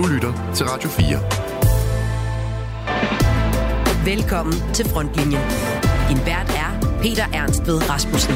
Du 0.00 0.06
lytter 0.06 0.52
til 0.54 0.66
Radio 0.66 0.88
4. 0.88 1.06
Velkommen 4.14 4.54
til 4.74 4.88
Frontlinjen. 4.88 5.42
Din 6.08 6.18
vært 6.26 6.50
er 6.64 6.70
Peter 7.02 7.24
Ernst 7.34 7.66
ved 7.66 7.90
Rasmussen. 7.90 8.34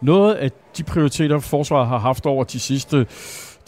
Noget 0.00 0.34
af 0.34 0.50
de 0.76 0.84
prioriteter, 0.84 1.38
forsvaret 1.38 1.88
har 1.88 1.98
haft 1.98 2.26
over 2.26 2.44
de 2.44 2.60
sidste 2.60 3.06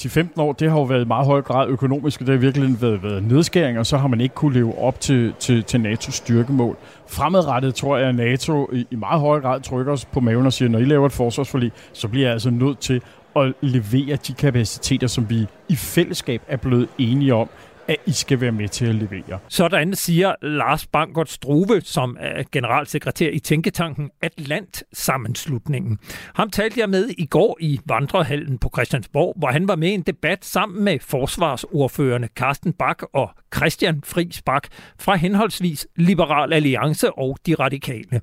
10-15 0.03 0.29
år, 0.37 0.53
det 0.53 0.71
har 0.71 0.79
jo 0.79 0.85
været 0.85 1.05
i 1.05 1.09
meget 1.09 1.27
høj 1.27 1.43
grad 1.43 1.69
økonomisk, 1.69 2.21
og 2.21 2.27
det 2.27 2.35
har 2.35 2.41
virkelig 2.41 2.83
været, 2.83 3.03
været 3.03 3.23
nedskæring, 3.23 3.79
og 3.79 3.87
så 3.87 3.97
har 3.97 4.09
man 4.09 4.21
ikke 4.21 4.35
kunne 4.35 4.55
leve 4.55 4.79
op 4.79 5.01
til, 5.01 5.35
til, 5.39 5.65
til 5.65 5.79
NATO's 5.79 6.11
styrkemål. 6.11 6.77
Fremadrettet 7.07 7.75
tror 7.75 7.97
jeg, 7.97 8.09
at 8.09 8.15
NATO 8.15 8.69
i, 8.73 8.87
i 8.91 8.97
meget 8.97 9.21
høj 9.21 9.41
grad 9.41 9.61
trykker 9.61 9.93
os 9.93 10.05
på 10.05 10.21
maven 10.21 10.47
og 10.47 10.53
siger, 10.53 10.69
når 10.69 10.79
I 10.79 10.85
laver 10.85 11.07
et 11.07 11.13
forsvarsforlig, 11.13 11.73
så 11.93 12.09
bliver 12.09 12.27
jeg 12.27 12.33
altså 12.33 12.51
nødt 12.51 12.79
til 12.79 13.03
at 13.41 13.53
levere 13.61 14.17
de 14.17 14.33
kapaciteter, 14.35 15.07
som 15.07 15.31
vi 15.31 15.47
i 15.69 15.77
fællesskab 15.77 16.43
er 16.49 16.57
blevet 16.57 16.89
enige 16.99 17.35
om, 17.35 17.49
at 17.89 17.97
I 18.07 18.13
skal 18.13 18.41
være 18.41 18.53
med 18.53 18.69
til 18.69 18.87
at 18.87 18.95
levere. 18.95 19.39
Sådan 19.49 19.95
siger 19.95 20.35
Lars 20.43 20.87
Bangert 20.87 21.31
Struve, 21.31 21.81
som 21.81 22.17
er 22.21 22.43
generalsekretær 22.53 23.31
i 23.31 23.39
Tænketanken 23.39 24.11
Atlant 24.23 24.83
Sammenslutningen. 24.93 25.99
Ham 26.35 26.51
talte 26.51 26.81
jeg 26.81 26.91
med 26.91 27.09
i 27.19 27.27
går 27.27 27.59
i 27.61 27.81
Vandrehallen 27.87 28.59
på 28.59 28.71
Christiansborg, 28.75 29.35
hvor 29.39 29.49
han 29.49 29.69
var 29.69 29.77
med 29.77 29.89
i 29.89 29.95
en 29.95 30.03
debat 30.03 30.45
sammen 30.45 30.85
med 30.85 30.99
forsvarsordførende 31.01 32.29
Carsten 32.37 32.73
Bak 32.73 33.03
og 33.13 33.31
Christian 33.57 34.03
Friis 34.05 34.43
Bak 34.43 34.69
fra 34.99 35.17
henholdsvis 35.17 35.87
Liberal 35.97 36.53
Alliance 36.53 37.13
og 37.13 37.39
De 37.47 37.55
Radikale. 37.55 38.21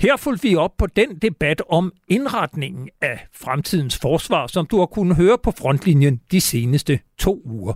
Her 0.00 0.16
fulgte 0.16 0.48
vi 0.48 0.56
op 0.56 0.76
på 0.78 0.86
den 0.86 1.18
debat 1.22 1.62
om 1.68 1.92
indretningen 2.08 2.88
af 3.00 3.26
fremtidens 3.34 3.98
forsvar, 3.98 4.46
som 4.46 4.66
du 4.66 4.78
har 4.78 4.86
kunnet 4.86 5.16
høre 5.16 5.38
på 5.42 5.50
frontlinjen 5.58 6.20
de 6.30 6.40
seneste 6.40 6.98
to 7.18 7.42
uger. 7.44 7.74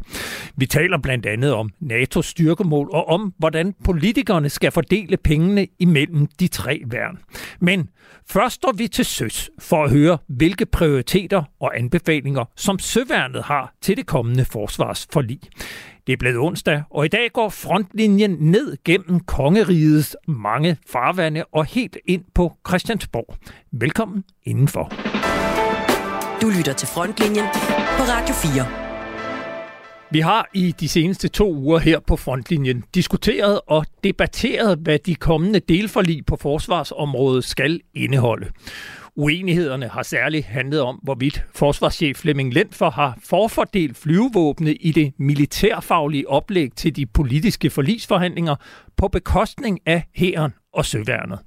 Vi 0.56 0.66
taler 0.66 0.98
blandt 0.98 1.17
andet 1.26 1.52
om 1.52 1.70
NATO's 1.80 2.22
styrkemål 2.22 2.90
og 2.92 3.08
om, 3.08 3.34
hvordan 3.38 3.74
politikerne 3.84 4.48
skal 4.48 4.70
fordele 4.70 5.16
pengene 5.16 5.66
imellem 5.78 6.26
de 6.40 6.48
tre 6.48 6.82
værn. 6.86 7.18
Men 7.60 7.88
først 8.26 8.54
står 8.54 8.72
vi 8.72 8.88
til 8.88 9.04
søs 9.04 9.50
for 9.58 9.84
at 9.84 9.90
høre, 9.90 10.18
hvilke 10.26 10.66
prioriteter 10.66 11.42
og 11.60 11.78
anbefalinger, 11.78 12.44
som 12.56 12.78
søværnet 12.78 13.42
har 13.42 13.74
til 13.80 13.96
det 13.96 14.06
kommende 14.06 14.44
forsvarsforlig. 14.44 15.40
Det 16.06 16.12
er 16.12 16.16
blevet 16.16 16.38
onsdag, 16.38 16.82
og 16.90 17.04
i 17.04 17.08
dag 17.08 17.32
går 17.32 17.48
frontlinjen 17.48 18.36
ned 18.40 18.76
gennem 18.84 19.20
kongerigets 19.20 20.16
mange 20.26 20.76
farvande 20.86 21.44
og 21.52 21.66
helt 21.66 21.96
ind 22.06 22.24
på 22.34 22.52
Christiansborg. 22.68 23.36
Velkommen 23.72 24.24
indenfor. 24.44 24.92
Du 26.42 26.48
lytter 26.58 26.72
til 26.72 26.88
Frontlinjen 26.88 27.44
på 27.96 28.02
Radio 28.02 28.34
4. 28.34 28.87
Vi 30.10 30.20
har 30.20 30.48
i 30.54 30.74
de 30.80 30.88
seneste 30.88 31.28
to 31.28 31.54
uger 31.54 31.78
her 31.78 32.00
på 32.00 32.16
frontlinjen 32.16 32.84
diskuteret 32.94 33.60
og 33.66 33.86
debatteret, 34.04 34.78
hvad 34.78 34.98
de 34.98 35.14
kommende 35.14 35.60
delforlig 35.60 36.26
på 36.26 36.36
forsvarsområdet 36.36 37.44
skal 37.44 37.80
indeholde. 37.94 38.46
Uenighederne 39.16 39.88
har 39.88 40.02
særligt 40.02 40.46
handlet 40.46 40.80
om, 40.80 41.00
hvorvidt 41.02 41.44
forsvarschef 41.54 42.16
Flemming 42.16 42.54
Lentfer 42.54 42.90
har 42.90 43.18
forfordelt 43.24 43.96
flyvevåbne 43.96 44.74
i 44.74 44.92
det 44.92 45.12
militærfaglige 45.18 46.28
oplæg 46.28 46.72
til 46.76 46.96
de 46.96 47.06
politiske 47.06 47.70
forlisforhandlinger 47.70 48.56
på 48.96 49.08
bekostning 49.08 49.80
af 49.86 50.04
hæren 50.14 50.52
og 50.78 50.84
søværnet. 50.84 51.38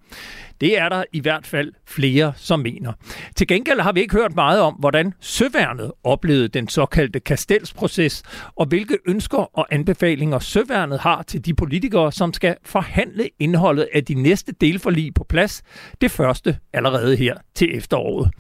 Det 0.62 0.80
er 0.80 0.90
der 0.90 1.04
i 1.14 1.20
hvert 1.20 1.48
fald 1.48 1.74
flere, 1.88 2.34
som 2.36 2.60
mener. 2.60 2.94
Til 3.36 3.48
gengæld 3.48 3.80
har 3.80 3.92
vi 3.92 4.00
ikke 4.00 4.16
hørt 4.16 4.36
meget 4.36 4.62
om, 4.62 4.74
hvordan 4.74 5.14
Søværnet 5.20 5.92
oplevede 6.04 6.48
den 6.48 6.68
såkaldte 6.68 7.20
Kastelsproces, 7.20 8.24
og 8.56 8.66
hvilke 8.66 8.98
ønsker 9.08 9.58
og 9.58 9.68
anbefalinger 9.72 10.40
Søværnet 10.40 11.00
har 11.00 11.24
til 11.24 11.46
de 11.46 11.54
politikere, 11.54 12.12
som 12.12 12.34
skal 12.34 12.56
forhandle 12.66 13.30
indholdet 13.40 13.88
af 13.94 14.06
de 14.06 14.14
næste 14.14 14.53
delforlig 14.62 15.14
på 15.14 15.24
plads, 15.30 15.63
det 16.02 16.12
første 16.12 16.58
allerede 16.74 17.16
her 17.16 17.36
til 17.56 17.78
efteråret. 17.78 18.31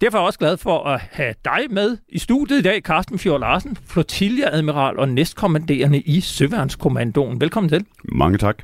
Derfor 0.00 0.18
er 0.18 0.22
jeg 0.22 0.26
også 0.26 0.38
glad 0.38 0.56
for 0.56 0.84
at 0.84 1.00
have 1.10 1.34
dig 1.44 1.60
med 1.70 1.96
i 2.08 2.18
studiet 2.18 2.58
i 2.58 2.62
dag, 2.62 2.80
Carsten 2.82 3.18
Fjord 3.18 3.40
Larsen, 3.40 3.76
flotilleadmiral 3.86 4.98
og 4.98 5.08
næstkommanderende 5.08 6.00
i 6.00 6.20
Søværnskommandoen. 6.20 7.40
Velkommen 7.40 7.70
til. 7.70 7.84
Mange 8.04 8.38
tak. 8.38 8.62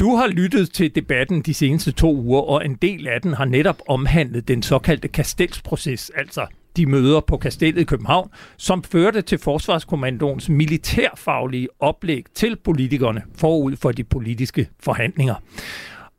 Du 0.00 0.16
har 0.16 0.26
lyttet 0.26 0.72
til 0.72 0.94
debatten 0.94 1.42
de 1.42 1.54
seneste 1.54 1.92
to 1.92 2.16
uger, 2.16 2.40
og 2.40 2.64
en 2.64 2.74
del 2.74 3.08
af 3.08 3.20
den 3.20 3.32
har 3.32 3.44
netop 3.44 3.82
omhandlet 3.88 4.48
den 4.48 4.62
såkaldte 4.62 5.08
kastelsproces, 5.08 6.10
altså 6.14 6.46
de 6.76 6.86
møder 6.86 7.20
på 7.20 7.36
Kastellet 7.36 7.80
i 7.80 7.84
København, 7.84 8.30
som 8.56 8.82
førte 8.82 9.22
til 9.22 9.38
Forsvarskommandoens 9.38 10.48
militærfaglige 10.48 11.68
oplæg 11.80 12.24
til 12.34 12.56
politikerne 12.56 13.22
forud 13.36 13.76
for 13.76 13.92
de 13.92 14.04
politiske 14.04 14.68
forhandlinger. 14.82 15.34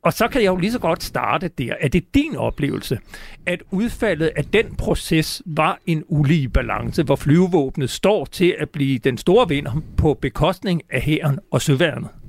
Og 0.02 0.12
så 0.12 0.28
kan 0.28 0.42
jeg 0.42 0.48
jo 0.48 0.56
lige 0.56 0.72
så 0.72 0.78
godt 0.78 1.02
starte 1.02 1.48
der. 1.48 1.74
Er 1.80 1.88
det 1.88 2.14
din 2.14 2.36
oplevelse, 2.36 2.98
at 3.46 3.62
udfaldet 3.70 4.30
af 4.36 4.44
den 4.44 4.76
proces 4.76 5.42
var 5.46 5.78
en 5.86 6.04
ulige 6.08 6.48
balance, 6.48 7.02
hvor 7.02 7.16
flyvevåbnet 7.16 7.90
står 7.90 8.24
til 8.24 8.54
at 8.58 8.70
blive 8.70 8.98
den 8.98 9.18
store 9.18 9.48
vinder 9.48 9.82
på 9.96 10.14
bekostning 10.14 10.82
af 10.90 11.00
hæren 11.00 11.38
og 11.50 11.62
søværnet? 11.62 12.21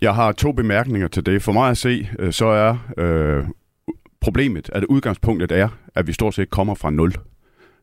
Jeg 0.00 0.14
har 0.14 0.32
to 0.32 0.52
bemærkninger 0.52 1.08
til 1.08 1.26
det. 1.26 1.42
For 1.42 1.52
mig 1.52 1.70
at 1.70 1.78
se, 1.78 2.08
øh, 2.18 2.32
så 2.32 2.46
er 2.46 2.76
øh, 2.98 3.44
problemet, 4.20 4.70
at 4.72 4.84
udgangspunktet 4.84 5.52
er, 5.52 5.68
at 5.94 6.06
vi 6.06 6.12
stort 6.12 6.34
set 6.34 6.50
kommer 6.50 6.74
fra 6.74 6.90
nul. 6.90 7.12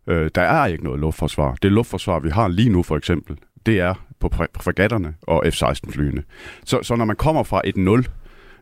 Øh, 0.07 0.29
der 0.35 0.41
er 0.41 0.65
ikke 0.65 0.83
noget 0.83 0.99
luftforsvar. 0.99 1.55
Det 1.61 1.71
luftforsvar, 1.71 2.19
vi 2.19 2.29
har 2.29 2.47
lige 2.47 2.69
nu 2.69 2.83
for 2.83 2.97
eksempel, 2.97 3.37
det 3.65 3.79
er 3.79 3.93
på 4.19 4.29
fregatterne 4.61 5.13
og 5.21 5.43
F-16-flyene. 5.47 6.23
Så, 6.65 6.79
så 6.83 6.95
når 6.95 7.05
man 7.05 7.15
kommer 7.15 7.43
fra 7.43 7.61
et 7.63 7.77
nul, 7.77 8.07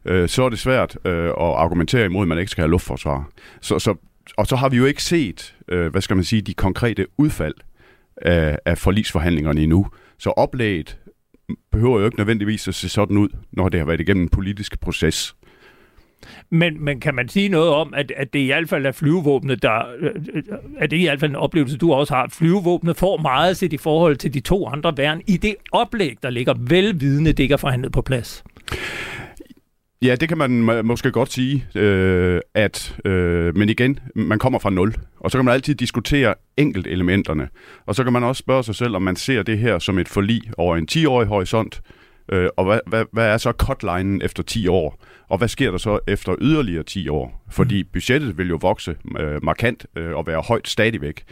øh, 0.06 0.30
så 0.30 0.44
er 0.44 0.50
det 0.50 0.60
svært 0.60 0.98
øh, 1.06 1.26
at 1.26 1.34
argumentere 1.38 2.06
imod, 2.06 2.22
at 2.22 2.28
man 2.28 2.38
ikke 2.38 2.52
skal 2.52 2.62
have 2.62 2.72
luftforsvar. 2.72 3.30
Så, 3.62 3.80
så, 3.80 3.96
og 4.38 4.48
så 4.48 4.56
har 4.56 4.70
vi 4.70 4.78
jo 4.78 4.86
ikke 4.86 5.04
set, 5.04 5.56
øh, 5.68 5.92
hvad 5.92 6.02
skal 6.02 6.16
man 6.16 6.24
sige, 6.24 6.42
de 6.42 6.54
konkrete 6.54 7.08
udfald 7.18 7.54
af, 8.18 8.58
af 8.66 8.78
forlisforhandlingerne 8.78 9.62
endnu. 9.62 9.88
Så 10.20 10.30
oplægget 10.30 10.98
behøver 11.72 12.00
jo 12.00 12.06
ikke 12.06 12.18
nødvendigvis 12.18 12.68
at 12.68 12.76
se 12.76 12.90
sådan 12.90 13.18
ud, 13.18 13.30
når 13.52 13.70
det 13.70 13.80
har 13.80 13.88
været 13.88 14.02
igennem 14.02 14.24
en 14.24 14.30
politisk 14.30 14.80
proces. 14.80 15.36
Men, 16.50 16.84
men 16.84 17.00
kan 17.00 17.16
man 17.16 17.30
sige 17.30 17.50
noget 17.50 17.70
om, 17.70 17.94
at, 17.94 18.12
at 18.18 18.34
det 18.34 18.40
i 18.40 18.46
hvert 18.46 18.70
fald 18.70 18.86
er 18.86 18.92
flyvevåbnet, 18.92 19.64
der, 19.64 19.82
øh, 20.00 20.12
er 20.78 20.88
det 20.88 20.98
i 20.98 21.04
hvert 21.04 21.20
fald 21.20 21.32
en 21.32 21.36
oplevelse, 21.36 21.78
du 21.78 21.94
også 21.94 22.14
har, 22.14 22.24
at 22.24 22.32
flyvevåbnet 22.32 22.98
får 22.98 23.18
meget 23.18 23.58
set 23.58 23.74
i 23.74 23.78
forhold 23.78 24.16
til 24.16 24.34
de 24.34 24.40
to 24.40 24.68
andre 24.68 24.98
værn 24.98 25.22
i 25.28 25.38
det 25.38 25.56
oplæg, 25.72 26.18
der 26.24 26.30
ligger 26.30 26.54
velvidende, 26.58 27.32
det 27.32 27.44
ikke 27.44 27.54
er 27.54 27.58
forhandlet 27.58 27.92
på 27.92 28.02
plads? 28.02 28.44
Ja, 30.02 30.16
det 30.16 30.30
kan 30.30 30.38
man 30.38 30.52
måske 30.86 31.12
godt 31.12 31.32
sige, 31.32 31.68
øh, 31.76 32.42
at, 32.54 32.98
øh, 33.06 33.58
men 33.58 33.70
igen, 33.70 34.00
man 34.16 34.40
kommer 34.40 34.60
fra 34.60 34.70
nul, 34.70 34.96
og 35.20 35.32
så 35.32 35.38
kan 35.38 35.46
man 35.46 35.54
altid 35.54 35.76
diskutere 35.76 36.34
enkelt 36.58 36.88
elementerne, 36.88 37.50
og 37.86 37.96
så 37.96 38.04
kan 38.04 38.14
man 38.14 38.24
også 38.24 38.40
spørge 38.40 38.64
sig 38.64 38.76
selv, 38.76 38.96
om 38.96 39.02
man 39.02 39.16
ser 39.16 39.44
det 39.44 39.60
her 39.60 39.80
som 39.80 39.98
et 39.98 40.08
forlig 40.08 40.42
over 40.58 40.78
en 40.78 40.88
10-årig 40.92 41.28
horisont, 41.28 41.82
øh, 41.86 42.01
og 42.58 42.66
hvad, 42.66 42.80
hvad, 42.88 43.06
hvad 43.12 43.26
er 43.26 43.38
så 43.38 43.52
cutlinen 43.52 44.22
efter 44.22 44.44
10 44.44 44.68
år, 44.68 45.04
og 45.32 45.38
hvad 45.38 45.48
sker 45.48 45.72
der 45.72 45.78
så 45.78 46.00
efter 46.08 46.36
yderligere 46.42 46.84
10 46.84 47.10
år? 47.10 47.44
Fordi 47.50 47.84
mm. 47.84 47.90
budgettet 47.94 48.38
vil 48.38 48.50
jo 48.50 48.58
vokse 48.62 48.96
øh, 49.20 49.44
markant 49.44 49.86
øh, 49.96 50.16
og 50.16 50.28
være 50.28 50.42
højt 50.42 50.68
stadigvæk. 50.68 51.24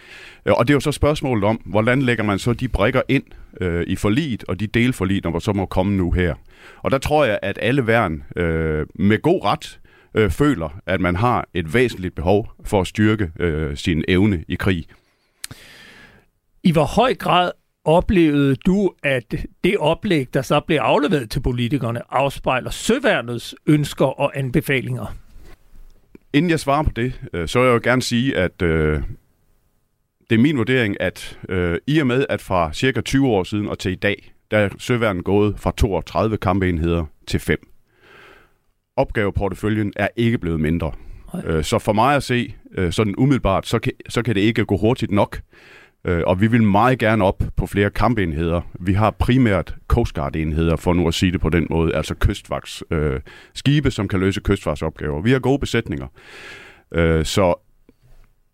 Øh, 0.45 0.53
og 0.53 0.67
det 0.67 0.73
er 0.73 0.75
jo 0.75 0.79
så 0.79 0.91
spørgsmålet 0.91 1.44
om, 1.44 1.61
hvordan 1.66 2.01
lægger 2.01 2.23
man 2.23 2.39
så 2.39 2.53
de 2.53 2.67
brikker 2.67 3.01
ind 3.07 3.23
øh, 3.61 3.83
i 3.88 3.95
forliget, 3.95 4.44
og 4.47 4.59
de 4.59 4.67
delforlig, 4.67 5.22
når 5.23 5.39
så 5.39 5.53
må 5.53 5.66
komme 5.66 5.97
nu 5.97 6.11
her. 6.11 6.35
Og 6.77 6.91
der 6.91 6.97
tror 6.97 7.25
jeg, 7.25 7.39
at 7.41 7.59
alle 7.61 7.88
værn 7.88 8.23
øh, 8.35 8.85
med 8.95 9.21
god 9.21 9.45
ret 9.45 9.79
øh, 10.13 10.29
føler, 10.29 10.79
at 10.85 11.01
man 11.01 11.16
har 11.16 11.47
et 11.53 11.73
væsentligt 11.73 12.16
behov 12.16 12.51
for 12.66 12.81
at 12.81 12.88
styrke 12.88 13.31
øh, 13.39 13.77
sin 13.77 14.03
evne 14.07 14.44
i 14.47 14.56
krig. 14.56 14.86
I 16.63 16.71
hvor 16.71 16.83
høj 16.83 17.15
grad 17.15 17.51
oplevede 17.89 18.56
du, 18.56 18.91
at 19.03 19.36
det 19.63 19.77
oplæg, 19.77 20.33
der 20.33 20.41
så 20.41 20.59
blev 20.59 20.77
afleveret 20.77 21.30
til 21.30 21.39
politikerne, 21.39 22.01
afspejler 22.09 22.69
søværnets 22.69 23.56
ønsker 23.65 24.06
og 24.06 24.38
anbefalinger? 24.38 25.15
Inden 26.33 26.51
jeg 26.51 26.59
svarer 26.59 26.83
på 26.83 26.91
det, 26.95 27.21
øh, 27.33 27.47
så 27.47 27.59
vil 27.59 27.68
jeg 27.68 27.74
jo 27.74 27.80
gerne 27.83 28.01
sige, 28.01 28.38
at 28.38 28.62
øh, 28.62 29.01
det 30.30 30.36
er 30.36 30.39
min 30.39 30.57
vurdering, 30.57 31.01
at 31.01 31.39
øh, 31.50 31.77
i 31.88 32.00
og 32.00 32.07
med, 32.07 32.25
at 32.30 32.41
fra 32.41 32.74
cirka 32.74 33.01
20 33.01 33.27
år 33.27 33.44
siden 33.44 33.68
og 33.68 33.80
til 33.80 33.91
i 33.91 33.95
dag, 33.95 34.33
der 34.51 34.57
er 34.57 34.69
søværnet 34.77 35.24
gået 35.24 35.56
fra 35.57 35.71
32 35.77 36.38
kampenheder 36.38 37.06
til 37.27 37.39
5. 37.39 37.68
Opgaveporteføljen 38.95 39.94
er 39.95 40.07
ikke 40.15 40.38
blevet 40.38 40.59
mindre. 40.59 40.91
Øh, 41.45 41.63
så 41.63 41.80
for 41.80 41.94
mig 41.94 42.15
at 42.15 42.24
se, 42.24 42.53
øh, 42.77 42.91
sådan 42.91 43.15
umiddelbart, 43.18 43.68
så 43.68 43.80
kan, 43.80 43.91
så 44.09 44.21
kan 44.21 44.36
det 44.36 44.41
ikke 44.41 44.65
gå 44.65 44.77
hurtigt 44.77 45.12
nok. 45.12 45.41
Øh, 46.06 46.22
og 46.28 46.42
vi 46.42 46.48
vil 46.48 46.63
meget 46.63 47.00
gerne 47.00 47.24
op 47.24 47.44
på 47.56 47.68
flere 47.68 47.90
kampenheder. 47.90 48.62
Vi 48.80 48.94
har 48.94 49.12
primært 49.12 49.75
Coast 49.88 50.13
Guard-enheder, 50.13 50.75
for 50.75 50.94
nu 50.94 51.07
at 51.07 51.13
sige 51.13 51.31
det 51.31 51.42
på 51.42 51.50
den 51.50 51.68
måde, 51.69 51.96
altså 51.96 52.16
kystvagts 52.16 52.84
øh, 52.92 53.19
skibe, 53.54 53.92
som 53.92 54.07
kan 54.07 54.19
løse 54.19 54.42
kystvagtsopgaver. 54.42 55.22
Vi 55.22 55.31
har 55.31 55.40
gode 55.40 55.60
besætninger. 55.60 56.07
Øh, 56.94 57.25
så 57.25 57.54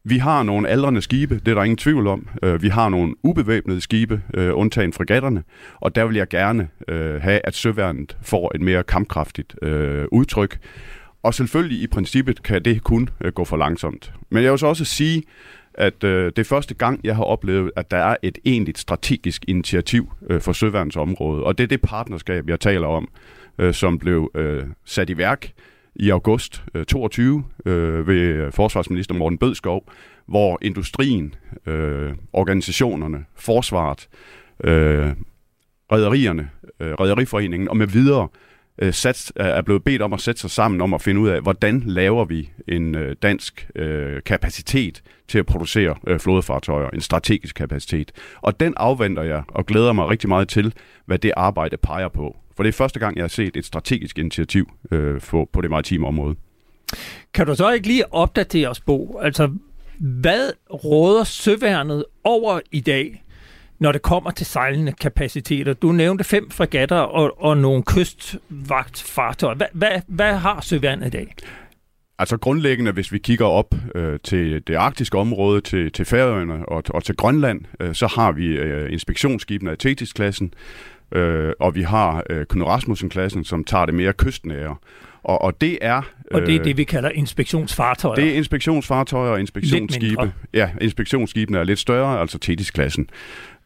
vi 0.08 0.18
har 0.18 0.44
nogle 0.44 0.70
aldrende 0.70 1.02
skibe, 1.02 1.36
det 1.36 1.48
er 1.48 1.56
der 1.56 1.64
ingen 1.64 1.78
tvivl 1.78 2.08
om. 2.08 2.28
Øh, 2.44 2.62
vi 2.62 2.68
har 2.68 2.90
nogle 2.90 3.14
ubevæbnede 3.24 3.82
skibe, 3.82 4.22
øh, 4.34 4.52
undtagen 4.54 4.94
fregatterne, 4.94 5.44
og 5.76 5.96
der 5.96 6.06
vil 6.06 6.16
jeg 6.16 6.28
gerne 6.28 6.70
øh, 6.88 7.22
have, 7.22 7.42
at 7.44 7.56
søværnet 7.56 8.18
får 8.22 8.52
et 8.56 8.62
mere 8.62 8.84
kampkraftigt 8.84 9.56
øh, 9.62 10.06
udtryk. 10.12 10.58
Og 11.24 11.34
selvfølgelig 11.34 11.82
i 11.82 11.88
princippet 11.88 12.44
kan 12.44 12.66
det 12.66 12.84
kun 12.84 13.10
øh, 13.22 13.32
gå 13.32 13.46
for 13.46 13.58
langsomt. 13.58 14.14
Men 14.30 14.44
jeg 14.44 14.52
vil 14.52 14.60
så 14.60 14.68
også 14.68 14.86
sige, 14.86 15.24
at 15.78 16.04
øh, 16.04 16.26
det 16.26 16.40
er 16.40 16.44
første 16.44 16.74
gang, 16.74 17.00
jeg 17.04 17.16
har 17.16 17.24
oplevet, 17.24 17.72
at 17.76 17.92
der 17.92 17.98
er 17.98 18.16
et 18.22 18.38
egentligt 18.46 18.78
strategisk 18.78 19.46
initiativ 19.48 20.12
øh, 20.30 20.42
for 20.42 20.54
søværnsområdet. 20.54 21.44
Og 21.44 21.58
det 21.58 21.64
er 21.64 21.68
det 21.68 21.82
partnerskab, 21.82 22.50
jeg 22.50 22.60
taler 22.60 22.88
om, 22.88 23.10
øh, 23.58 23.74
som 23.74 24.00
blev 24.00 24.32
øh, 24.36 24.64
sat 24.86 25.10
i 25.10 25.18
værk 25.18 25.52
i 25.96 26.10
august 26.10 26.64
øh, 26.74 26.86
22 26.86 27.44
øh, 27.66 28.08
ved 28.08 28.52
forsvarsminister 28.52 29.16
Morten 29.16 29.38
Bødskov, 29.38 29.90
hvor 30.26 30.60
industrien, 30.62 31.36
øh, 31.66 32.14
organisationerne, 32.34 33.26
forsvaret, 33.36 34.08
øh, 34.64 35.14
rædderierne, 35.92 36.50
øh, 36.80 36.94
rædderiforeningen 36.94 37.70
og 37.70 37.78
med 37.78 37.88
videre 37.88 38.24
øh, 38.24 38.55
Øh, 38.82 38.94
sat, 38.94 39.32
øh, 39.40 39.46
er 39.46 39.62
blevet 39.62 39.84
bedt 39.84 40.02
om 40.02 40.14
at 40.14 40.22
sætte 40.22 40.42
sig 40.42 40.52
sammen 40.52 40.82
om 40.82 40.94
at 40.94 41.02
finde 41.02 41.22
ud 41.22 41.30
af, 41.30 41.42
hvordan 41.42 41.84
laver 41.86 42.26
vi 42.26 42.50
en 42.68 42.96
øh, 42.96 43.16
dansk 43.22 43.70
øh, 43.76 44.22
kapacitet 44.24 45.04
til 45.28 45.40
at 45.40 45.46
producere 45.46 45.96
øh, 46.08 46.20
flådefartøjer, 46.20 46.90
en 46.90 47.02
strategisk 47.02 47.56
kapacitet. 47.56 48.12
Og 48.42 48.60
den 48.60 48.74
afventer 48.78 49.24
jeg 49.24 49.44
og 49.48 49.66
glæder 49.66 49.94
mig 49.94 50.10
rigtig 50.10 50.30
meget 50.30 50.48
til, 50.48 50.74
hvad 51.06 51.20
det 51.20 51.32
arbejde 51.38 51.78
peger 51.78 52.08
på. 52.08 52.38
For 52.56 52.64
det 52.64 52.68
er 52.70 52.74
første 52.74 53.00
gang, 53.00 53.16
jeg 53.16 53.24
har 53.24 53.28
set 53.28 53.58
et 53.58 53.66
strategisk 53.66 54.18
initiativ 54.18 54.72
øh, 54.92 55.22
for, 55.22 55.50
på 55.54 55.62
det 55.62 55.70
maritime 55.70 56.08
område. 56.08 56.36
Kan 57.34 57.46
du 57.46 57.56
så 57.56 57.72
ikke 57.72 57.88
lige 57.88 58.14
opdatere 58.14 58.70
os, 58.70 58.80
Bo? 58.80 59.20
Altså, 59.22 59.50
hvad 60.00 60.52
råder 60.74 61.24
søværnet 61.24 62.06
over 62.24 62.60
i 62.72 62.80
dag, 62.80 63.24
når 63.80 63.92
det 63.92 64.02
kommer 64.02 64.32
til 64.32 64.46
sejlende 64.46 64.92
kapaciteter? 64.92 65.74
Du 65.74 65.92
nævnte 65.92 66.24
fem 66.24 66.52
fregatter 66.52 66.98
og, 66.98 67.42
og 67.44 67.58
nogle 67.58 67.84
kystvagtfartøjer. 67.84 69.56
Hvad, 69.56 69.68
hvad, 69.74 70.02
hvad 70.08 70.34
har 70.34 70.62
søværnet 70.62 71.08
i 71.08 71.10
dag? 71.10 71.36
Altså 72.20 72.38
grundlæggende, 72.38 72.92
hvis 72.92 73.12
vi 73.12 73.18
kigger 73.18 73.46
op 73.46 73.76
øh, 73.96 74.20
til 74.24 74.68
det 74.68 74.76
arktiske 74.76 75.18
område, 75.18 75.62
til, 75.62 75.92
til 75.92 76.06
Færøerne 76.06 76.70
og, 76.70 76.84
og 76.90 77.04
til 77.04 77.16
Grønland, 77.16 77.62
øh, 77.80 77.96
så 77.96 78.08
har 78.08 78.32
vi 78.32 78.46
øh, 78.46 78.94
inspektionsskibene 78.94 79.72
af 79.72 79.78
Thetis-klassen, 79.78 80.54
øh, 81.12 81.54
og 81.60 81.76
vi 81.76 81.82
har 81.82 82.24
øh, 82.30 82.46
Knud 82.46 82.68
Rasmussen-klassen, 82.68 83.44
som 83.44 83.64
tager 83.64 83.86
det 83.86 83.96
mere 83.96 84.14
kystnære. 84.14 84.76
Og, 85.24 85.42
og 85.42 85.62
det 85.62 85.78
er... 85.82 86.02
Og 86.32 86.42
det 86.42 86.56
er 86.56 86.60
øh, 86.60 86.66
det, 86.66 86.78
vi 86.78 86.84
kalder 86.84 87.10
inspektionsfartøjer. 87.10 88.16
Det 88.16 88.28
er 88.28 88.38
inspektionsfartøjer 88.38 89.32
og 89.32 89.40
inspektionsskibe. 89.40 90.34
Ja, 90.54 90.70
inspektionsskibene 90.82 91.58
er 91.58 91.64
lidt 91.64 91.80
større, 91.80 92.22
altså 92.22 92.40
Thetis-klassen. 92.40 93.10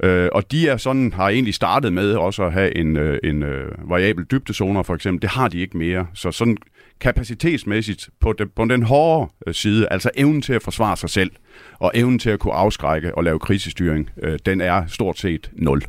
Øh, 0.03 0.29
og 0.31 0.51
de 0.51 0.67
er 0.67 0.77
sådan, 0.77 1.13
har 1.13 1.29
egentlig 1.29 1.53
startet 1.53 1.93
med 1.93 2.13
også 2.13 2.43
at 2.43 2.53
have 2.53 2.77
en, 2.77 2.97
øh, 2.97 3.19
en 3.23 3.43
øh, 3.43 3.89
variabel 3.89 4.25
dybdezoner 4.31 4.83
for 4.83 4.95
eksempel. 4.95 5.21
Det 5.21 5.29
har 5.29 5.47
de 5.47 5.59
ikke 5.59 5.77
mere. 5.77 6.07
Så 6.13 6.31
sådan 6.31 6.57
kapacitetsmæssigt 6.99 8.09
på, 8.19 8.33
det, 8.33 8.51
på 8.55 8.65
den 8.65 8.83
hårde 8.83 9.31
øh, 9.47 9.53
side, 9.53 9.87
altså 9.91 10.09
evnen 10.15 10.41
til 10.41 10.53
at 10.53 10.63
forsvare 10.63 10.97
sig 10.97 11.09
selv, 11.09 11.31
og 11.79 11.91
evnen 11.93 12.19
til 12.19 12.29
at 12.29 12.39
kunne 12.39 12.53
afskrække 12.53 13.15
og 13.15 13.23
lave 13.23 13.39
krisestyring, 13.39 14.09
øh, 14.23 14.39
den 14.45 14.61
er 14.61 14.83
stort 14.87 15.19
set 15.19 15.51
nul. 15.53 15.81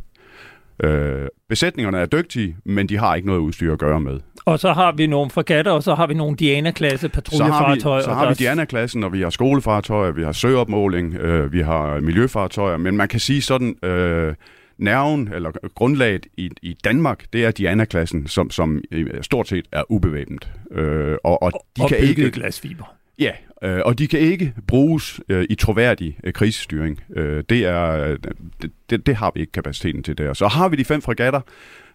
Øh, 0.85 1.29
besætningerne 1.49 1.99
er 1.99 2.07
dygtige, 2.07 2.57
men 2.65 2.89
de 2.89 2.99
har 2.99 3.15
ikke 3.15 3.29
noget 3.29 3.41
udstyr 3.41 3.73
at 3.73 3.79
gøre 3.79 4.01
med. 4.01 4.21
Og 4.45 4.59
så 4.59 4.73
har 4.73 4.93
vi 4.93 5.07
nogle 5.07 5.31
fregatter, 5.31 5.73
og 5.73 5.83
så 5.83 5.95
har 5.95 6.07
vi 6.07 6.15
nogle 6.15 6.37
Diana-klasse 6.37 7.09
patruljefartøjer. 7.09 7.77
Så 7.79 7.89
har 7.89 7.97
vi, 7.97 8.03
så 8.03 8.13
har 8.13 8.29
vi 8.29 8.35
Diana-klassen, 8.35 9.05
og 9.05 9.13
vi 9.13 9.21
har 9.23 9.31
skolefartøjer, 9.31 10.13
vi 10.13 10.23
har 10.23 10.33
søopmåling, 10.33 11.15
øh, 11.15 11.53
vi 11.53 11.61
har 11.61 12.01
miljøfartøjer, 12.01 12.77
men 12.77 12.97
man 12.97 13.09
kan 13.09 13.21
sige 13.21 13.43
sådan, 13.43 13.77
øh, 13.85 14.35
nerven 14.79 15.33
eller 15.35 15.51
grundlaget 15.75 16.27
i, 16.37 16.51
i 16.63 16.77
Danmark, 16.85 17.25
det 17.33 17.45
er 17.45 17.51
Diana-klassen, 17.51 18.27
som, 18.27 18.51
som 18.51 18.83
stort 19.23 19.49
set 19.49 19.65
er 19.73 19.83
ubevæbnet. 19.89 20.51
Øh, 20.71 21.17
og, 21.25 21.43
og, 21.43 21.53
de 21.77 21.83
og 21.83 21.89
kan 21.89 21.99
ikke 21.99 22.31
glasfiber. 22.31 23.00
Ja, 23.21 23.33
øh, 23.63 23.81
og 23.85 23.99
de 23.99 24.09
kan 24.09 24.21
ikke 24.21 24.55
bruges 24.67 25.21
øh, 25.29 25.47
i 25.51 25.55
troværdig 25.55 26.19
øh, 26.25 26.33
krisestyring. 26.33 27.01
Øh, 27.17 27.45
det, 27.49 27.65
er, 27.65 27.91
øh, 27.91 28.19
det, 28.63 28.71
det, 28.91 29.07
det 29.07 29.17
har 29.17 29.33
vi 29.35 29.41
ikke 29.41 29.53
kapaciteten 29.53 30.03
til 30.03 30.19
der. 30.19 30.33
Så 30.33 30.49
har 30.49 30.69
vi 30.69 30.77
de 30.77 30.85
fem 30.85 31.03
fregatter, 31.03 31.41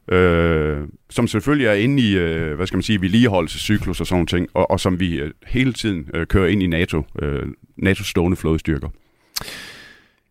øh, 0.08 0.78
som 1.10 1.28
selvfølgelig 1.28 1.68
er 1.68 1.74
inde 1.74 2.04
i, 2.04 2.18
øh, 2.18 2.56
hvad 2.56 2.68
skal 2.68 2.78
man 2.78 2.84
sige, 2.84 3.02
vedligeholdelsescyklus 3.02 4.02
og 4.02 4.08
sådan 4.08 4.28
ting, 4.28 4.48
og, 4.54 4.72
og 4.72 4.80
som 4.80 5.00
vi 5.00 5.16
øh, 5.16 5.32
hele 5.48 5.74
tiden 5.74 6.10
øh, 6.14 6.28
kører 6.28 6.48
ind 6.48 6.64
i 6.64 6.68
NATO, 6.68 7.04
øh, 7.22 7.44
NATO's 7.82 8.10
stående 8.10 8.38
flådestyrker. 8.38 8.90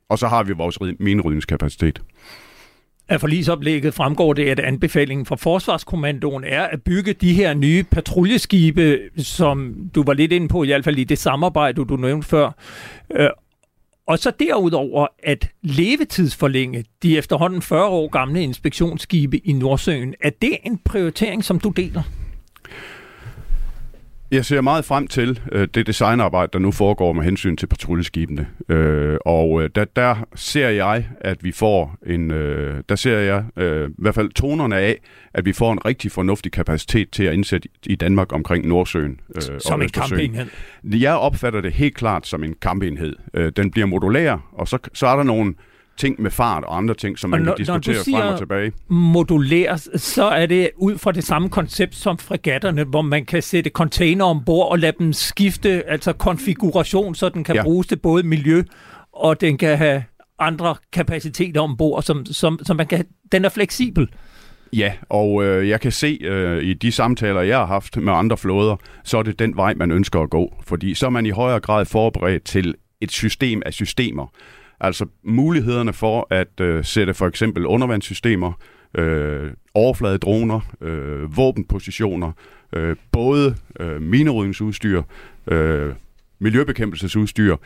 Og 0.08 0.19
så 0.19 0.29
har 0.29 0.43
vi 0.43 0.52
vores 0.52 0.79
minerydningskapacitet. 0.99 2.02
Af 3.09 3.21
forlisoplægget 3.21 3.95
fremgår 3.95 4.33
det, 4.33 4.49
at 4.49 4.61
anbefalingen 4.61 5.27
fra 5.27 5.37
Forsvarskommandoen 5.37 6.45
er 6.45 6.62
at 6.62 6.83
bygge 6.83 7.12
de 7.12 7.35
her 7.35 7.55
nye 7.55 7.83
patruljeskibe, 7.83 8.99
som 9.19 9.75
du 9.95 10.03
var 10.03 10.12
lidt 10.12 10.33
inde 10.33 10.49
på, 10.49 10.62
i 10.62 10.67
hvert 10.67 10.85
fald 10.85 10.99
i 10.99 11.05
det 11.05 11.19
samarbejde, 11.19 11.85
du 11.85 11.97
nævnte 11.97 12.29
før. 12.29 12.51
Øh, 13.17 13.29
og 14.06 14.19
så 14.19 14.33
derudover 14.41 15.06
at 15.23 15.49
levetidsforlænge 15.62 16.85
de 17.03 17.19
efterhånden 17.19 17.62
40 17.62 17.87
år 17.87 18.09
gamle 18.09 18.43
inspektionsskibe 18.43 19.39
i 19.39 19.53
Nordsøen. 19.53 20.15
Er 20.21 20.31
det 20.43 20.56
en 20.65 20.79
prioritering, 20.85 21.45
som 21.45 21.59
du 21.61 21.69
deler? 21.69 22.03
Jeg 24.35 24.45
ser 24.45 24.61
meget 24.61 24.85
frem 24.85 25.07
til 25.07 25.41
øh, 25.53 25.69
det 25.75 25.87
designarbejde, 25.87 26.51
der 26.53 26.59
nu 26.59 26.71
foregår 26.71 27.13
med 27.13 27.25
hensyn 27.25 27.57
til 27.57 27.67
patruljeskibene. 27.67 28.47
Øh, 28.69 29.17
og 29.27 29.63
øh, 29.63 29.71
der, 29.75 29.85
der 29.85 30.17
ser 30.35 30.69
jeg, 30.69 31.07
at 31.21 31.45
vi 31.45 31.53
får 31.53 31.97
en... 32.07 32.31
Øh, 32.31 32.83
der 32.89 32.97
ser 32.97 33.19
jeg 33.19 33.45
øh, 33.57 33.91
i 33.91 33.93
hvert 33.99 34.15
fald 34.15 34.31
tonerne 34.31 34.77
af, 34.77 34.99
at 35.35 35.45
vi 35.45 35.53
får 35.53 35.73
en 35.73 35.85
rigtig 35.85 36.13
fornuftig 36.13 36.53
kapacitet 36.53 37.11
til 37.11 37.25
at 37.25 37.35
indsætte 37.35 37.69
i 37.87 37.95
Danmark 37.95 38.33
omkring 38.33 38.67
Nordsøen. 38.67 39.21
Øh, 39.35 39.43
som 39.61 39.83
en 39.83 39.89
kampenhed? 39.89 40.47
Jeg 40.85 41.15
opfatter 41.15 41.61
det 41.61 41.73
helt 41.73 41.95
klart 41.95 42.27
som 42.27 42.45
en 42.45 42.55
kampenhed. 42.63 43.17
Øh, 43.35 43.53
den 43.57 43.71
bliver 43.71 43.87
modulær, 43.87 44.51
og 44.53 44.69
så, 44.69 44.79
så 44.93 45.07
er 45.07 45.17
der 45.17 45.23
nogle 45.23 45.55
ting 45.96 46.23
med 46.23 46.31
fart 46.31 46.64
og 46.64 46.76
andre 46.76 46.94
ting, 46.94 47.19
som 47.19 47.31
man 47.31 47.43
når, 47.43 47.56
kan 47.56 47.58
diskutere 47.58 47.94
frem 47.94 48.32
og 48.32 48.38
tilbage. 48.38 48.73
modulær, 48.88 49.76
så 49.96 50.25
er 50.25 50.46
det 50.46 50.70
ud 50.76 50.99
fra 50.99 51.12
det 51.12 51.25
samme 51.25 51.49
koncept 51.49 51.94
som 51.94 52.19
fregatterne, 52.19 52.85
hvor 52.85 53.02
man 53.02 53.25
kan 53.25 53.43
sætte 53.43 53.70
container 53.70 54.25
ombord 54.25 54.70
og 54.70 54.79
lade 54.79 54.93
dem 54.99 55.12
skifte, 55.12 55.91
altså 55.91 56.12
konfiguration, 56.12 57.14
så 57.14 57.29
den 57.29 57.44
kan 57.44 57.55
ja. 57.55 57.62
bruges 57.62 57.87
til 57.87 57.96
både 57.96 58.23
miljø, 58.23 58.62
og 59.12 59.41
den 59.41 59.58
kan 59.58 59.79
have 59.79 60.05
andre 60.39 60.74
kapaciteter 60.93 61.60
ombord, 61.60 62.03
som, 62.03 62.27
som, 62.27 62.58
som 62.63 62.77
man 62.77 62.86
kan, 62.86 63.05
den 63.32 63.44
er 63.44 63.48
fleksibel. 63.48 64.08
Ja, 64.72 64.93
og 65.08 65.44
øh, 65.44 65.69
jeg 65.69 65.81
kan 65.81 65.93
se 65.93 66.19
øh, 66.22 66.63
i 66.63 66.74
de 66.74 66.93
samtaler, 66.93 67.41
jeg 67.41 67.58
har 67.58 67.67
haft 67.67 67.96
med 67.96 68.13
andre 68.13 68.36
flåder, 68.36 68.77
så 69.05 69.19
er 69.19 69.22
det 69.22 69.39
den 69.39 69.56
vej, 69.56 69.74
man 69.74 69.91
ønsker 69.91 70.20
at 70.20 70.31
gå. 70.31 70.55
Fordi 70.67 70.94
så 70.94 71.06
er 71.06 71.10
man 71.10 71.27
i 71.27 71.31
højere 71.31 71.60
grad 71.60 71.84
forberedt 71.84 72.44
til 72.44 72.74
et 73.01 73.10
system 73.10 73.63
af 73.67 73.72
systemer. 73.72 74.27
Altså 74.84 75.06
mulighederne 75.22 75.93
for 75.93 76.26
at 76.31 76.60
øh, 76.60 76.84
sætte 76.84 77.14
for 77.14 77.26
eksempel 77.26 77.67
undervandssystemer, 77.67 78.53
øh, 78.98 79.50
overfladedroner, 79.74 80.60
øh, 80.81 81.36
våbenpositioner, 81.36 82.32
øh, 82.72 82.96
både 83.12 83.56
øh, 83.81 84.03
minerydningsudstyr, 84.03 85.03
øh, 85.46 85.94
miljøbekæmpelsesudstyr 86.38 87.56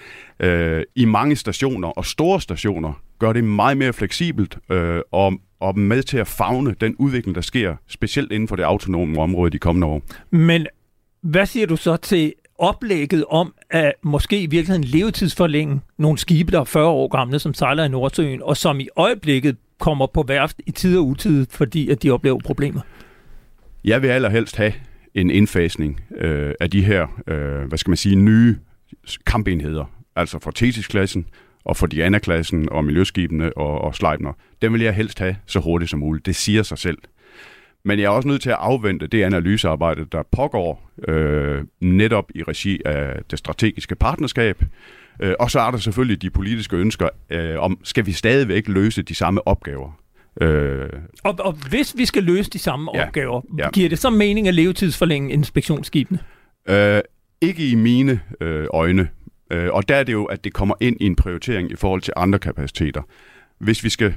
øh, 0.40 0.82
i 0.94 1.04
mange 1.04 1.37
stationer 1.37 1.88
og 1.88 2.06
store 2.06 2.40
stationer 2.40 3.02
gør 3.18 3.32
det 3.32 3.44
meget 3.44 3.76
mere 3.76 3.92
fleksibelt 3.92 4.58
øh, 4.70 5.00
og, 5.12 5.32
og 5.60 5.78
med 5.78 6.02
til 6.02 6.18
at 6.18 6.26
fagne 6.26 6.75
den 6.80 6.96
udvikling, 6.98 7.34
der 7.34 7.40
sker, 7.40 7.76
specielt 7.87 8.32
inden 8.32 8.48
for 8.48 8.56
det 8.56 8.62
autonome 8.62 9.20
område 9.22 9.50
de 9.50 9.58
kommende 9.58 9.87
år. 9.87 10.02
Men 10.30 10.66
hvad 11.20 11.46
siger 11.46 11.66
du 11.66 11.76
så 11.76 11.96
til 11.96 12.32
oplægget 12.59 13.25
om 13.31 13.55
at 13.71 13.93
måske 14.03 14.43
i 14.43 14.47
virkeligheden 14.47 14.85
levetidsforlænge 14.85 15.81
nogle 15.99 16.19
skibe, 16.19 16.53
der 16.53 16.61
er 16.61 16.65
40 16.65 16.87
år 16.87 17.09
gamle, 17.09 17.38
som 17.38 17.55
sejler 17.55 17.85
i 17.85 17.88
Nordsøen, 17.88 18.43
og 18.43 18.57
som 18.57 18.81
i 18.81 18.88
øjeblikket 18.97 19.57
kommer 19.79 20.07
på 20.07 20.25
værft 20.29 20.57
i 20.67 20.71
tid 20.71 20.99
og 20.99 21.07
utid, 21.07 21.47
fordi 21.50 21.91
at 21.91 22.03
de 22.03 22.11
oplever 22.11 22.38
problemer? 22.45 22.81
Jeg 23.85 24.03
vil 24.03 24.09
allerhelst 24.09 24.57
have 24.57 24.73
en 25.15 25.31
indfasning 25.31 26.00
øh, 26.17 26.55
af 26.61 26.71
de 26.71 26.85
her, 26.85 27.23
øh, 27.27 27.69
hvad 27.69 27.79
skal 27.79 27.91
man 27.91 27.97
sige, 27.97 28.17
nye 28.17 28.57
kampenheder, 29.27 29.85
altså 30.17 30.38
for 30.38 30.50
Thetis-klassen 30.50 31.27
og 31.65 31.77
for 31.77 31.87
Diana-klassen 31.87 32.69
og 32.73 32.85
miljøskibene 32.85 33.57
og, 33.57 33.81
og 33.81 33.95
Sleipner. 33.95 34.33
Den 34.62 34.73
vil 34.73 34.81
jeg 34.81 34.95
helst 34.95 35.19
have 35.19 35.37
så 35.47 35.61
hurtigt 35.61 35.91
som 35.91 35.99
muligt. 35.99 36.27
Det 36.27 36.37
siger 36.37 36.62
sig 36.62 36.79
selv. 36.79 36.99
Men 37.85 37.99
jeg 37.99 38.04
er 38.04 38.11
også 38.11 38.28
nødt 38.28 38.42
til 38.42 38.50
at 38.50 38.56
afvente 38.58 39.06
det 39.06 39.23
analysearbejde, 39.23 40.06
der 40.12 40.23
pågår 40.32 40.90
øh, 41.08 41.64
netop 41.80 42.30
i 42.35 42.42
regi 42.42 42.80
af 42.85 43.20
det 43.30 43.38
strategiske 43.38 43.94
partnerskab. 43.94 44.62
Øh, 45.20 45.35
og 45.38 45.50
så 45.50 45.61
er 45.61 45.70
der 45.70 45.78
selvfølgelig 45.78 46.23
de 46.23 46.30
politiske 46.30 46.76
ønsker 46.76 47.08
øh, 47.30 47.58
om, 47.58 47.78
skal 47.85 48.06
vi 48.06 48.12
stadigvæk 48.12 48.68
løse 48.68 49.02
de 49.02 49.14
samme 49.14 49.49
opgaver? 49.49 50.00
Øh, 50.40 50.88
og, 51.25 51.35
og 51.38 51.52
hvis 51.70 51.94
vi 51.97 52.04
skal 52.04 52.23
løse 52.23 52.50
de 52.50 52.58
samme 52.58 52.90
ja, 52.94 53.06
opgaver, 53.06 53.40
ja. 53.58 53.70
giver 53.70 53.88
det 53.88 53.99
så 53.99 54.11
mening 54.11 54.49
at 54.49 54.54
levetidsforlænge 54.54 55.32
inspektionsskibene? 55.32 56.18
Øh, 56.68 57.00
ikke 57.40 57.70
i 57.70 57.75
mine 57.75 58.20
øh, 58.40 58.66
øjne. 58.73 59.08
Øh, 59.50 59.73
og 59.73 59.88
der 59.88 59.97
er 59.97 60.02
det 60.02 60.12
jo, 60.12 60.25
at 60.25 60.44
det 60.44 60.52
kommer 60.52 60.75
ind 60.80 60.97
i 61.00 61.06
en 61.06 61.16
prioritering 61.16 61.70
i 61.70 61.76
forhold 61.76 62.02
til 62.02 62.12
andre 62.16 62.38
kapaciteter. 62.38 63.02
Hvis 63.58 63.85
vi 63.85 63.88
skal 63.88 64.14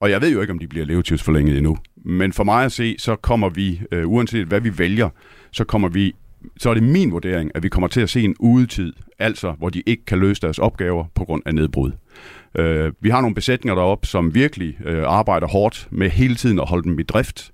og 0.00 0.10
jeg 0.10 0.20
ved 0.20 0.32
jo 0.32 0.40
ikke, 0.40 0.52
om 0.52 0.58
de 0.58 0.68
bliver 0.68 0.86
levetidsforlænget 0.86 1.56
endnu. 1.56 1.76
Men 2.04 2.32
for 2.32 2.44
mig 2.44 2.64
at 2.64 2.72
se, 2.72 2.96
så 2.98 3.16
kommer 3.16 3.48
vi, 3.48 3.80
øh, 3.92 4.08
uanset 4.08 4.46
hvad 4.46 4.60
vi 4.60 4.78
vælger, 4.78 5.08
så 5.52 5.64
kommer 5.64 5.88
vi 5.88 6.14
så 6.58 6.70
er 6.70 6.74
det 6.74 6.82
min 6.82 7.12
vurdering, 7.12 7.50
at 7.54 7.62
vi 7.62 7.68
kommer 7.68 7.88
til 7.88 8.00
at 8.00 8.10
se 8.10 8.22
en 8.22 8.34
udetid, 8.38 8.92
altså 9.18 9.52
hvor 9.52 9.68
de 9.68 9.82
ikke 9.86 10.04
kan 10.04 10.18
løse 10.18 10.42
deres 10.42 10.58
opgaver 10.58 11.04
på 11.14 11.24
grund 11.24 11.42
af 11.46 11.54
nedbrud. 11.54 11.92
Øh, 12.54 12.92
vi 13.00 13.08
har 13.10 13.20
nogle 13.20 13.34
besætninger 13.34 13.74
deroppe, 13.74 14.06
som 14.06 14.34
virkelig 14.34 14.78
øh, 14.84 15.02
arbejder 15.06 15.46
hårdt 15.46 15.88
med 15.90 16.10
hele 16.10 16.34
tiden 16.34 16.58
at 16.58 16.68
holde 16.68 16.88
dem 16.88 16.98
i 16.98 17.02
drift, 17.02 17.52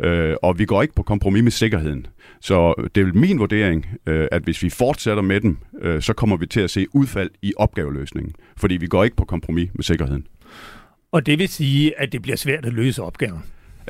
øh, 0.00 0.34
og 0.42 0.58
vi 0.58 0.64
går 0.64 0.82
ikke 0.82 0.94
på 0.94 1.02
kompromis 1.02 1.42
med 1.42 1.50
sikkerheden. 1.50 2.06
Så 2.40 2.88
det 2.94 3.08
er 3.08 3.12
min 3.12 3.38
vurdering, 3.38 3.86
øh, 4.06 4.28
at 4.32 4.42
hvis 4.42 4.62
vi 4.62 4.70
fortsætter 4.70 5.22
med 5.22 5.40
dem, 5.40 5.58
øh, 5.82 6.02
så 6.02 6.12
kommer 6.12 6.36
vi 6.36 6.46
til 6.46 6.60
at 6.60 6.70
se 6.70 6.86
udfald 6.94 7.30
i 7.42 7.52
opgaveløsningen, 7.56 8.34
fordi 8.56 8.76
vi 8.76 8.86
går 8.86 9.04
ikke 9.04 9.16
på 9.16 9.24
kompromis 9.24 9.70
med 9.74 9.84
sikkerheden. 9.84 10.26
Og 11.12 11.26
det 11.26 11.38
vil 11.38 11.48
sige, 11.48 12.00
at 12.00 12.12
det 12.12 12.22
bliver 12.22 12.36
svært 12.36 12.66
at 12.66 12.72
løse 12.72 13.02
opgaven? 13.02 13.42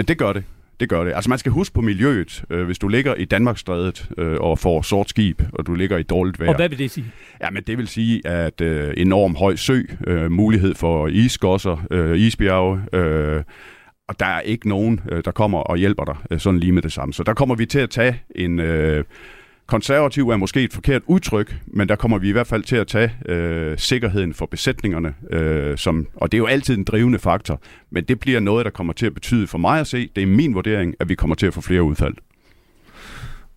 Det 0.09 0.19
gør 0.19 0.33
det. 0.33 0.45
Det 0.81 0.88
gør 0.88 1.05
det. 1.05 1.12
Altså 1.14 1.29
man 1.31 1.38
skal 1.38 1.52
huske 1.52 1.75
på 1.75 1.81
miljøet. 1.81 2.45
Øh, 2.50 2.64
hvis 2.67 2.79
du 2.79 2.88
ligger 2.88 3.14
i 3.14 3.25
Danmarksstrædet 3.25 4.09
øh, 4.19 4.37
og 4.41 4.59
får 4.59 4.83
sort 4.83 5.11
skib, 5.11 5.43
og 5.52 5.67
du 5.67 5.75
ligger 5.75 5.99
i 5.99 6.02
dårligt 6.02 6.41
vejr. 6.41 6.49
Og 6.49 6.57
hvad 6.57 6.69
vil 6.69 6.79
det 6.79 6.91
sige? 6.91 7.07
Jamen 7.43 7.62
det 7.62 7.79
vil 7.79 7.88
sige, 7.88 8.26
at 8.26 8.61
øh, 8.61 8.95
enorm 8.97 9.37
høj 9.37 9.57
sø, 9.57 9.83
øh, 10.07 10.31
mulighed 10.31 10.75
for 10.75 11.09
isgosser, 11.09 11.87
øh, 11.91 12.19
isbjerge, 12.19 12.83
øh, 12.93 13.43
og 14.09 14.21
der 14.21 14.26
er 14.26 14.41
ikke 14.41 14.69
nogen, 14.69 15.00
der 15.25 15.31
kommer 15.31 15.59
og 15.59 15.76
hjælper 15.76 16.05
dig 16.05 16.41
sådan 16.41 16.61
lige 16.61 16.73
med 16.73 16.83
det 16.83 16.93
samme. 16.93 17.14
Så 17.14 17.23
der 17.23 17.35
kommer 17.35 17.55
vi 17.55 17.67
til 17.67 17.79
at 17.79 17.91
tage 17.91 18.23
en... 18.35 18.61
Øh, 18.61 19.05
Konservativ 19.73 20.29
er 20.29 20.37
måske 20.37 20.62
et 20.62 20.73
forkert 20.73 21.02
udtryk, 21.07 21.57
men 21.67 21.88
der 21.88 21.97
kommer 21.97 22.19
vi 22.19 22.29
i 22.29 22.33
hvert 22.33 22.47
fald 22.47 22.62
til 22.62 22.76
at 22.76 22.87
tage 22.87 23.12
øh, 23.29 23.79
sikkerheden 23.79 24.35
for 24.35 24.47
besætningerne, 24.47 25.14
øh, 25.31 25.79
som, 25.79 26.07
og 26.14 26.33
det 26.33 26.37
er 26.37 26.38
jo 26.38 26.47
altid 26.47 26.79
en 26.79 26.85
drivende 26.85 27.19
faktor, 27.19 27.61
men 27.91 28.05
det 28.05 28.21
bliver 28.21 28.41
noget, 28.41 28.64
der 28.64 28.71
kommer 28.71 28.93
til 28.93 29.07
at 29.07 29.14
betyde 29.14 29.47
for 29.47 29.59
mig 29.59 29.81
at 29.81 29.87
se, 29.87 30.09
det 30.17 30.23
er 30.23 30.26
min 30.26 30.55
vurdering, 30.55 30.95
at 31.00 31.09
vi 31.09 31.14
kommer 31.14 31.37
til 31.37 31.47
at 31.47 31.55
få 31.55 31.61
flere 31.61 31.83
udfald. 31.83 32.14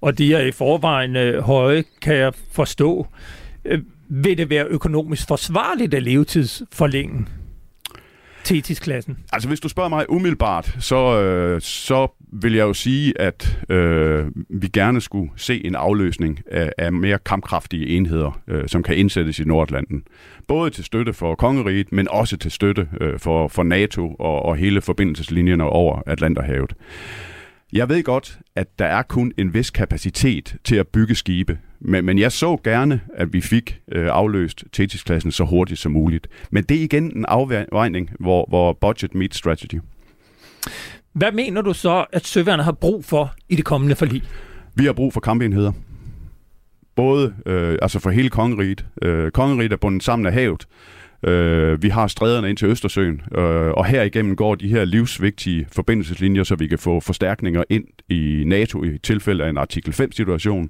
Og 0.02 0.18
de 0.18 0.34
er 0.34 0.40
i 0.40 0.52
forvejen 0.52 1.16
øh, 1.16 1.44
høje, 1.44 1.84
kan 2.02 2.16
jeg 2.16 2.34
forstå. 2.52 3.08
Øh, 3.66 3.82
vil 4.10 4.38
det 4.38 4.50
være 4.50 4.66
økonomisk 4.66 5.28
forsvarligt 5.28 5.94
at 5.94 6.04
levetidsforlænge? 6.04 7.26
Tetis-klassen? 8.44 9.18
Altså, 9.34 9.48
hvis 9.48 9.60
du 9.60 9.70
spørger 9.70 9.90
mig 9.90 10.10
umiddelbart, 10.10 10.76
så, 10.80 11.22
øh, 11.22 11.62
så 11.62 12.08
vil 12.42 12.54
jeg 12.54 12.64
jo 12.64 12.74
sige, 12.74 13.22
at 13.22 13.60
øh, 13.70 14.26
vi 14.50 14.68
gerne 14.68 15.02
skulle 15.02 15.32
se 15.36 15.66
en 15.66 15.76
afløsning 15.76 16.40
af, 16.52 16.72
af 16.78 16.94
mere 16.94 17.20
kampkraftige 17.26 17.88
enheder, 17.88 18.42
øh, 18.48 18.64
som 18.68 18.84
kan 18.84 18.98
indsættes 18.98 19.40
i 19.40 19.44
Nordatlanten. 19.44 20.04
Både 20.48 20.70
til 20.70 20.84
støtte 20.84 21.14
for 21.14 21.36
kongeriget, 21.36 21.92
men 21.92 22.08
også 22.08 22.38
til 22.38 22.52
støtte 22.52 22.88
øh, 23.02 23.20
for, 23.20 23.48
for 23.48 23.64
NATO 23.64 24.16
og, 24.20 24.42
og 24.42 24.56
hele 24.56 24.82
forbindelseslinjerne 24.82 25.64
over 25.64 26.02
Atlanterhavet. 26.06 26.74
Jeg 27.74 27.90
ved 27.90 28.04
godt, 28.04 28.40
at 28.56 28.80
der 28.80 28.86
er 28.86 29.02
kun 29.02 29.32
en 29.38 29.54
vis 29.54 29.70
kapacitet 29.70 30.56
til 30.64 30.76
at 30.76 30.88
bygge 30.88 31.16
skibe, 31.16 31.60
men, 31.80 32.06
men 32.06 32.20
jeg 32.20 32.32
så 32.32 32.58
gerne, 32.64 33.02
at 33.14 33.34
vi 33.34 33.42
fik 33.42 33.80
øh, 33.92 34.08
afløst 34.12 34.64
Thetis-klassen 34.74 35.32
så 35.32 35.44
hurtigt 35.44 35.80
som 35.80 35.92
muligt. 35.92 36.28
Men 36.52 36.64
det 36.64 36.78
er 36.78 36.84
igen 36.84 37.18
en 37.18 37.26
afvejning, 37.28 38.12
hvor, 38.20 38.46
hvor 38.50 38.74
budget 38.74 39.16
meets 39.16 39.38
strategy. 39.38 39.80
Hvad 41.16 41.32
mener 41.32 41.62
du 41.62 41.74
så, 41.74 42.06
at 42.14 42.26
søværnet 42.26 42.66
har 42.66 42.72
brug 42.72 43.06
for 43.06 43.34
i 43.50 43.56
det 43.56 43.66
kommende 43.66 43.96
forlig? 43.96 44.24
Vi 44.76 44.86
har 44.86 44.94
brug 44.94 45.14
for 45.14 45.20
kampenheder. 45.20 45.72
Både 46.96 47.34
øh, 47.46 47.78
altså 47.82 48.00
for 48.00 48.10
hele 48.10 48.30
kongeriget. 48.30 48.86
Øh, 49.02 49.32
kongeriget 49.32 49.74
er 49.74 49.78
bundet 49.78 50.04
sammen 50.04 50.26
af 50.26 50.34
havet. 50.34 50.68
Øh, 51.24 51.84
vi 51.84 51.90
har 51.90 52.08
stræderne 52.08 52.50
ind 52.50 52.58
til 52.58 52.68
Østersøen, 52.68 53.22
øh, 53.38 53.72
og 53.72 53.86
herigennem 53.86 54.36
går 54.36 54.56
de 54.56 54.68
her 54.68 54.86
livsvigtige 54.86 55.68
forbindelseslinjer, 55.72 56.44
så 56.44 56.56
vi 56.56 56.68
kan 56.68 56.80
få 56.80 57.00
forstærkninger 57.00 57.64
ind 57.70 57.86
i 58.10 58.44
NATO 58.48 58.84
i 58.84 58.98
tilfælde 58.98 59.44
af 59.44 59.50
en 59.50 59.58
artikel 59.58 59.94
5-situation. 59.94 60.70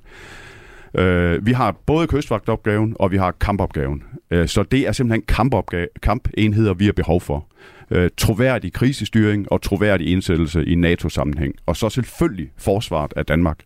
Øh, 0.98 1.46
vi 1.46 1.52
har 1.52 1.76
både 1.86 2.08
kystvagtopgaven, 2.08 2.96
og 3.00 3.12
vi 3.12 3.18
har 3.18 3.32
kampopgaven. 3.32 4.04
Øh, 4.32 4.48
så 4.48 4.64
det 4.64 4.88
er 4.88 4.92
simpelthen 4.92 5.22
kampopgave, 5.28 5.88
kampenheder, 6.02 6.74
vi 6.74 6.86
har 6.86 6.94
behov 6.94 7.22
for. 7.22 7.48
Øh, 7.92 8.10
troværdig 8.18 8.74
krisestyring 8.74 9.52
og 9.52 9.62
troværdig 9.62 10.08
indsættelse 10.08 10.66
i 10.66 10.76
NATO-sammenhæng. 10.76 11.56
Og 11.66 11.76
så 11.76 11.90
selvfølgelig 11.90 12.52
forsvaret 12.58 13.14
af 13.16 13.26
Danmark. 13.26 13.60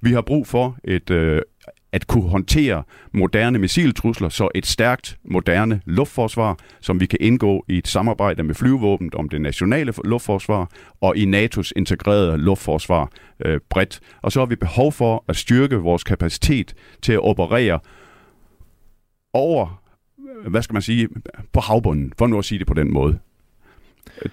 Vi 0.00 0.12
har 0.12 0.20
brug 0.20 0.46
for 0.46 0.76
et, 0.84 1.10
øh, 1.10 1.42
at 1.92 2.06
kunne 2.06 2.28
håndtere 2.28 2.82
moderne 3.12 3.58
missiltrusler, 3.58 4.28
så 4.28 4.48
et 4.54 4.66
stærkt, 4.66 5.18
moderne 5.24 5.80
luftforsvar, 5.86 6.58
som 6.80 7.00
vi 7.00 7.06
kan 7.06 7.18
indgå 7.20 7.64
i 7.68 7.78
et 7.78 7.88
samarbejde 7.88 8.42
med 8.42 8.54
flyvåbnet 8.54 9.14
om 9.14 9.28
det 9.28 9.40
nationale 9.40 9.92
luftforsvar 10.04 10.70
og 11.00 11.16
i 11.16 11.24
NATO's 11.24 11.70
integrerede 11.76 12.38
luftforsvar 12.38 13.10
øh, 13.44 13.60
bredt. 13.70 14.00
Og 14.22 14.32
så 14.32 14.40
har 14.40 14.46
vi 14.46 14.56
behov 14.56 14.92
for 14.92 15.24
at 15.28 15.36
styrke 15.36 15.76
vores 15.76 16.04
kapacitet 16.04 16.74
til 17.02 17.12
at 17.12 17.20
operere 17.20 17.80
over, 19.32 19.82
hvad 20.48 20.62
skal 20.62 20.74
man 20.74 20.82
sige, 20.82 21.08
på 21.52 21.60
havbunden, 21.60 22.12
for 22.18 22.26
nu 22.26 22.38
at 22.38 22.44
sige 22.44 22.58
det 22.58 22.66
på 22.66 22.74
den 22.74 22.92
måde. 22.92 23.18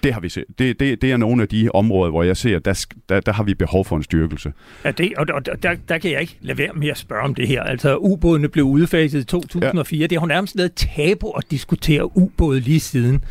Det 0.02 0.12
har 0.12 0.20
vi 0.20 0.28
set. 0.28 0.44
Det, 0.58 0.80
det, 0.80 1.02
det 1.02 1.12
er 1.12 1.16
nogle 1.16 1.42
af 1.42 1.48
de 1.48 1.68
områder, 1.74 2.10
hvor 2.10 2.22
jeg 2.22 2.36
ser, 2.36 2.56
at 2.56 2.64
der, 2.64 2.86
der, 3.08 3.20
der 3.20 3.32
har 3.32 3.42
vi 3.42 3.54
behov 3.54 3.84
for 3.84 3.96
en 3.96 4.02
styrkelse. 4.02 4.52
Ja, 4.84 4.90
det, 4.90 5.12
og, 5.16 5.26
og 5.34 5.62
der, 5.62 5.74
der 5.88 5.98
kan 5.98 6.10
jeg 6.10 6.20
ikke 6.20 6.36
lade 6.40 6.58
være 6.58 6.72
med 6.74 6.88
at 6.88 6.98
spørge 6.98 7.22
om 7.22 7.34
det 7.34 7.48
her. 7.48 7.62
Altså, 7.62 7.96
ubådene 7.96 8.48
blev 8.48 8.64
udfaset 8.64 9.20
i 9.20 9.24
2004. 9.24 10.00
Ja. 10.00 10.06
Det 10.06 10.20
har 10.20 10.26
nærmest 10.26 10.58
været 10.58 10.72
tabu 10.72 11.30
at 11.30 11.50
diskutere 11.50 12.16
ubåde 12.16 12.60
lige 12.60 12.80
siden. 12.80 13.24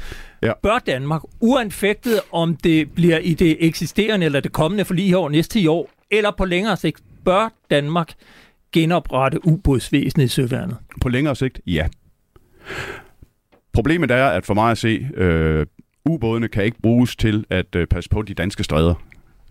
Ja. 0.43 0.51
Bør 0.63 0.79
Danmark, 0.87 1.21
uanfægtet 1.39 2.19
om 2.31 2.55
det 2.55 2.91
bliver 2.91 3.17
i 3.17 3.33
det 3.33 3.57
eksisterende 3.59 4.25
eller 4.25 4.39
det 4.39 4.51
kommende 4.51 4.85
for 4.85 4.93
lige 4.93 5.17
år, 5.17 5.29
næste 5.29 5.59
10 5.59 5.67
år, 5.67 5.89
eller 6.11 6.31
på 6.37 6.45
længere 6.45 6.77
sigt, 6.77 7.01
bør 7.25 7.53
Danmark 7.69 8.13
genoprette 8.71 9.45
ubådsvæsenet 9.47 10.25
i 10.25 10.27
søværnet? 10.27 10.77
På 11.01 11.09
længere 11.09 11.35
sigt, 11.35 11.61
ja. 11.67 11.87
Problemet 13.73 14.11
er, 14.11 14.27
at 14.27 14.45
for 14.45 14.53
mig 14.53 14.71
at 14.71 14.77
se, 14.77 15.07
øh, 15.15 15.65
ubådene 16.09 16.47
kan 16.47 16.63
ikke 16.63 16.81
bruges 16.81 17.15
til 17.15 17.45
at 17.49 17.75
øh, 17.75 17.87
passe 17.87 18.09
på 18.09 18.21
de 18.21 18.33
danske 18.33 18.63
stræder. 18.63 18.93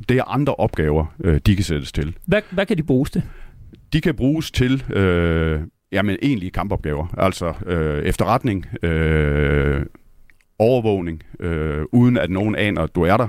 Det 0.08 0.18
er 0.18 0.24
andre 0.24 0.54
opgaver, 0.54 1.14
øh, 1.24 1.40
de 1.46 1.56
kan 1.56 1.64
sættes 1.64 1.92
til. 1.92 2.16
Hvad, 2.26 2.42
hvad 2.50 2.66
kan 2.66 2.76
de 2.76 2.82
bruges 2.82 3.10
til? 3.10 3.22
De 3.92 4.00
kan 4.00 4.14
bruges 4.14 4.50
til 4.50 4.92
øh, 4.96 5.60
jamen, 5.92 6.16
egentlige 6.22 6.50
kampopgaver. 6.50 7.06
Altså 7.18 7.52
øh, 7.66 8.02
efterretning, 8.04 8.66
øh, 8.82 9.86
overvågning, 10.58 11.22
øh, 11.40 11.84
uden 11.92 12.18
at 12.18 12.30
nogen 12.30 12.56
aner, 12.56 12.82
at 12.82 12.94
du 12.94 13.02
er 13.02 13.16
der. 13.16 13.28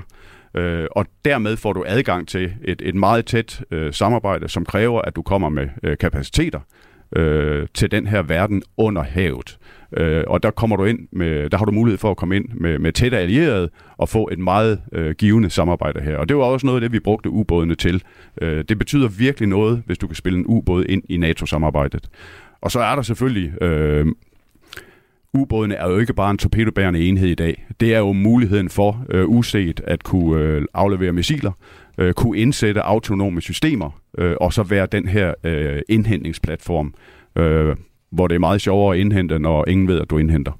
Øh, 0.54 0.86
og 0.90 1.06
dermed 1.24 1.56
får 1.56 1.72
du 1.72 1.84
adgang 1.86 2.28
til 2.28 2.54
et, 2.64 2.82
et 2.84 2.94
meget 2.94 3.26
tæt 3.26 3.62
øh, 3.70 3.92
samarbejde, 3.92 4.48
som 4.48 4.64
kræver, 4.64 5.02
at 5.02 5.16
du 5.16 5.22
kommer 5.22 5.48
med 5.48 5.68
øh, 5.82 5.98
kapaciteter 5.98 6.60
øh, 7.16 7.66
til 7.74 7.90
den 7.90 8.06
her 8.06 8.22
verden 8.22 8.62
under 8.76 9.02
havet. 9.02 9.58
Øh, 9.96 10.24
og 10.26 10.42
der 10.42 10.50
kommer 10.50 10.76
du 10.76 10.84
ind 10.84 10.98
med, 11.12 11.50
der 11.50 11.58
har 11.58 11.64
du 11.64 11.72
mulighed 11.72 11.98
for 11.98 12.10
at 12.10 12.16
komme 12.16 12.36
ind 12.36 12.44
med, 12.54 12.78
med 12.78 12.92
tætte 12.92 13.18
allierede 13.18 13.70
og 13.96 14.08
få 14.08 14.28
et 14.32 14.38
meget 14.38 14.80
øh, 14.92 15.14
givende 15.14 15.50
samarbejde 15.50 16.00
her. 16.00 16.16
Og 16.16 16.28
det 16.28 16.36
var 16.36 16.44
også 16.44 16.66
noget 16.66 16.76
af 16.76 16.80
det, 16.80 16.92
vi 16.92 17.00
brugte 17.00 17.30
ubådene 17.30 17.74
til. 17.74 18.02
Øh, 18.42 18.64
det 18.68 18.78
betyder 18.78 19.08
virkelig 19.08 19.48
noget, 19.48 19.82
hvis 19.86 19.98
du 19.98 20.06
kan 20.06 20.16
spille 20.16 20.38
en 20.38 20.46
ubåd 20.46 20.84
ind 20.88 21.02
i 21.08 21.16
NATO-samarbejdet. 21.16 22.08
Og 22.60 22.70
så 22.70 22.80
er 22.80 22.94
der 22.94 23.02
selvfølgelig... 23.02 23.62
Øh, 23.62 24.06
Ubådene 25.34 25.74
er 25.74 25.88
jo 25.88 25.98
ikke 25.98 26.14
bare 26.14 26.30
en 26.30 26.38
torpedobærende 26.38 27.00
enhed 27.00 27.28
i 27.28 27.34
dag. 27.34 27.66
Det 27.80 27.94
er 27.94 27.98
jo 27.98 28.12
muligheden 28.12 28.68
for 28.68 29.04
øh, 29.10 29.28
uset 29.28 29.80
at 29.84 30.02
kunne 30.02 30.42
øh, 30.44 30.62
aflevere 30.74 31.12
missiler, 31.12 31.52
øh, 31.98 32.12
kunne 32.12 32.38
indsætte 32.38 32.82
autonome 32.82 33.40
systemer, 33.40 34.00
øh, 34.18 34.36
og 34.40 34.52
så 34.52 34.62
være 34.62 34.86
den 34.86 35.08
her 35.08 35.34
øh, 35.44 35.82
indhentningsplatform, 35.88 36.94
øh, 37.36 37.76
hvor 38.12 38.28
det 38.28 38.34
er 38.34 38.38
meget 38.38 38.60
sjovere 38.60 38.94
at 38.94 39.00
indhente, 39.00 39.38
når 39.38 39.68
ingen 39.68 39.88
ved, 39.88 40.00
at 40.00 40.10
du 40.10 40.18
indhenter. 40.18 40.52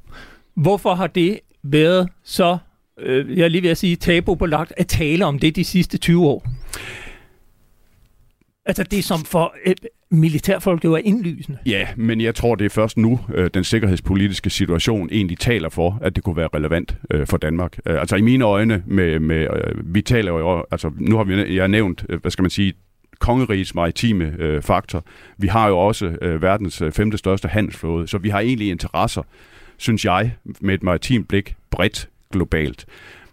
Hvorfor 0.54 0.94
har 0.94 1.06
det 1.06 1.40
været 1.62 2.08
så, 2.24 2.58
øh, 3.00 3.38
jeg 3.38 3.44
er 3.44 3.48
lige 3.48 3.62
ved 3.62 3.70
at 3.70 3.78
sige, 3.78 3.96
tabubelagt 3.96 4.72
at 4.76 4.86
tale 4.86 5.26
om 5.26 5.38
det 5.38 5.56
de 5.56 5.64
sidste 5.64 5.98
20 5.98 6.26
år? 6.26 6.46
Altså 8.66 8.82
det 8.82 9.04
som 9.04 9.18
for 9.18 9.54
øh, 9.66 9.74
militærfolk 10.10 10.84
jo 10.84 10.92
er 10.92 11.00
indlysende. 11.04 11.58
Ja, 11.66 11.88
men 11.96 12.20
jeg 12.20 12.34
tror, 12.34 12.54
det 12.54 12.64
er 12.64 12.68
først 12.68 12.96
nu, 12.96 13.20
øh, 13.34 13.50
den 13.54 13.64
sikkerhedspolitiske 13.64 14.50
situation 14.50 15.08
egentlig 15.12 15.38
taler 15.38 15.68
for, 15.68 15.98
at 16.02 16.16
det 16.16 16.24
kunne 16.24 16.36
være 16.36 16.48
relevant 16.54 16.96
øh, 17.10 17.26
for 17.26 17.36
Danmark. 17.36 17.78
Øh, 17.86 18.00
altså 18.00 18.16
i 18.16 18.20
mine 18.20 18.44
øjne, 18.44 18.82
med, 18.86 19.18
med, 19.18 19.40
øh, 19.40 19.94
vi 19.94 20.02
taler 20.02 20.32
jo, 20.32 20.64
altså 20.70 20.90
nu 20.98 21.16
har 21.16 21.24
vi, 21.24 21.56
jeg 21.56 21.68
nævnt, 21.68 22.04
øh, 22.08 22.20
hvad 22.20 22.30
skal 22.30 22.42
man 22.42 22.50
sige, 22.50 22.72
kongerigets 23.20 23.74
maritime 23.74 24.34
øh, 24.38 24.62
faktor. 24.62 25.04
Vi 25.38 25.46
har 25.46 25.68
jo 25.68 25.78
også 25.78 26.06
øh, 26.22 26.42
verdens 26.42 26.82
øh, 26.82 26.92
femte 26.92 27.18
største 27.18 27.48
handelsflåde, 27.48 28.08
så 28.08 28.18
vi 28.18 28.28
har 28.28 28.40
egentlig 28.40 28.70
interesser, 28.70 29.22
synes 29.76 30.04
jeg, 30.04 30.34
med 30.60 30.74
et 30.74 30.82
maritimt 30.82 31.28
blik 31.28 31.54
bredt 31.70 32.08
globalt. 32.32 32.86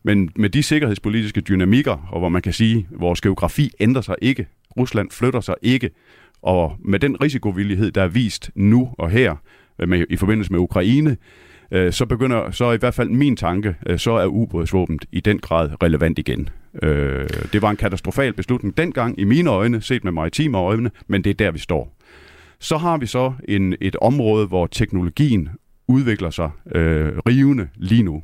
Men 0.03 0.29
med 0.35 0.49
de 0.49 0.63
sikkerhedspolitiske 0.63 1.41
dynamikker, 1.41 2.07
og 2.11 2.19
hvor 2.19 2.29
man 2.29 2.41
kan 2.41 2.53
sige, 2.53 2.87
at 2.93 3.01
vores 3.01 3.21
geografi 3.21 3.71
ændrer 3.79 4.01
sig 4.01 4.15
ikke, 4.21 4.47
Rusland 4.77 5.11
flytter 5.11 5.41
sig 5.41 5.55
ikke, 5.61 5.89
Og 6.41 6.75
med 6.79 6.99
den 6.99 7.21
risikovillighed, 7.21 7.91
der 7.91 8.03
er 8.03 8.07
vist 8.07 8.51
nu 8.55 8.89
og 8.97 9.09
her 9.09 9.35
øh, 9.79 9.89
med, 9.89 10.05
i 10.09 10.15
forbindelse 10.15 10.51
med 10.51 10.59
Ukraine, 10.59 11.17
øh, 11.71 11.93
så 11.93 12.05
begynder, 12.05 12.51
så 12.51 12.71
i 12.71 12.77
hvert 12.77 12.93
fald 12.93 13.09
min 13.09 13.35
tanke, 13.35 13.75
øh, 13.85 13.99
så 13.99 14.11
er 14.11 14.25
ubådsvåbent 14.25 15.05
i 15.11 15.19
den 15.19 15.39
grad 15.39 15.83
relevant 15.83 16.19
igen. 16.19 16.49
Øh, 16.83 17.29
det 17.53 17.61
var 17.61 17.69
en 17.69 17.77
katastrofal 17.77 18.33
beslutning 18.33 18.77
dengang, 18.77 19.19
i 19.19 19.23
mine 19.23 19.49
øjne, 19.49 19.81
set 19.81 20.03
med 20.03 20.11
maritime 20.11 20.57
øjne, 20.57 20.91
men 21.07 21.23
det 21.23 21.29
er 21.29 21.33
der, 21.33 21.51
vi 21.51 21.59
står. 21.59 21.93
Så 22.59 22.77
har 22.77 22.97
vi 22.97 23.05
så 23.05 23.33
en, 23.47 23.75
et 23.81 23.95
område, 23.95 24.47
hvor 24.47 24.67
teknologien 24.67 25.49
udvikler 25.87 26.29
sig 26.29 26.49
øh, 26.75 27.11
rivende 27.27 27.67
lige 27.75 28.03
nu. 28.03 28.21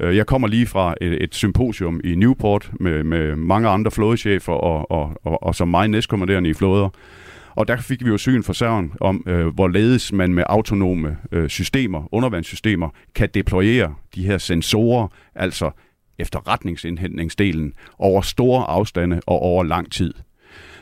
Øh, 0.00 0.16
jeg 0.16 0.26
kommer 0.26 0.48
lige 0.48 0.66
fra 0.66 0.94
et, 1.00 1.22
et 1.22 1.34
symposium 1.34 2.00
i 2.04 2.14
Newport 2.14 2.70
med, 2.80 3.04
med 3.04 3.36
mange 3.36 3.68
andre 3.68 3.90
flådechefer 3.90 4.52
og, 4.52 4.90
og, 4.90 5.20
og, 5.24 5.42
og 5.42 5.54
som 5.54 5.68
mig 5.68 5.88
næstkommanderende 5.88 6.50
i 6.50 6.54
flåder. 6.54 6.88
Og 7.56 7.68
der 7.68 7.76
fik 7.76 8.04
vi 8.04 8.10
jo 8.10 8.18
syn 8.18 8.42
for 8.42 8.52
søren 8.52 8.92
om, 9.00 9.24
øh, 9.26 9.46
hvorledes 9.46 10.12
man 10.12 10.34
med 10.34 10.44
autonome 10.46 11.16
øh, 11.32 11.48
systemer, 11.48 12.14
undervandssystemer, 12.14 12.88
kan 13.14 13.28
deployere 13.34 13.94
de 14.14 14.26
her 14.26 14.38
sensorer, 14.38 15.08
altså 15.34 15.70
efterretningsindhentningsdelen, 16.18 17.72
over 17.98 18.20
store 18.20 18.64
afstande 18.64 19.20
og 19.26 19.38
over 19.38 19.64
lang 19.64 19.92
tid. 19.92 20.14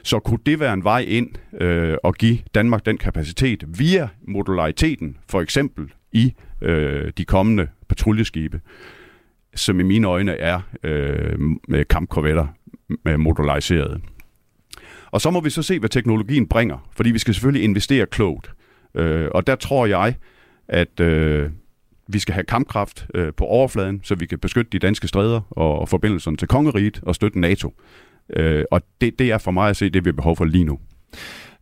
Så 0.02 0.18
kunne 0.18 0.38
det 0.46 0.60
være 0.60 0.74
en 0.74 0.84
vej 0.84 1.04
ind 1.08 1.28
øh, 1.60 1.96
og 2.02 2.14
give 2.14 2.38
Danmark 2.54 2.86
den 2.86 2.98
kapacitet 2.98 3.64
via 3.78 4.08
modulariteten, 4.28 5.16
for 5.28 5.40
eksempel 5.40 5.92
i 6.12 6.32
øh, 6.62 7.12
de 7.18 7.24
kommende 7.24 7.68
patruljeskibe, 7.88 8.60
som 9.54 9.80
i 9.80 9.82
mine 9.82 10.06
øjne 10.06 10.32
er 10.32 10.60
øh, 10.82 11.38
med 11.68 11.84
kampkorvetter 11.84 12.46
med 13.04 13.16
modulariseret. 13.16 14.00
Og 15.12 15.20
så 15.20 15.30
må 15.30 15.40
vi 15.40 15.50
så 15.50 15.62
se, 15.62 15.78
hvad 15.78 15.88
teknologien 15.88 16.46
bringer, 16.46 16.88
fordi 16.96 17.10
vi 17.10 17.18
skal 17.18 17.34
selvfølgelig 17.34 17.64
investere 17.64 18.06
klogt. 18.06 18.50
Øh, 18.94 19.28
og 19.34 19.46
der 19.46 19.54
tror 19.54 19.86
jeg, 19.86 20.14
at 20.68 21.00
øh, 21.00 21.50
vi 22.08 22.18
skal 22.18 22.32
have 22.34 22.44
kampkraft 22.44 23.06
øh, 23.14 23.32
på 23.36 23.44
overfladen, 23.44 24.00
så 24.02 24.14
vi 24.14 24.26
kan 24.26 24.38
beskytte 24.38 24.70
de 24.72 24.78
danske 24.78 25.08
stræder 25.08 25.40
og, 25.50 25.78
og 25.78 25.88
forbindelserne 25.88 26.36
til 26.36 26.48
kongeriget 26.48 27.00
og 27.02 27.14
støtte 27.14 27.40
NATO. 27.40 27.74
Øh, 28.36 28.64
og 28.70 28.82
det, 29.00 29.18
det 29.18 29.30
er 29.30 29.38
for 29.38 29.50
mig 29.50 29.70
at 29.70 29.76
se 29.76 29.90
det, 29.90 30.04
vi 30.04 30.08
har 30.08 30.12
behov 30.12 30.36
for 30.36 30.44
lige 30.44 30.64
nu. 30.64 30.78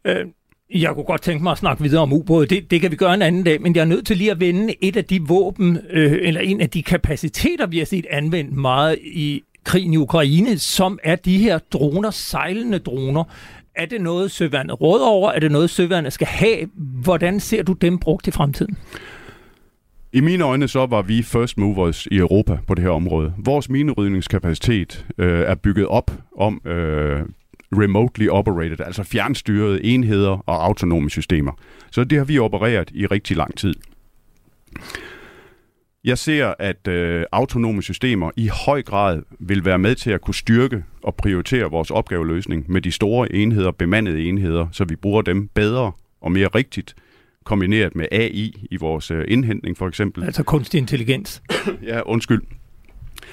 Øh, 0.04 0.26
jeg 0.75 0.95
kunne 0.95 1.04
godt 1.04 1.23
tænke 1.23 1.42
mig 1.42 1.52
at 1.52 1.59
snakke 1.59 1.83
videre 1.83 2.02
om 2.02 2.12
ubåde. 2.12 2.47
Det, 2.47 2.71
det 2.71 2.80
kan 2.80 2.90
vi 2.90 2.97
gøre 2.97 3.14
en 3.14 3.23
anden 3.23 3.45
dag, 3.45 3.62
men 3.62 3.75
jeg 3.75 3.80
er 3.80 3.87
nødt 3.87 4.07
til 4.07 4.16
lige 4.16 4.30
at 4.30 4.40
vende 4.40 4.75
et 4.80 4.97
af 4.97 5.04
de 5.04 5.21
våben, 5.21 5.78
øh, 5.90 6.19
eller 6.23 6.40
en 6.40 6.61
af 6.61 6.71
de 6.71 6.83
kapaciteter, 6.83 7.66
vi 7.66 7.78
har 7.78 7.85
set 7.85 8.07
anvendt 8.11 8.52
meget 8.52 8.99
i 9.02 9.42
krigen 9.71 9.93
i 9.93 9.97
Ukraine, 9.97 10.59
som 10.59 10.99
er 11.05 11.17
de 11.17 11.39
her 11.39 11.59
droner, 11.59 12.11
sejlende 12.11 12.79
droner. 12.79 13.25
Er 13.75 13.87
det 13.87 14.00
noget, 14.00 14.31
søværnet 14.31 14.81
råder 14.81 15.07
over? 15.07 15.31
Er 15.31 15.41
det 15.41 15.53
noget, 15.53 15.71
søværnet 15.71 16.12
skal 16.12 16.27
have? 16.27 16.69
Hvordan 17.03 17.41
ser 17.41 17.62
du 17.62 17.73
dem 17.73 17.99
brugt 17.99 18.27
i 18.27 18.31
fremtiden? 18.31 18.77
I 20.12 20.21
mine 20.21 20.45
øjne 20.45 20.69
så 20.69 20.87
var 20.87 21.03
vi 21.03 21.23
first 21.23 21.59
movers 21.59 22.07
i 22.07 22.17
Europa 22.17 22.59
på 22.67 22.75
det 22.75 22.85
her 22.85 22.91
område. 22.91 23.35
Vores 23.39 23.69
minerydningskapacitet 23.69 25.07
øh, 25.19 25.41
er 25.41 25.55
bygget 25.55 25.87
op 25.87 26.11
om 26.39 26.61
øh, 26.65 27.21
remotely 27.73 28.29
operated, 28.29 28.81
altså 28.81 29.03
fjernstyrede 29.03 29.85
enheder 29.85 30.43
og 30.47 30.65
autonome 30.65 31.11
systemer. 31.11 31.53
Så 31.91 32.05
det 32.05 32.19
har 32.19 32.25
vi 32.25 32.39
opereret 32.39 32.91
i 32.95 33.07
rigtig 33.07 33.37
lang 33.37 33.57
tid. 33.57 33.75
Jeg 36.04 36.19
ser, 36.19 36.54
at 36.59 36.88
øh, 36.88 37.25
autonome 37.33 37.83
systemer 37.83 38.30
i 38.37 38.50
høj 38.66 38.83
grad 38.83 39.23
vil 39.38 39.64
være 39.64 39.78
med 39.78 39.95
til 39.95 40.11
at 40.11 40.21
kunne 40.21 40.35
styrke 40.35 40.85
og 41.02 41.14
prioritere 41.14 41.71
vores 41.71 41.90
opgaveløsning 41.90 42.64
med 42.69 42.80
de 42.80 42.92
store 42.92 43.33
enheder, 43.33 43.71
bemandede 43.71 44.23
enheder, 44.23 44.66
så 44.73 44.85
vi 44.85 44.97
bruger 44.97 45.23
dem 45.23 45.49
bedre 45.49 45.92
og 46.21 46.33
mere 46.33 46.49
rigtigt, 46.49 46.95
kombineret 47.45 47.95
med 47.97 48.07
AI 48.12 48.66
i 48.71 48.76
vores 48.76 49.11
øh, 49.11 49.25
indhentning 49.28 49.76
for 49.76 49.88
eksempel. 49.88 50.25
Altså 50.25 50.42
kunstig 50.42 50.78
intelligens. 50.78 51.42
ja, 51.90 52.00
undskyld. 52.07 52.42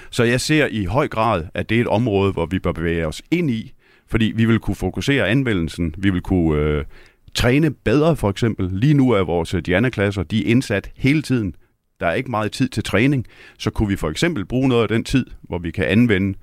Så 0.09 0.23
jeg 0.23 0.41
ser 0.41 0.67
i 0.71 0.85
høj 0.85 1.07
grad, 1.07 1.45
at 1.53 1.69
det 1.69 1.77
er 1.77 1.81
et 1.81 1.87
område, 1.87 2.31
hvor 2.31 2.45
vi 2.45 2.59
bør 2.59 2.71
bevæge 2.71 3.07
os 3.07 3.21
ind 3.31 3.51
i, 3.51 3.73
fordi 4.07 4.33
vi 4.35 4.45
vil 4.45 4.59
kunne 4.59 4.75
fokusere 4.75 5.27
anvendelsen, 5.27 5.95
vi 5.97 6.09
vil 6.09 6.21
kunne 6.21 6.61
øh, 6.61 6.85
træne 7.33 7.71
bedre 7.71 8.15
for 8.15 8.29
eksempel. 8.29 8.69
Lige 8.71 8.93
nu 8.93 9.11
er 9.11 9.23
vores 9.23 9.53
øh, 9.53 9.61
Diana-klasser, 9.61 10.23
de 10.23 10.45
er 10.47 10.51
indsat 10.51 10.91
hele 10.95 11.21
tiden. 11.21 11.55
Der 11.99 12.07
er 12.07 12.13
ikke 12.13 12.31
meget 12.31 12.51
tid 12.51 12.69
til 12.69 12.83
træning, 12.83 13.25
så 13.59 13.69
kunne 13.69 13.89
vi 13.89 13.95
for 13.95 14.09
eksempel 14.09 14.45
bruge 14.45 14.69
noget 14.69 14.81
af 14.81 14.87
den 14.87 15.03
tid, 15.03 15.25
hvor 15.41 15.57
vi 15.57 15.71
kan 15.71 15.85
anvende 15.85 16.37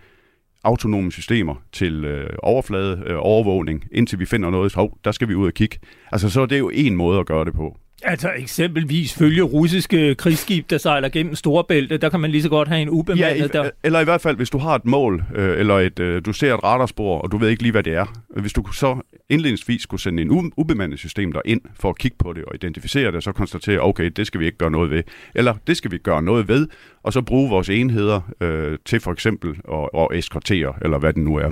autonome 0.64 1.12
systemer 1.12 1.54
til 1.72 2.04
øh, 2.04 2.30
overflade 2.42 3.02
øh, 3.06 3.16
overvågning, 3.18 3.84
indtil 3.92 4.18
vi 4.18 4.26
finder 4.26 4.50
noget, 4.50 4.74
hov, 4.74 4.98
der 5.04 5.12
skal 5.12 5.28
vi 5.28 5.34
ud 5.34 5.46
og 5.46 5.54
kigge. 5.54 5.78
Altså, 6.12 6.30
så 6.30 6.40
er 6.40 6.46
det 6.46 6.58
jo 6.58 6.70
en 6.74 6.96
måde 6.96 7.20
at 7.20 7.26
gøre 7.26 7.44
det 7.44 7.54
på. 7.54 7.78
Altså 8.02 8.30
eksempelvis 8.36 9.14
følge 9.14 9.42
russiske 9.42 10.14
krigsskib, 10.14 10.70
der 10.70 10.78
sejler 10.78 11.08
gennem 11.08 11.34
Storebælte, 11.34 11.96
der 11.96 12.08
kan 12.08 12.20
man 12.20 12.30
lige 12.30 12.42
så 12.42 12.48
godt 12.48 12.68
have 12.68 12.82
en 12.82 12.88
ubemandet 12.88 13.38
ja, 13.38 13.44
i, 13.44 13.48
der. 13.48 13.70
Eller 13.84 14.00
i 14.00 14.04
hvert 14.04 14.20
fald, 14.20 14.36
hvis 14.36 14.50
du 14.50 14.58
har 14.58 14.74
et 14.74 14.84
mål, 14.84 15.24
øh, 15.34 15.58
eller 15.58 15.78
et, 15.78 15.98
øh, 15.98 16.22
du 16.24 16.32
ser 16.32 16.54
et 16.54 16.64
radarspor, 16.64 17.18
og 17.18 17.32
du 17.32 17.38
ved 17.38 17.48
ikke 17.48 17.62
lige, 17.62 17.72
hvad 17.72 17.82
det 17.82 17.94
er. 17.94 18.20
Hvis 18.40 18.52
du 18.52 18.72
så 18.72 19.00
indledningsvis 19.28 19.82
skulle 19.82 20.00
sende 20.00 20.22
en 20.22 20.30
u- 20.30 20.50
ubemandet 20.56 20.98
system 20.98 21.32
der 21.32 21.40
ind 21.44 21.60
for 21.80 21.90
at 21.90 21.98
kigge 21.98 22.16
på 22.18 22.32
det 22.32 22.44
og 22.44 22.54
identificere 22.54 23.06
det, 23.06 23.14
og 23.14 23.22
så 23.22 23.32
konstatere, 23.32 23.80
okay, 23.80 24.10
det 24.16 24.26
skal 24.26 24.40
vi 24.40 24.46
ikke 24.46 24.58
gøre 24.58 24.70
noget 24.70 24.90
ved. 24.90 25.02
Eller 25.34 25.54
det 25.66 25.76
skal 25.76 25.90
vi 25.90 25.98
gøre 25.98 26.22
noget 26.22 26.48
ved, 26.48 26.68
og 27.02 27.12
så 27.12 27.22
bruge 27.22 27.50
vores 27.50 27.68
enheder 27.68 28.20
øh, 28.40 28.78
til 28.84 29.00
for 29.00 29.12
eksempel 29.12 29.50
at, 29.72 29.88
at 30.00 30.18
eskortere, 30.18 30.74
eller 30.82 30.98
hvad 30.98 31.12
det 31.12 31.22
nu 31.22 31.36
er. 31.36 31.50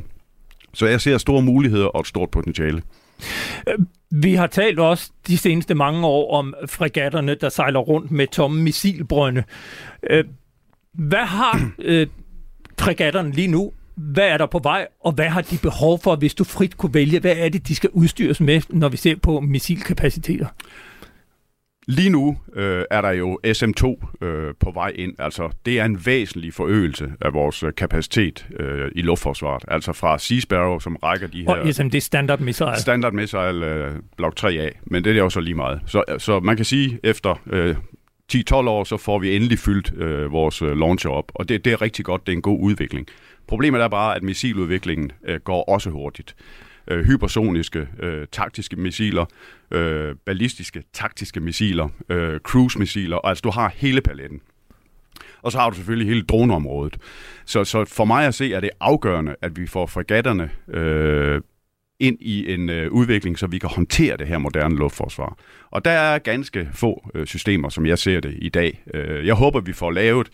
Så 0.74 0.86
jeg 0.86 1.00
ser 1.00 1.18
store 1.18 1.42
muligheder 1.42 1.86
og 1.86 2.00
et 2.00 2.06
stort 2.06 2.30
potentiale. 2.30 2.82
Vi 4.10 4.34
har 4.34 4.46
talt 4.46 4.78
også 4.78 5.10
de 5.26 5.38
seneste 5.38 5.74
mange 5.74 6.06
år 6.06 6.34
om 6.38 6.54
fregatterne, 6.66 7.34
der 7.34 7.48
sejler 7.48 7.80
rundt 7.80 8.10
med 8.10 8.26
tomme 8.26 8.62
missilbrønde. 8.62 9.42
Øh, 10.10 10.24
hvad 10.92 11.26
har 11.26 11.70
øh, 11.78 12.06
fregatterne 12.78 13.30
lige 13.30 13.48
nu? 13.48 13.72
Hvad 13.94 14.28
er 14.28 14.38
der 14.38 14.46
på 14.46 14.58
vej, 14.58 14.86
og 15.00 15.12
hvad 15.12 15.28
har 15.28 15.40
de 15.40 15.58
behov 15.58 15.98
for, 15.98 16.16
hvis 16.16 16.34
du 16.34 16.44
frit 16.44 16.76
kunne 16.76 16.94
vælge? 16.94 17.20
Hvad 17.20 17.36
er 17.36 17.48
det, 17.48 17.68
de 17.68 17.74
skal 17.74 17.90
udstyres 17.90 18.40
med, 18.40 18.60
når 18.68 18.88
vi 18.88 18.96
ser 18.96 19.16
på 19.16 19.40
missilkapaciteter? 19.40 20.46
Lige 21.86 22.10
nu 22.10 22.38
øh, 22.54 22.84
er 22.90 23.00
der 23.00 23.10
jo 23.10 23.38
SM2 23.46 24.06
øh, 24.24 24.54
på 24.60 24.70
vej 24.70 24.92
ind. 24.94 25.14
Altså, 25.18 25.50
det 25.66 25.80
er 25.80 25.84
en 25.84 26.06
væsentlig 26.06 26.54
forøgelse 26.54 27.12
af 27.20 27.34
vores 27.34 27.62
øh, 27.62 27.72
kapacitet 27.76 28.46
øh, 28.60 28.90
i 28.94 29.02
luftforsvaret. 29.02 29.64
Altså 29.68 29.92
fra 29.92 30.18
Sea 30.18 30.40
Sparrow, 30.40 30.78
som 30.78 30.96
rækker 30.96 31.26
de 31.26 31.42
her... 31.42 31.48
Og 31.48 31.74
SM, 31.74 31.88
det 31.88 31.94
er 31.94 32.00
standard 32.00 32.40
missile. 32.40 32.76
Standard 32.76 33.12
missile 33.12 33.66
øh, 33.66 33.92
blok 34.16 34.34
3A, 34.40 34.70
men 34.84 35.04
det 35.04 35.12
er 35.12 35.16
jo 35.16 35.30
så 35.30 35.40
lige 35.40 35.54
meget. 35.54 35.80
Så, 35.86 36.04
så 36.18 36.40
man 36.40 36.56
kan 36.56 36.64
sige, 36.64 37.00
efter 37.02 37.34
øh, 37.46 37.76
10-12 38.34 38.54
år, 38.54 38.84
så 38.84 38.96
får 38.96 39.18
vi 39.18 39.36
endelig 39.36 39.58
fyldt 39.58 39.92
øh, 39.96 40.32
vores 40.32 40.62
øh, 40.62 40.76
launcher 40.76 41.10
op. 41.10 41.32
Og 41.34 41.48
det, 41.48 41.64
det 41.64 41.72
er 41.72 41.82
rigtig 41.82 42.04
godt, 42.04 42.26
det 42.26 42.32
er 42.32 42.36
en 42.36 42.42
god 42.42 42.58
udvikling. 42.60 43.06
Problemet 43.46 43.80
er 43.80 43.88
bare, 43.88 44.16
at 44.16 44.22
missiludviklingen 44.22 45.12
øh, 45.24 45.40
går 45.40 45.64
også 45.68 45.90
hurtigt 45.90 46.36
øh, 46.88 47.04
hypersoniske 47.04 47.88
øh, 48.02 48.26
taktiske 48.32 48.76
missiler, 48.76 49.24
øh, 49.70 50.14
ballistiske 50.26 50.82
taktiske 50.92 51.40
missiler, 51.40 51.88
øh, 52.08 52.40
cruise-missiler, 52.40 53.16
og 53.16 53.28
altså 53.28 53.42
du 53.42 53.50
har 53.50 53.72
hele 53.76 54.00
paletten. 54.00 54.40
Og 55.42 55.52
så 55.52 55.58
har 55.58 55.70
du 55.70 55.76
selvfølgelig 55.76 56.08
hele 56.08 56.22
droneområdet. 56.22 56.96
Så, 57.44 57.64
så 57.64 57.84
for 57.84 58.04
mig 58.04 58.26
at 58.26 58.34
se, 58.34 58.54
er 58.54 58.60
det 58.60 58.70
afgørende, 58.80 59.36
at 59.42 59.56
vi 59.56 59.66
får 59.66 59.86
fregatterne 59.86 60.50
øh, 60.68 61.40
ind 62.00 62.18
i 62.20 62.54
en 62.54 62.70
øh, 62.70 62.92
udvikling, 62.92 63.38
så 63.38 63.46
vi 63.46 63.58
kan 63.58 63.70
håndtere 63.70 64.16
det 64.16 64.26
her 64.26 64.38
moderne 64.38 64.76
luftforsvar. 64.76 65.36
Og 65.70 65.84
der 65.84 65.90
er 65.90 66.18
ganske 66.18 66.68
få 66.72 67.10
øh, 67.14 67.26
systemer, 67.26 67.68
som 67.68 67.86
jeg 67.86 67.98
ser 67.98 68.20
det 68.20 68.34
i 68.38 68.48
dag. 68.48 68.82
Øh, 68.94 69.26
jeg 69.26 69.34
håber, 69.34 69.60
vi 69.60 69.72
får 69.72 69.90
lavet 69.90 70.30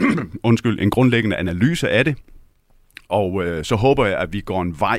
undskyld, 0.42 0.80
en 0.80 0.90
grundlæggende 0.90 1.36
analyse 1.36 1.90
af 1.90 2.04
det, 2.04 2.16
og 3.08 3.44
øh, 3.44 3.64
så 3.64 3.76
håber 3.76 4.06
jeg, 4.06 4.18
at 4.18 4.32
vi 4.32 4.40
går 4.40 4.62
en 4.62 4.80
vej, 4.80 4.98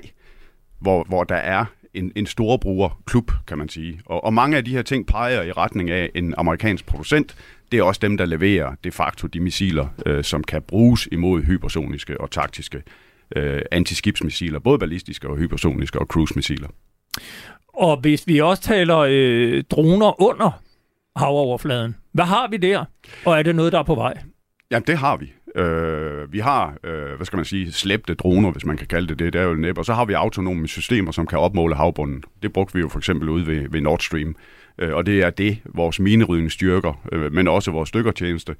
hvor, 0.85 1.03
hvor 1.03 1.23
der 1.23 1.35
er 1.35 1.65
en, 1.93 2.11
en 2.15 2.25
storebrugerklub, 2.25 3.31
kan 3.47 3.57
man 3.57 3.69
sige. 3.69 3.99
Og, 4.05 4.23
og 4.23 4.33
mange 4.33 4.57
af 4.57 4.65
de 4.65 4.71
her 4.71 4.81
ting 4.81 5.07
peger 5.07 5.41
i 5.41 5.51
retning 5.51 5.89
af 5.89 6.09
en 6.15 6.33
amerikansk 6.37 6.85
producent. 6.85 7.35
Det 7.71 7.79
er 7.79 7.83
også 7.83 7.99
dem, 7.99 8.17
der 8.17 8.25
leverer 8.25 8.75
de 8.83 8.91
facto 8.91 9.27
de 9.27 9.39
missiler, 9.39 9.87
øh, 10.05 10.23
som 10.23 10.43
kan 10.43 10.61
bruges 10.61 11.07
imod 11.11 11.43
hypersoniske 11.43 12.21
og 12.21 12.31
taktiske 12.31 12.83
øh, 13.35 13.61
antiskibsmissiler, 13.71 14.59
både 14.59 14.79
ballistiske 14.79 15.27
og 15.29 15.37
hypersoniske 15.37 15.99
og 15.99 16.05
cruise-missiler. 16.05 16.67
Og 17.67 17.97
hvis 18.01 18.27
vi 18.27 18.41
også 18.41 18.63
taler 18.63 18.97
øh, 18.97 19.63
droner 19.69 20.21
under 20.21 20.61
havoverfladen, 21.15 21.95
hvad 22.11 22.25
har 22.25 22.47
vi 22.47 22.57
der? 22.57 22.85
Og 23.25 23.39
er 23.39 23.43
det 23.43 23.55
noget, 23.55 23.71
der 23.71 23.79
er 23.79 23.83
på 23.83 23.95
vej? 23.95 24.13
Jamen, 24.71 24.87
det 24.87 24.97
har 24.97 25.17
vi. 25.17 25.33
Øh, 25.55 26.33
vi 26.33 26.39
har, 26.39 26.75
øh, 26.83 27.15
hvad 27.15 27.25
skal 27.25 27.37
man 27.37 27.45
sige, 27.45 27.71
slæbte 27.71 28.13
droner, 28.13 28.51
hvis 28.51 28.65
man 28.65 28.77
kan 28.77 28.87
kalde 28.87 29.07
det 29.07 29.19
det, 29.19 29.33
det 29.33 29.41
er 29.41 29.45
jo 29.45 29.53
næb, 29.53 29.77
Og 29.77 29.85
så 29.85 29.93
har 29.93 30.05
vi 30.05 30.13
autonome 30.13 30.67
systemer, 30.67 31.11
som 31.11 31.27
kan 31.27 31.39
opmåle 31.39 31.75
havbunden. 31.75 32.23
Det 32.43 32.53
brugte 32.53 32.73
vi 32.73 32.79
jo 32.79 32.87
for 32.87 32.97
eksempel 32.97 33.29
ude 33.29 33.47
ved, 33.47 33.69
ved 33.69 33.81
Nord 33.81 33.99
Stream. 33.99 34.35
Øh, 34.79 34.93
og 34.95 35.05
det 35.05 35.23
er 35.23 35.29
det, 35.29 35.57
vores 35.65 35.99
minerydning 35.99 36.51
styrker, 36.51 37.07
øh, 37.11 37.33
men 37.33 37.47
også 37.47 37.71
vores 37.71 37.91
dykkertjeneste, 37.91 38.55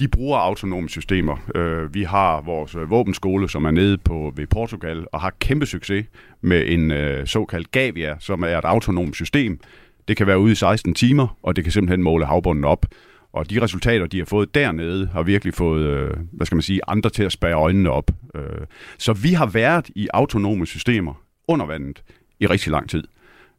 de 0.00 0.08
bruger 0.08 0.38
autonome 0.38 0.88
systemer. 0.88 1.36
Øh, 1.54 1.94
vi 1.94 2.02
har 2.02 2.40
vores 2.40 2.74
øh, 2.74 2.90
våbenskole, 2.90 3.48
som 3.48 3.64
er 3.64 3.70
nede 3.70 3.98
på 3.98 4.32
ved 4.36 4.46
Portugal, 4.46 5.06
og 5.12 5.20
har 5.20 5.32
kæmpe 5.40 5.66
succes 5.66 6.06
med 6.40 6.64
en 6.66 6.90
øh, 6.90 7.26
såkaldt 7.26 7.70
Gavia, 7.70 8.16
som 8.20 8.42
er 8.42 8.58
et 8.58 8.64
autonomt 8.64 9.14
system. 9.14 9.60
Det 10.08 10.16
kan 10.16 10.26
være 10.26 10.38
ude 10.38 10.52
i 10.52 10.54
16 10.54 10.94
timer, 10.94 11.36
og 11.42 11.56
det 11.56 11.64
kan 11.64 11.72
simpelthen 11.72 12.02
måle 12.02 12.26
havbunden 12.26 12.64
op. 12.64 12.86
Og 13.36 13.50
de 13.50 13.62
resultater, 13.62 14.06
de 14.06 14.18
har 14.18 14.24
fået 14.24 14.54
dernede, 14.54 15.06
har 15.06 15.22
virkelig 15.22 15.54
fået, 15.54 15.82
øh, 15.82 16.10
hvad 16.32 16.46
skal 16.46 16.56
man 16.56 16.62
sige, 16.62 16.80
andre 16.88 17.10
til 17.10 17.22
at 17.22 17.32
spære 17.32 17.54
øjnene 17.54 17.90
op. 17.90 18.10
Øh, 18.34 18.42
så 18.98 19.12
vi 19.12 19.32
har 19.32 19.46
været 19.46 19.90
i 19.94 20.08
autonome 20.14 20.66
systemer 20.66 21.22
under 21.48 21.66
vandet 21.66 22.02
i 22.40 22.46
rigtig 22.46 22.72
lang 22.72 22.90
tid, 22.90 23.04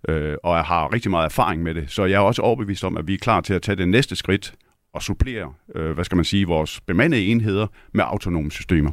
øh, 0.10 0.36
og 0.44 0.56
jeg 0.56 0.64
har 0.64 0.94
rigtig 0.94 1.12
meget 1.12 1.26
erfaring 1.26 1.64
med 1.64 1.74
det. 1.74 1.92
Så 1.92 2.06
jeg 2.06 2.16
er 2.16 2.20
også 2.20 2.42
overbevist 2.42 2.84
om, 2.84 2.98
at 2.98 3.08
vi 3.08 3.14
er 3.14 3.18
klar 3.18 3.42
til 3.42 3.54
at 3.54 3.62
tage 3.62 3.76
det 3.76 3.90
næste 3.90 4.16
skridt 4.16 4.54
og 4.94 5.02
supplere, 5.02 5.54
øh, 5.76 5.92
hvad 5.92 6.06
skal 6.06 6.16
man 6.16 6.26
sige, 6.26 6.48
vores 6.48 6.82
bemandede 6.82 7.26
enheder 7.26 7.68
med 7.94 8.04
autonome 8.08 8.52
systemer. 8.52 8.92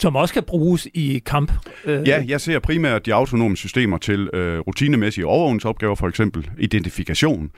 Som 0.00 0.16
også 0.16 0.34
kan 0.34 0.42
bruges 0.42 0.88
i 0.94 1.22
kamp? 1.26 1.52
Øh... 1.84 2.08
Ja, 2.08 2.24
jeg 2.28 2.40
ser 2.40 2.58
primært 2.58 3.06
de 3.06 3.14
autonome 3.14 3.56
systemer 3.56 3.98
til 3.98 4.30
øh, 4.34 4.58
rutinemæssige 4.58 5.26
overvågningsopgaver, 5.26 5.94
for 5.94 6.08
eksempel 6.08 6.50
identifikation, 6.58 7.50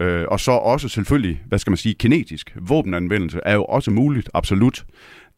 Øh, 0.00 0.24
og 0.28 0.40
så 0.40 0.50
også 0.50 0.88
selvfølgelig, 0.88 1.42
hvad 1.46 1.58
skal 1.58 1.70
man 1.70 1.76
sige, 1.76 1.94
kinetisk 1.94 2.56
våbenanvendelse 2.60 3.40
er 3.44 3.54
jo 3.54 3.64
også 3.64 3.90
muligt, 3.90 4.30
absolut. 4.34 4.84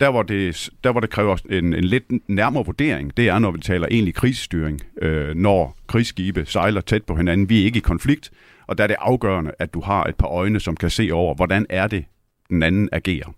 Der 0.00 0.10
hvor 0.10 0.22
det, 0.22 0.70
der, 0.84 0.92
hvor 0.92 1.00
det 1.00 1.10
kræver 1.10 1.36
en, 1.50 1.74
en 1.74 1.84
lidt 1.84 2.04
nærmere 2.28 2.64
vurdering, 2.64 3.16
det 3.16 3.28
er, 3.28 3.38
når 3.38 3.50
vi 3.50 3.58
taler 3.58 3.86
egentlig 3.90 4.14
krigsstyring, 4.14 4.80
øh, 5.02 5.34
når 5.34 5.76
krigsskibe 5.86 6.44
sejler 6.46 6.80
tæt 6.80 7.02
på 7.04 7.14
hinanden. 7.16 7.48
Vi 7.48 7.60
er 7.60 7.64
ikke 7.64 7.76
i 7.76 7.80
konflikt, 7.80 8.30
og 8.66 8.78
der 8.78 8.84
er 8.84 8.88
det 8.88 8.96
afgørende, 8.98 9.52
at 9.58 9.74
du 9.74 9.80
har 9.80 10.04
et 10.04 10.16
par 10.16 10.28
øjne, 10.28 10.60
som 10.60 10.76
kan 10.76 10.90
se 10.90 11.10
over, 11.12 11.34
hvordan 11.34 11.66
er 11.70 11.86
det, 11.86 12.04
den 12.48 12.62
anden 12.62 12.88
agerer. 12.92 13.32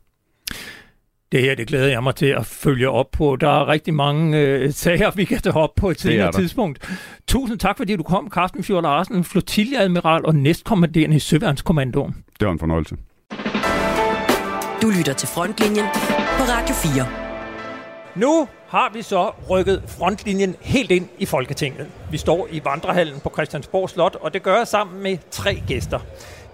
Det 1.33 1.43
her, 1.43 1.55
det 1.55 1.67
glæder 1.67 1.89
jeg 1.89 2.03
mig 2.03 2.15
til 2.15 2.27
at 2.27 2.47
følge 2.47 2.91
op 2.91 3.11
på. 3.13 3.37
Der 3.37 3.49
er 3.49 3.69
rigtig 3.69 3.95
mange 3.95 4.39
øh, 4.39 4.73
sager, 4.73 5.11
vi 5.11 5.25
kan 5.25 5.39
tage 5.41 5.57
op 5.57 5.71
på 5.77 5.91
et 5.91 6.01
senere 6.01 6.33
tidspunkt. 6.33 6.79
Tusind 7.29 7.59
tak, 7.59 7.77
fordi 7.77 7.97
du 7.97 8.03
kom, 8.03 8.31
Carsten 8.31 8.65
Fjord 8.65 8.83
Larsen, 8.83 9.25
flotiljeadmiral 9.25 10.27
og 10.27 10.35
næstkommanderende 10.35 11.17
i 11.17 11.19
Søværnskommandoen. 11.19 12.17
Det 12.41 12.47
var 12.47 12.53
en 12.53 12.59
fornøjelse. 12.59 12.97
Du 14.83 14.91
lytter 14.99 15.13
til 15.13 15.29
Frontlinjen 15.29 15.87
på 16.39 16.43
Radio 16.43 16.75
4. 16.75 17.07
Nu 18.15 18.49
har 18.69 18.91
vi 18.95 19.03
så 19.03 19.31
rykket 19.51 19.83
frontlinjen 19.87 20.57
helt 20.61 20.91
ind 20.91 21.09
i 21.19 21.27
Folketinget. 21.27 21.87
Vi 22.11 22.17
står 22.19 22.49
i 22.51 22.61
vandrehallen 22.65 23.21
på 23.21 23.31
Christiansborg 23.35 23.91
Slot, 23.91 24.17
og 24.21 24.35
det 24.35 24.43
gør 24.43 24.57
jeg 24.57 24.69
sammen 24.69 25.03
med 25.03 25.19
tre 25.31 25.63
gæster. 25.67 25.99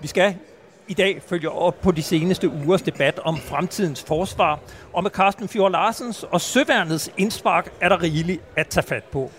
Vi 0.03 0.09
skal 0.09 0.35
i 0.88 0.94
dag 0.94 1.22
følger 1.27 1.51
op 1.51 1.81
på 1.81 1.90
de 1.90 2.03
seneste 2.03 2.49
ugers 2.49 2.83
debat 2.83 3.18
om 3.18 3.37
fremtidens 3.37 4.05
forsvar, 4.05 4.59
og 4.92 5.03
med 5.03 5.11
Carsten 5.11 5.49
Fjord 5.49 5.70
Larsens 5.70 6.22
og 6.22 6.40
Søværnets 6.40 7.11
indspark 7.16 7.72
er 7.81 7.88
der 7.88 8.03
rigeligt 8.03 8.42
at 8.57 8.68
tage 8.68 8.87
fat 8.87 9.05
på. 9.05 9.31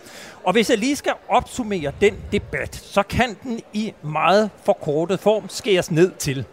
Og 0.44 0.54
hvis 0.54 0.70
jeg 0.70 0.78
lige 0.78 0.96
skal 0.96 1.14
opsummere 1.28 1.92
den 2.02 2.16
debat, 2.32 2.76
så 2.76 3.04
kan 3.04 3.38
den 3.44 3.60
i 3.74 3.94
meget 4.02 4.50
forkortet 4.66 5.20
form 5.20 5.50
skæres 5.50 5.92
ned 5.92 6.12
til, 6.12 6.46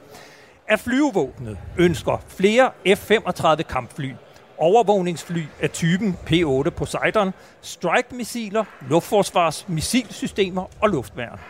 at 0.68 0.80
flyvevåbnet 0.80 1.58
ønsker 1.78 2.24
flere 2.28 2.70
F-35 2.86 3.62
kampfly, 3.62 4.12
overvågningsfly 4.58 5.42
af 5.62 5.70
typen 5.70 6.16
P-8 6.30 6.70
Poseidon, 6.70 7.32
strike-missiler, 7.60 8.64
luftforsvars 8.88 9.68
missilsystemer 9.68 10.64
og 10.80 10.88
luftværn. 10.88 11.40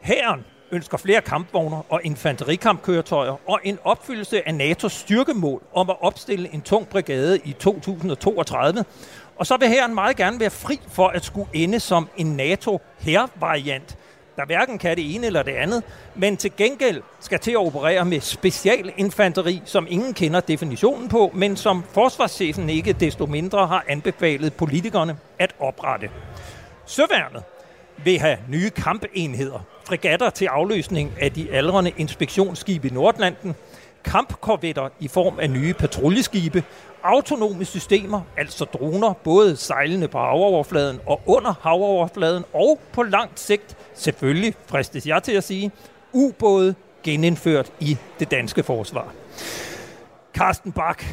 Hæren 0.00 0.44
ønsker 0.72 0.98
flere 0.98 1.20
kampvogne 1.20 1.76
og 1.88 2.00
infanterikampkøretøjer 2.04 3.50
og 3.50 3.60
en 3.64 3.78
opfyldelse 3.84 4.48
af 4.48 4.52
NATO's 4.52 4.88
styrkemål 4.88 5.62
om 5.74 5.90
at 5.90 5.96
opstille 6.00 6.54
en 6.54 6.60
tung 6.60 6.88
brigade 6.88 7.38
i 7.44 7.52
2032. 7.52 8.84
Og 9.36 9.46
så 9.46 9.56
vil 9.56 9.68
hæren 9.68 9.94
meget 9.94 10.16
gerne 10.16 10.40
være 10.40 10.50
fri 10.50 10.80
for 10.88 11.08
at 11.08 11.24
skulle 11.24 11.48
ende 11.52 11.80
som 11.80 12.08
en 12.16 12.26
NATO-hervariant, 12.26 13.98
der 14.36 14.46
hverken 14.46 14.78
kan 14.78 14.96
det 14.96 15.14
ene 15.14 15.26
eller 15.26 15.42
det 15.42 15.52
andet, 15.52 15.82
men 16.14 16.36
til 16.36 16.52
gengæld 16.56 17.02
skal 17.20 17.38
til 17.38 17.50
at 17.50 17.56
operere 17.56 18.04
med 18.04 18.20
specialinfanteri, 18.20 19.62
som 19.64 19.86
ingen 19.90 20.14
kender 20.14 20.40
definitionen 20.40 21.08
på, 21.08 21.30
men 21.34 21.56
som 21.56 21.84
forsvarschefen 21.92 22.70
ikke 22.70 22.92
desto 22.92 23.26
mindre 23.26 23.66
har 23.66 23.84
anbefalet 23.88 24.54
politikerne 24.54 25.16
at 25.38 25.54
oprette. 25.60 26.10
Søværnet 26.86 27.42
vil 28.04 28.18
have 28.18 28.38
nye 28.48 28.70
kampenheder, 28.70 29.66
fregatter 29.84 30.30
til 30.30 30.46
afløsning 30.46 31.12
af 31.20 31.32
de 31.32 31.48
aldrende 31.52 31.92
inspektionsskibe 31.96 32.88
i 32.88 32.90
Nordlanden, 32.90 33.54
kampkorvetter 34.04 34.88
i 35.00 35.08
form 35.08 35.38
af 35.38 35.50
nye 35.50 35.74
patruljeskibe, 35.74 36.64
autonome 37.02 37.64
systemer, 37.64 38.20
altså 38.36 38.64
droner, 38.64 39.12
både 39.12 39.56
sejlende 39.56 40.08
på 40.08 40.18
havoverfladen 40.18 41.00
og 41.06 41.20
under 41.26 41.54
havoverfladen, 41.62 42.44
og 42.52 42.80
på 42.92 43.02
langt 43.02 43.40
sigt, 43.40 43.76
selvfølgelig 43.94 44.54
fristes 44.66 45.06
jeg 45.06 45.22
til 45.22 45.32
at 45.32 45.44
sige, 45.44 45.70
ubåde 46.12 46.74
genindført 47.02 47.72
i 47.80 47.96
det 48.18 48.30
danske 48.30 48.62
forsvar. 48.62 49.12
Carsten 50.34 50.72
Bak, 50.72 51.04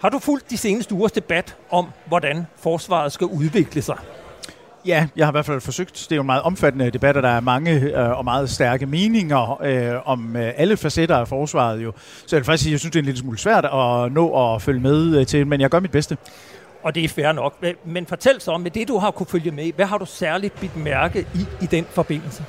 har 0.00 0.08
du 0.08 0.18
fulgt 0.18 0.50
de 0.50 0.58
seneste 0.58 0.94
ugers 0.94 1.12
debat 1.12 1.56
om, 1.70 1.86
hvordan 2.06 2.46
forsvaret 2.56 3.12
skal 3.12 3.26
udvikle 3.26 3.82
sig? 3.82 3.98
Ja, 4.86 5.06
jeg 5.16 5.26
har 5.26 5.32
i 5.32 5.34
hvert 5.34 5.46
fald 5.46 5.60
forsøgt. 5.60 6.06
Det 6.08 6.12
er 6.12 6.16
jo 6.16 6.22
en 6.22 6.26
meget 6.26 6.42
omfattende 6.42 6.90
debat, 6.90 7.16
og 7.16 7.22
der 7.22 7.28
er 7.28 7.40
mange 7.40 7.80
øh, 7.80 8.18
og 8.18 8.24
meget 8.24 8.50
stærke 8.50 8.86
meninger 8.86 9.62
øh, 9.62 10.08
om 10.08 10.36
øh, 10.36 10.52
alle 10.56 10.76
facetter 10.76 11.16
af 11.16 11.28
forsvaret. 11.28 11.84
Jo. 11.84 11.92
Så 12.26 12.36
jeg 12.36 12.40
vil 12.40 12.44
faktisk 12.44 12.62
sige, 12.62 12.72
jeg 12.72 12.80
synes, 12.80 12.92
det 12.92 12.98
er 12.98 13.02
en 13.02 13.04
lille 13.04 13.20
smule 13.20 13.38
svært 13.38 13.64
at 13.64 14.12
nå 14.12 14.54
at 14.54 14.62
følge 14.62 14.80
med 14.80 15.16
øh, 15.18 15.26
til, 15.26 15.46
men 15.46 15.60
jeg 15.60 15.70
gør 15.70 15.80
mit 15.80 15.90
bedste. 15.90 16.16
Og 16.82 16.94
det 16.94 17.04
er 17.04 17.08
fair 17.08 17.32
nok. 17.32 17.64
Men 17.84 18.06
fortæl 18.06 18.40
så 18.40 18.52
om, 18.52 18.60
med 18.60 18.70
det 18.70 18.88
du 18.88 18.98
har 18.98 19.10
kunne 19.10 19.26
følge 19.26 19.50
med, 19.50 19.72
hvad 19.72 19.86
har 19.86 19.98
du 19.98 20.06
særligt 20.06 20.60
bidt 20.60 20.76
mærke 20.76 21.26
i 21.34 21.46
i 21.62 21.66
den 21.66 21.86
forbindelse? 21.90 22.44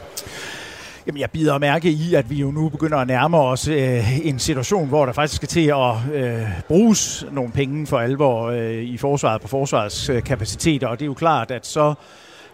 Jamen, 1.07 1.21
jeg 1.21 1.31
bider 1.31 1.57
mærke 1.57 1.89
i, 1.89 2.13
at 2.13 2.29
vi 2.29 2.35
jo 2.35 2.51
nu 2.51 2.69
begynder 2.69 2.97
at 2.97 3.07
nærme 3.07 3.37
os 3.37 3.67
øh, 3.67 4.27
en 4.27 4.39
situation, 4.39 4.87
hvor 4.87 5.05
der 5.05 5.13
faktisk 5.13 5.35
skal 5.35 5.47
til 5.47 5.67
at 5.67 6.13
øh, 6.13 6.47
bruges 6.67 7.25
nogle 7.31 7.51
penge 7.51 7.87
for 7.87 7.99
alvor 7.99 8.45
øh, 8.45 8.73
i 8.73 8.97
forsvaret 8.97 9.41
på 9.41 9.47
forsvarets 9.47 10.09
øh, 10.09 10.23
kapaciteter. 10.23 10.87
Og 10.87 10.99
det 10.99 11.05
er 11.05 11.07
jo 11.07 11.13
klart, 11.13 11.51
at 11.51 11.67
så 11.67 11.93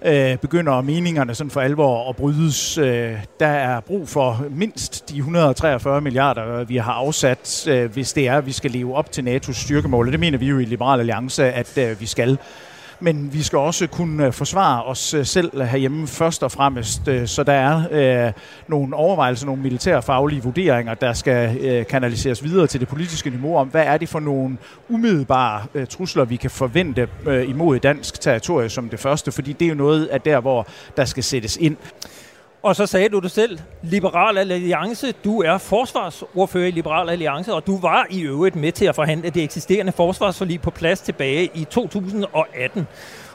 øh, 0.06 0.38
begynder 0.38 0.82
meningerne 0.82 1.36
sådan 1.36 1.52
for 1.52 1.62
alvor 1.62 2.10
at 2.10 2.16
brydes. 2.16 2.78
Øh, 2.78 3.14
der 3.40 3.48
er 3.48 3.80
brug 3.80 4.10
for 4.10 4.46
mindst 4.50 5.10
de 5.10 5.18
143 5.18 6.02
milliarder, 6.02 6.64
vi 6.64 6.78
har 6.78 6.94
afsat, 6.94 7.68
øh, 7.70 7.92
hvis 7.92 8.14
det 8.14 8.28
er, 8.28 8.38
at 8.38 8.46
vi 8.46 8.52
skal 8.52 8.72
leve 8.72 8.96
op 8.96 9.12
til 9.12 9.22
NATO's 9.22 9.64
styrkemål. 9.64 10.06
Og 10.06 10.12
det 10.12 10.20
mener 10.20 10.38
vi 10.38 10.48
jo 10.48 10.60
i 10.60 10.66
Liberal 10.66 11.00
Alliance, 11.00 11.46
at 11.54 11.78
øh, 11.78 12.02
vi 12.02 12.06
skal 12.06 12.38
men 13.00 13.34
vi 13.34 13.44
skal 13.44 13.60
også 13.60 13.88
kunne 13.88 14.26
øh, 14.26 14.34
forsvare 14.34 14.84
os 14.84 15.14
øh, 15.14 15.26
selv 15.26 15.62
herhjemme 15.62 16.08
først 16.08 16.44
og 16.44 16.52
fremmest. 16.52 17.08
Øh, 17.08 17.28
så 17.28 17.44
der 17.44 17.54
er 17.54 17.84
øh, 18.28 18.34
nogle 18.68 18.96
overvejelser, 18.96 19.46
nogle 19.46 19.62
militærfaglige 19.62 20.44
vurderinger, 20.44 20.94
der 20.94 21.14
skal 21.14 21.58
øh, 21.58 21.86
kanaliseres 21.86 22.44
videre 22.44 22.68
til 22.68 22.80
det 22.80 22.88
politiske 22.88 23.30
niveau 23.30 23.58
om, 23.58 23.68
hvad 23.68 23.84
er 23.84 23.98
det 23.98 24.10
for 24.10 24.20
nogle 24.20 24.58
umiddelbare 24.90 25.66
øh, 25.74 25.88
trusler, 25.88 26.26
vi 26.26 26.36
kan 26.36 26.50
forvente 26.50 27.08
øh, 27.26 27.50
imod 27.50 27.80
dansk 27.80 28.22
territorie 28.22 28.70
som 28.70 28.90
det 28.90 29.00
første, 29.00 29.32
fordi 29.32 29.54
det 29.54 29.66
er 29.66 29.70
jo 29.70 29.76
noget 29.76 30.06
af 30.06 30.22
der, 30.22 30.40
hvor 30.40 30.68
der 30.98 31.06
skal 31.06 31.24
sættes 31.24 31.58
ind. 31.58 31.78
Og 32.62 32.76
så 32.76 32.86
sagde 32.86 33.10
du 33.10 33.20
det 33.20 33.32
selv, 33.32 33.60
Liberal 33.84 34.38
Alliance, 34.38 35.12
du 35.12 35.42
er 35.42 35.58
forsvarsordfører 35.58 36.68
i 36.68 36.72
Liberal 36.72 37.10
Alliance, 37.10 37.54
og 37.54 37.68
du 37.68 37.78
var 37.78 38.08
i 38.10 38.22
øvrigt 38.22 38.56
med 38.56 38.72
til 38.72 38.86
at 38.86 38.96
forhandle 38.96 39.30
det 39.30 39.44
eksisterende 39.44 39.92
forsvarsforlig 39.92 40.62
på 40.62 40.72
plads 40.72 41.02
tilbage 41.02 41.50
i 41.54 41.64
2018. 41.64 42.88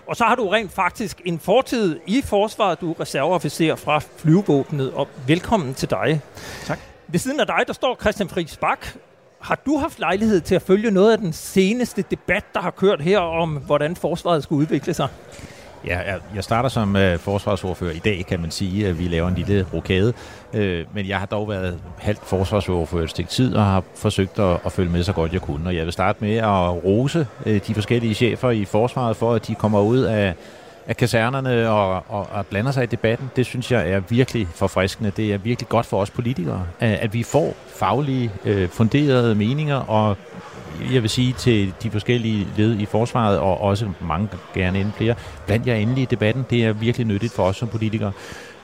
Og 0.06 0.16
så 0.16 0.24
har 0.24 0.34
du 0.34 0.48
rent 0.48 0.72
faktisk 0.72 1.20
en 1.24 1.38
fortid 1.38 1.98
i 2.06 2.22
forsvaret. 2.22 2.80
Du 2.80 2.90
er 2.90 3.00
reserveofficer 3.00 3.76
fra 3.76 4.00
flyvevåbnet, 4.16 4.92
og 4.92 5.08
velkommen 5.26 5.74
til 5.74 5.90
dig. 5.90 6.20
Tak. 6.64 6.78
Ved 7.08 7.18
siden 7.18 7.40
af 7.40 7.46
dig, 7.46 7.60
der 7.66 7.72
står 7.72 7.96
Christian 8.00 8.28
Friis 8.28 8.56
Bak. 8.56 8.86
Har 9.40 9.58
du 9.66 9.76
haft 9.76 9.98
lejlighed 9.98 10.40
til 10.40 10.54
at 10.54 10.62
følge 10.62 10.90
noget 10.90 11.12
af 11.12 11.18
den 11.18 11.32
seneste 11.32 12.04
debat, 12.10 12.44
der 12.54 12.60
har 12.60 12.70
kørt 12.70 13.00
her 13.00 13.18
om, 13.18 13.50
hvordan 13.50 13.96
forsvaret 13.96 14.42
skal 14.42 14.54
udvikle 14.54 14.94
sig? 14.94 15.08
Ja, 15.86 16.00
jeg 16.34 16.44
starter 16.44 16.68
som 16.68 16.96
øh, 16.96 17.18
forsvarsordfører 17.18 17.92
i 17.92 17.98
dag, 17.98 18.26
kan 18.28 18.40
man 18.40 18.50
sige, 18.50 18.88
at 18.88 18.98
vi 18.98 19.08
laver 19.08 19.28
en 19.28 19.34
lille 19.34 19.66
rokade. 19.74 20.12
Øh, 20.54 20.86
men 20.94 21.08
jeg 21.08 21.18
har 21.18 21.26
dog 21.26 21.48
været 21.48 21.80
halvt 21.98 22.24
forsvarsordfører 22.26 23.04
et 23.04 23.10
stykke 23.10 23.30
tid 23.30 23.54
og 23.54 23.64
har 23.64 23.82
forsøgt 23.94 24.38
at, 24.38 24.58
at 24.64 24.72
følge 24.72 24.90
med 24.90 25.02
så 25.02 25.12
godt 25.12 25.32
jeg 25.32 25.40
kunne. 25.40 25.66
Og 25.66 25.76
jeg 25.76 25.84
vil 25.84 25.92
starte 25.92 26.24
med 26.24 26.36
at 26.36 26.84
rose 26.84 27.26
øh, 27.46 27.60
de 27.66 27.74
forskellige 27.74 28.14
chefer 28.14 28.50
i 28.50 28.64
forsvaret 28.64 29.16
for, 29.16 29.34
at 29.34 29.46
de 29.46 29.54
kommer 29.54 29.80
ud 29.80 29.98
af, 29.98 30.34
af 30.86 30.96
kasernerne 30.96 31.70
og, 31.70 32.04
og, 32.08 32.28
og 32.32 32.46
blander 32.46 32.72
sig 32.72 32.82
i 32.82 32.86
debatten. 32.86 33.30
Det 33.36 33.46
synes 33.46 33.72
jeg 33.72 33.90
er 33.90 34.00
virkelig 34.00 34.48
forfriskende. 34.54 35.12
Det 35.16 35.32
er 35.32 35.38
virkelig 35.38 35.68
godt 35.68 35.86
for 35.86 36.00
os 36.00 36.10
politikere, 36.10 36.66
at, 36.80 36.92
at 36.92 37.14
vi 37.14 37.22
får 37.22 37.54
faglige, 37.76 38.30
øh, 38.44 38.68
funderede 38.68 39.34
meninger 39.34 39.76
og 39.76 40.16
jeg 40.92 41.02
vil 41.02 41.10
sige 41.10 41.32
til 41.32 41.72
de 41.82 41.90
forskellige 41.90 42.46
led 42.56 42.78
i 42.78 42.86
forsvaret, 42.86 43.38
og 43.38 43.60
også 43.60 43.88
mange 44.00 44.28
gerne 44.54 44.78
endnu 44.78 44.92
flere, 44.96 45.14
blandt 45.46 45.66
jer 45.66 45.74
endelig 45.74 46.02
i 46.02 46.06
debatten. 46.06 46.44
Det 46.50 46.64
er 46.64 46.72
virkelig 46.72 47.06
nyttigt 47.06 47.32
for 47.32 47.42
os 47.42 47.56
som 47.56 47.68
politikere 47.68 48.12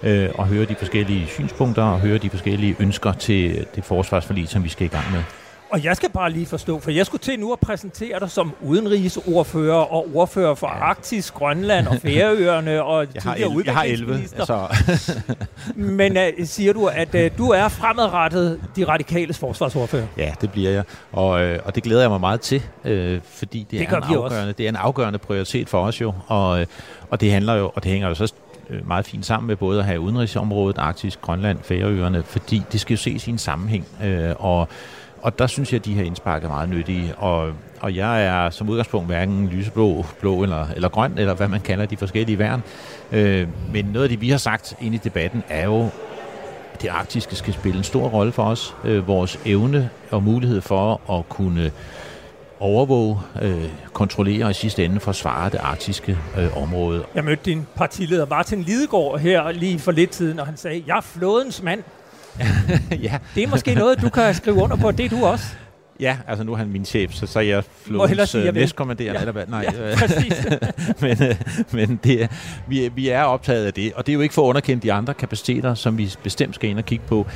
øh, 0.03 0.29
at 0.39 0.47
høre 0.47 0.65
de 0.65 0.75
forskellige 0.79 1.27
synspunkter 1.27 1.83
og 1.83 2.01
høre 2.01 2.19
de 2.19 2.31
forskellige 2.31 2.77
ønsker 2.79 3.13
til 3.13 3.67
det 3.75 3.85
forsvarsforlig, 3.85 4.49
som 4.49 4.65
vi 4.65 4.69
skal 4.69 4.87
i 4.87 4.89
gang 4.89 5.13
med. 5.13 5.23
Og 5.71 5.85
jeg 5.85 5.97
skal 5.97 6.11
bare 6.11 6.31
lige 6.31 6.47
forstå, 6.47 6.81
for 6.81 6.91
jeg 6.91 7.07
skulle 7.07 7.21
til 7.23 7.41
nu 7.41 7.53
at 7.53 7.61
præsentere 7.61 8.21
dig 8.21 8.31
som 8.31 8.55
udenrigsordfører 8.63 9.75
og 9.77 10.09
ordfører 10.15 10.55
for 10.55 10.67
ja. 10.67 10.73
Arktis, 10.85 11.31
Grønland 11.31 11.87
og 11.87 11.97
Færøerne 11.97 12.83
og 12.93 13.07
Jeg 13.15 13.23
har, 13.23 13.35
tidligere 13.35 13.59
el- 13.59 13.63
jeg 13.67 13.75
har 13.75 13.83
11, 13.85 14.07
udviklingsminister. 14.13 14.45
så 14.45 15.35
Men 15.75 16.17
uh, 16.17 16.23
siger 16.47 16.73
du, 16.73 16.87
at 16.87 17.15
uh, 17.15 17.39
du 17.39 17.49
er 17.51 17.69
fremadrettet 17.69 18.61
de 18.77 18.85
radikales 18.85 19.39
forsvarsordfører? 19.39 20.07
ja, 20.17 20.33
det 20.41 20.53
bliver 20.53 20.71
jeg. 20.71 20.83
Og, 21.13 21.43
øh, 21.43 21.59
og 21.65 21.75
det 21.75 21.83
glæder 21.83 22.01
jeg 22.01 22.11
mig 22.11 22.21
meget 22.21 22.41
til, 22.41 22.63
øh, 22.85 23.21
fordi 23.25 23.59
det, 23.59 23.71
Det 23.71 23.81
er 23.93 23.97
en 23.97 24.03
afgørende, 24.03 24.53
det 24.53 24.65
er 24.65 24.69
en 24.69 24.77
afgørende 24.77 25.19
prioritet 25.19 25.69
for 25.69 25.81
os 25.83 26.01
jo. 26.01 26.13
Og, 26.27 26.61
øh, 26.61 26.67
og 27.11 27.21
det 27.21 27.33
handler 27.33 27.55
jo, 27.55 27.71
og 27.75 27.83
det 27.85 27.91
hænger 27.93 28.09
jo 28.09 28.15
så 28.15 28.33
øh, 28.71 28.89
meget 28.89 29.07
fint 29.07 29.27
sammen 29.27 29.47
med 29.47 29.57
både 29.57 29.79
at 29.79 29.85
have 29.85 30.01
udenrigsområdet, 30.01 30.79
Arktis, 30.79 31.17
Grønland, 31.17 31.59
Færøerne, 31.63 32.23
fordi 32.23 32.63
det 32.73 32.81
skal 32.81 32.95
jo 32.95 32.99
ses 32.99 33.27
i 33.27 33.31
en 33.31 33.39
sammenhæng. 33.39 33.87
Øh, 34.05 34.31
og, 34.39 34.69
og 35.23 35.39
der 35.39 35.47
synes 35.47 35.73
jeg, 35.73 35.79
at 35.79 35.85
de 35.85 35.95
her 35.95 36.03
indspark 36.03 36.45
er 36.45 36.49
meget 36.49 36.69
nyttige. 36.69 37.15
Og, 37.15 37.53
og 37.81 37.97
jeg 37.97 38.25
er 38.25 38.51
som 38.51 38.69
udgangspunkt 38.69 39.07
hverken 39.07 39.49
lyseblå, 39.49 40.07
blå 40.21 40.43
eller, 40.43 40.67
eller 40.77 40.89
grøn, 40.89 41.19
eller 41.19 41.35
hvad 41.35 41.49
man 41.49 41.61
kalder 41.61 41.87
de 41.87 41.97
forskellige 41.97 42.39
værn. 42.39 42.63
Øh, 43.13 43.49
men 43.73 43.85
noget 43.85 44.05
af 44.05 44.09
det, 44.09 44.21
vi 44.21 44.31
har 44.31 44.39
sagt 44.39 44.75
ind 44.81 44.95
i 44.95 44.99
debatten, 44.99 45.43
er 45.49 45.65
jo, 45.65 45.89
at 46.75 46.83
det 46.83 46.89
arktiske 46.89 47.37
skal 47.37 47.55
spille 47.55 47.79
en 47.79 47.85
stor 47.85 48.09
rolle 48.09 48.33
for 48.33 48.43
os. 48.43 48.77
Øh, 48.85 49.09
vores 49.09 49.41
evne 49.45 49.91
og 50.11 50.23
mulighed 50.23 50.61
for 50.61 51.11
at 51.19 51.29
kunne 51.29 51.71
overvåge, 52.61 53.19
øh, 53.43 53.65
kontrollere 53.93 54.45
og 54.45 54.51
i 54.51 54.55
sidste 54.55 54.85
ende 54.85 55.01
forsvare 55.01 55.51
det 55.51 55.59
arktiske 55.59 56.19
øh, 56.39 56.63
område. 56.63 57.05
Jeg 57.15 57.25
mødte 57.25 57.43
din 57.45 57.67
partileder 57.77 58.27
Martin 58.27 58.63
Lidegaard 58.63 59.19
her 59.19 59.53
lige 59.53 59.79
for 59.79 59.93
lidt 59.93 60.15
siden, 60.15 60.39
og 60.41 60.47
han 60.47 60.57
sagde, 60.57 60.85
jeg 60.87 60.97
er 60.97 61.01
flådens 61.01 61.63
mand. 61.63 61.83
ja, 63.03 63.19
Det 63.35 63.43
er 63.43 63.49
måske 63.49 63.75
noget, 63.75 64.01
du 64.03 64.09
kan 64.09 64.35
skrive 64.35 64.57
under 64.57 64.77
på. 64.77 64.91
Det 64.91 65.05
er 65.05 65.09
du 65.09 65.25
også. 65.27 65.45
ja, 66.01 66.17
altså 66.29 66.45
nu 66.45 66.53
er 66.53 66.57
han 66.57 66.69
min 66.69 66.85
chef, 66.85 67.13
så, 67.13 67.27
så 67.27 67.39
er 67.39 67.43
jeg 67.43 67.65
flådens 67.87 68.35
øh, 68.35 68.55
næstkommanderende. 68.55 69.15
Ja. 69.15 69.21
Eller 69.21 69.33
hvad? 69.33 69.47
Nej, 69.47 69.67
Ja, 69.79 69.91
øh, 69.91 69.97
præcis. 69.99 70.47
men, 71.03 71.23
øh, 71.23 71.35
men 71.73 72.01
det, 72.05 72.31
vi, 72.69 72.91
vi 72.95 73.09
er 73.09 73.23
optaget 73.23 73.67
af 73.67 73.73
det, 73.75 73.93
og 73.93 74.07
det 74.07 74.13
er 74.13 74.15
jo 74.15 74.21
ikke 74.21 74.35
for 74.35 74.43
at 74.43 74.49
underkende 74.49 74.83
de 74.83 74.93
andre 74.93 75.15
kapaciteter, 75.15 75.75
som 75.75 75.99
vi 75.99 76.15
bestemt 76.23 76.55
skal 76.55 76.71
ind 76.71 76.79
og 76.79 76.85
kigge 76.85 77.05
på. 77.09 77.27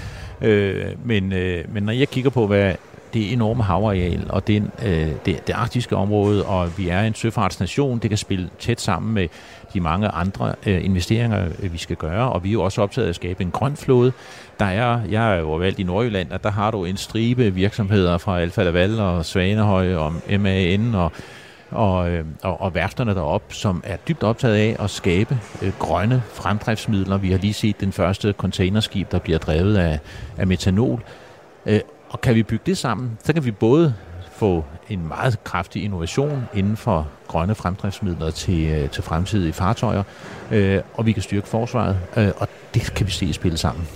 Øh, 0.40 0.84
men, 1.04 1.32
øh, 1.32 1.64
men 1.74 1.82
når 1.82 1.92
jeg 1.92 2.08
kigger 2.08 2.30
på, 2.30 2.46
hvad 2.46 2.74
det 3.14 3.32
enorme 3.32 3.62
havareal 3.62 4.26
og 4.28 4.46
det, 4.46 4.70
øh, 4.84 5.08
det, 5.26 5.46
det 5.46 5.52
arktiske 5.52 5.96
område, 5.96 6.44
og 6.44 6.78
vi 6.78 6.88
er 6.88 7.00
en 7.00 7.14
søfartsnation, 7.14 7.98
det 7.98 8.10
kan 8.10 8.18
spille 8.18 8.50
tæt 8.58 8.80
sammen 8.80 9.14
med 9.14 9.28
de 9.74 9.80
mange 9.80 10.08
andre 10.08 10.54
øh, 10.66 10.84
investeringer, 10.84 11.48
øh, 11.62 11.72
vi 11.72 11.78
skal 11.78 11.96
gøre, 11.96 12.32
og 12.32 12.44
vi 12.44 12.48
er 12.48 12.52
jo 12.52 12.62
også 12.62 12.82
optaget 12.82 13.06
af 13.06 13.08
at 13.08 13.14
skabe 13.14 13.42
en 13.42 13.50
grøn 13.50 13.76
flåde. 13.76 14.12
Der 14.58 14.64
er, 14.64 15.00
jeg 15.10 15.34
er 15.34 15.40
jo 15.40 15.54
valgt 15.56 15.78
i 15.78 15.82
Nordjylland, 15.82 16.30
og 16.30 16.44
der 16.44 16.50
har 16.50 16.70
du 16.70 16.84
en 16.84 16.96
stribe 16.96 17.50
virksomheder 17.54 18.18
fra 18.18 18.40
Alfa 18.40 18.62
Laval 18.62 19.00
og 19.00 19.24
Svanehøj 19.24 19.94
og 19.94 20.12
MAN 20.40 20.94
og 20.94 21.12
og, 21.72 22.10
øh, 22.10 22.24
og, 22.42 22.60
og 22.60 22.74
værfterne 22.74 23.14
derop, 23.14 23.42
som 23.48 23.82
er 23.86 23.96
dybt 23.96 24.22
optaget 24.22 24.54
af 24.54 24.76
at 24.84 24.90
skabe 24.90 25.38
øh, 25.62 25.72
grønne 25.78 26.22
fremdriftsmidler. 26.32 27.18
Vi 27.18 27.30
har 27.30 27.38
lige 27.38 27.52
set 27.52 27.80
den 27.80 27.92
første 27.92 28.32
containerskib, 28.32 29.12
der 29.12 29.18
bliver 29.18 29.38
drevet 29.38 29.76
af, 29.76 29.98
af 30.38 30.46
metanol. 30.46 31.02
Øh, 31.66 31.80
og 32.08 32.20
kan 32.20 32.34
vi 32.34 32.42
bygge 32.42 32.62
det 32.66 32.78
sammen, 32.78 33.18
så 33.24 33.32
kan 33.32 33.44
vi 33.44 33.50
både 33.50 33.94
få 34.32 34.64
en 34.88 35.08
meget 35.08 35.44
kraftig 35.44 35.84
innovation 35.84 36.44
inden 36.54 36.76
for 36.76 37.08
grønne 37.28 37.54
fremdriftsmidler 37.54 38.30
til, 38.30 38.66
øh, 38.66 38.90
til 38.90 39.02
fremtidige 39.02 39.52
fartøjer, 39.52 40.02
øh, 40.50 40.80
og 40.94 41.06
vi 41.06 41.12
kan 41.12 41.22
styrke 41.22 41.48
forsvaret, 41.48 41.98
øh, 42.16 42.30
og 42.36 42.48
det 42.74 42.94
kan 42.94 43.06
vi 43.06 43.10
se 43.12 43.32
spille 43.32 43.58
sammen. 43.58 43.88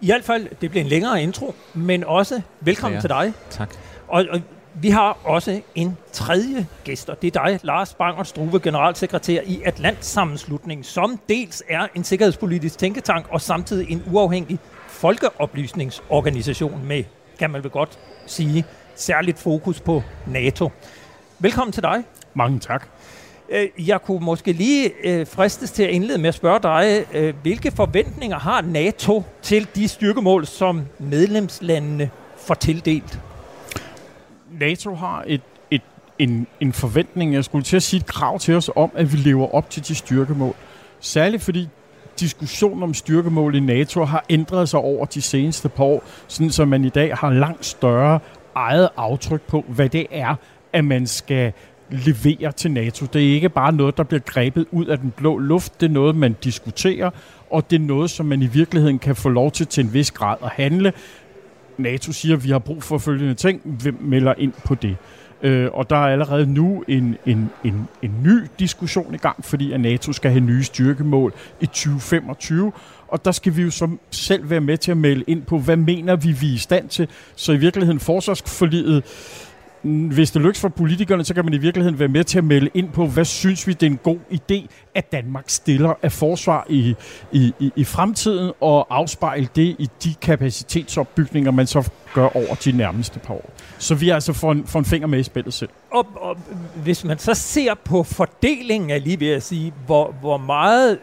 I 0.00 0.06
hvert 0.06 0.24
fald, 0.24 0.46
det 0.60 0.70
bliver 0.70 0.84
en 0.84 0.88
længere 0.90 1.22
intro, 1.22 1.54
men 1.74 2.04
også 2.04 2.40
velkommen 2.60 2.94
Ja. 2.96 3.00
til 3.00 3.10
dig. 3.10 3.32
Tak. 3.50 3.70
Og, 4.08 4.24
og 4.30 4.40
vi 4.74 4.90
har 4.90 5.18
også 5.24 5.60
en 5.74 5.96
tredje 6.12 6.66
gæst, 6.84 7.10
og 7.10 7.22
det 7.22 7.36
er 7.36 7.44
dig, 7.44 7.60
Lars 7.62 7.94
Bangert 7.94 8.26
Struve, 8.28 8.60
generalsekretær 8.60 9.40
i 9.46 9.62
Atlantsammenslutningen, 9.64 10.84
som 10.84 11.20
dels 11.28 11.62
er 11.68 11.86
en 11.94 12.04
sikkerhedspolitisk 12.04 12.78
tænketank 12.78 13.26
og 13.30 13.40
samtidig 13.40 13.90
en 13.90 14.02
uafhængig 14.12 14.58
folkeoplysningsorganisation 14.88 16.80
med, 16.86 17.04
kan 17.38 17.50
man 17.50 17.62
vel 17.62 17.70
godt 17.70 17.98
sige, 18.26 18.64
særligt 19.00 19.38
fokus 19.38 19.80
på 19.80 20.02
NATO. 20.26 20.70
Velkommen 21.38 21.72
til 21.72 21.82
dig. 21.82 22.04
Mange 22.34 22.58
tak. 22.58 22.86
Øh, 23.48 23.68
Jeg 23.78 24.02
kunne 24.02 24.24
måske 24.24 24.52
lige 24.52 24.90
øh, 25.04 25.26
fristes 25.26 25.70
til 25.70 25.82
at 25.82 25.90
indlede 25.90 26.18
med 26.18 26.28
at 26.28 26.34
spørge 26.34 26.60
dig, 26.62 27.04
øh, 27.12 27.34
hvilke 27.42 27.70
forventninger 27.70 28.38
har 28.38 28.60
NATO 28.62 29.22
til 29.42 29.68
de 29.74 29.88
styrkemål, 29.88 30.46
som 30.46 30.82
medlemslandene 30.98 32.10
får 32.36 32.54
tildelt? 32.54 33.20
NATO 34.60 34.94
har 34.94 35.24
et, 35.26 35.40
et, 35.70 35.82
en, 36.18 36.46
en 36.60 36.72
forventning, 36.72 37.34
jeg 37.34 37.44
skulle 37.44 37.64
til 37.64 37.76
at 37.76 37.82
sige 37.82 38.00
et 38.00 38.06
krav 38.06 38.38
til 38.38 38.54
os 38.54 38.70
om, 38.76 38.90
at 38.94 39.12
vi 39.12 39.16
lever 39.16 39.54
op 39.54 39.70
til 39.70 39.88
de 39.88 39.94
styrkemål. 39.94 40.54
Særligt 41.00 41.42
fordi 41.42 41.68
diskussionen 42.20 42.82
om 42.82 42.94
styrkemål 42.94 43.54
i 43.54 43.60
NATO 43.60 44.04
har 44.04 44.24
ændret 44.28 44.68
sig 44.68 44.80
over 44.80 45.04
de 45.04 45.22
seneste 45.22 45.68
par 45.68 45.84
år, 45.84 46.04
sådan 46.28 46.50
så 46.50 46.64
man 46.64 46.84
i 46.84 46.88
dag 46.88 47.16
har 47.16 47.30
langt 47.30 47.66
større 47.66 48.20
eget 48.54 48.88
aftryk 48.96 49.40
på, 49.40 49.64
hvad 49.68 49.88
det 49.88 50.06
er, 50.10 50.34
at 50.72 50.84
man 50.84 51.06
skal 51.06 51.52
levere 51.90 52.52
til 52.52 52.70
NATO. 52.70 53.06
Det 53.06 53.28
er 53.30 53.34
ikke 53.34 53.48
bare 53.48 53.72
noget, 53.72 53.96
der 53.96 54.02
bliver 54.02 54.20
grebet 54.20 54.66
ud 54.70 54.86
af 54.86 54.98
den 54.98 55.10
blå 55.16 55.38
luft. 55.38 55.80
Det 55.80 55.86
er 55.86 55.90
noget, 55.90 56.16
man 56.16 56.36
diskuterer, 56.44 57.10
og 57.50 57.70
det 57.70 57.76
er 57.76 57.84
noget, 57.84 58.10
som 58.10 58.26
man 58.26 58.42
i 58.42 58.46
virkeligheden 58.46 58.98
kan 58.98 59.16
få 59.16 59.28
lov 59.28 59.50
til 59.50 59.66
til 59.66 59.84
en 59.84 59.94
vis 59.94 60.10
grad 60.10 60.36
at 60.44 60.50
handle. 60.50 60.92
NATO 61.78 62.12
siger, 62.12 62.36
at 62.36 62.44
vi 62.44 62.50
har 62.50 62.58
brug 62.58 62.82
for 62.82 62.98
følgende 62.98 63.34
ting. 63.34 63.60
Hvem 63.64 63.98
melder 64.00 64.34
ind 64.38 64.52
på 64.64 64.74
det? 64.74 64.96
Øh, 65.42 65.68
og 65.72 65.90
der 65.90 65.96
er 65.96 66.12
allerede 66.12 66.46
nu 66.46 66.84
en, 66.88 67.16
en, 67.26 67.50
en, 67.64 67.88
en 68.02 68.14
ny 68.24 68.46
diskussion 68.58 69.14
i 69.14 69.18
gang, 69.18 69.44
fordi 69.44 69.72
at 69.72 69.80
NATO 69.80 70.12
skal 70.12 70.30
have 70.30 70.40
nye 70.40 70.62
styrkemål 70.62 71.32
i 71.60 71.66
2025. 71.66 72.72
Og 73.10 73.24
der 73.24 73.32
skal 73.32 73.56
vi 73.56 73.62
jo 73.62 73.70
som 73.70 74.00
selv 74.10 74.50
være 74.50 74.60
med 74.60 74.78
til 74.78 74.90
at 74.90 74.96
melde 74.96 75.24
ind 75.26 75.42
på, 75.42 75.58
hvad 75.58 75.76
mener 75.76 76.16
vi, 76.16 76.32
vi 76.32 76.50
er 76.50 76.54
i 76.54 76.58
stand 76.58 76.88
til. 76.88 77.08
Så 77.36 77.52
i 77.52 77.56
virkeligheden 77.56 78.00
forsvarsforliget, 78.00 79.04
mm, 79.82 80.08
hvis 80.08 80.30
det 80.30 80.42
lykkes 80.42 80.60
for 80.60 80.68
politikerne, 80.68 81.24
så 81.24 81.34
kan 81.34 81.44
man 81.44 81.54
i 81.54 81.58
virkeligheden 81.58 81.98
være 81.98 82.08
med 82.08 82.24
til 82.24 82.38
at 82.38 82.44
melde 82.44 82.70
ind 82.74 82.90
på, 82.90 83.06
hvad 83.06 83.24
synes 83.24 83.66
vi, 83.66 83.72
det 83.72 83.82
er 83.82 83.90
en 83.90 84.00
god 84.02 84.18
idé, 84.32 84.66
at 84.94 85.12
Danmark 85.12 85.44
stiller 85.46 85.94
af 86.02 86.12
forsvar 86.12 86.66
i, 86.68 86.94
i, 87.32 87.52
i, 87.60 87.72
i 87.76 87.84
fremtiden, 87.84 88.52
og 88.60 88.86
afspejle 88.90 89.48
det 89.56 89.76
i 89.78 89.88
de 90.04 90.14
kapacitetsopbygninger, 90.22 91.50
man 91.50 91.66
så 91.66 91.90
gør 92.14 92.36
over 92.36 92.54
de 92.54 92.72
nærmeste 92.72 93.18
par 93.18 93.34
år. 93.34 93.50
Så 93.78 93.94
vi 93.94 94.08
er 94.08 94.14
altså 94.14 94.32
for 94.32 94.52
en, 94.52 94.66
for 94.66 94.78
en 94.78 94.84
finger 94.84 95.08
med 95.08 95.18
i 95.18 95.22
spillet 95.22 95.54
selv. 95.54 95.70
Og, 95.90 96.06
og 96.16 96.36
hvis 96.82 97.04
man 97.04 97.18
så 97.18 97.34
ser 97.34 97.74
på 97.84 98.02
fordelingen 98.02 98.90
af 98.90 99.04
lige 99.04 99.20
ved 99.20 99.30
at 99.30 99.42
sige, 99.42 99.72
hvor, 99.86 100.14
hvor 100.20 100.36
meget 100.36 100.98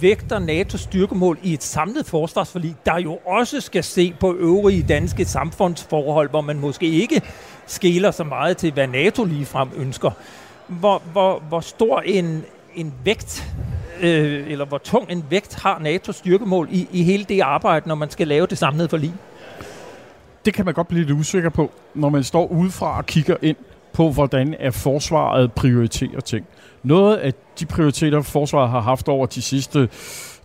vægter 0.00 0.38
NATO 0.38 0.78
styrkemål 0.78 1.38
i 1.42 1.52
et 1.52 1.62
samlet 1.62 2.06
forsvarsforlig, 2.06 2.76
der 2.86 2.98
jo 2.98 3.18
også 3.26 3.60
skal 3.60 3.84
se 3.84 4.14
på 4.20 4.34
øvrige 4.34 4.82
danske 4.82 5.24
samfundsforhold, 5.24 6.30
hvor 6.30 6.40
man 6.40 6.58
måske 6.58 6.86
ikke 6.86 7.22
skæler 7.66 8.10
så 8.10 8.24
meget 8.24 8.56
til, 8.56 8.72
hvad 8.72 8.86
NATO 8.86 9.24
ligefrem 9.24 9.68
ønsker. 9.76 10.10
Hvor, 10.66 11.02
hvor, 11.12 11.42
hvor 11.48 11.60
stor 11.60 12.00
en, 12.00 12.44
en 12.74 12.94
vægt, 13.04 13.54
øh, 14.00 14.50
eller 14.50 14.64
hvor 14.64 14.78
tung 14.78 15.10
en 15.10 15.24
vægt 15.30 15.54
har 15.54 15.78
NATO 15.78 16.12
styrkemål 16.12 16.68
i, 16.70 16.88
i 16.92 17.02
hele 17.02 17.24
det 17.24 17.40
arbejde, 17.40 17.88
når 17.88 17.94
man 17.94 18.10
skal 18.10 18.28
lave 18.28 18.46
det 18.46 18.58
samlede 18.58 18.88
forlig? 18.88 19.14
Det 20.44 20.54
kan 20.54 20.64
man 20.64 20.74
godt 20.74 20.88
blive 20.88 21.04
lidt 21.04 21.18
usikker 21.18 21.50
på, 21.50 21.70
når 21.94 22.08
man 22.08 22.24
står 22.24 22.46
udefra 22.46 22.96
og 22.96 23.06
kigger 23.06 23.36
ind 23.42 23.56
på, 23.92 24.10
hvordan 24.10 24.56
er 24.58 24.70
forsvaret 24.70 25.52
prioriterer 25.52 26.20
ting. 26.20 26.46
Noget 26.82 27.16
af 27.16 27.32
de 27.60 27.66
prioriteter, 27.66 28.22
forsvaret 28.22 28.70
har 28.70 28.80
haft 28.80 29.08
over 29.08 29.26
de 29.26 29.42
sidste 29.42 29.88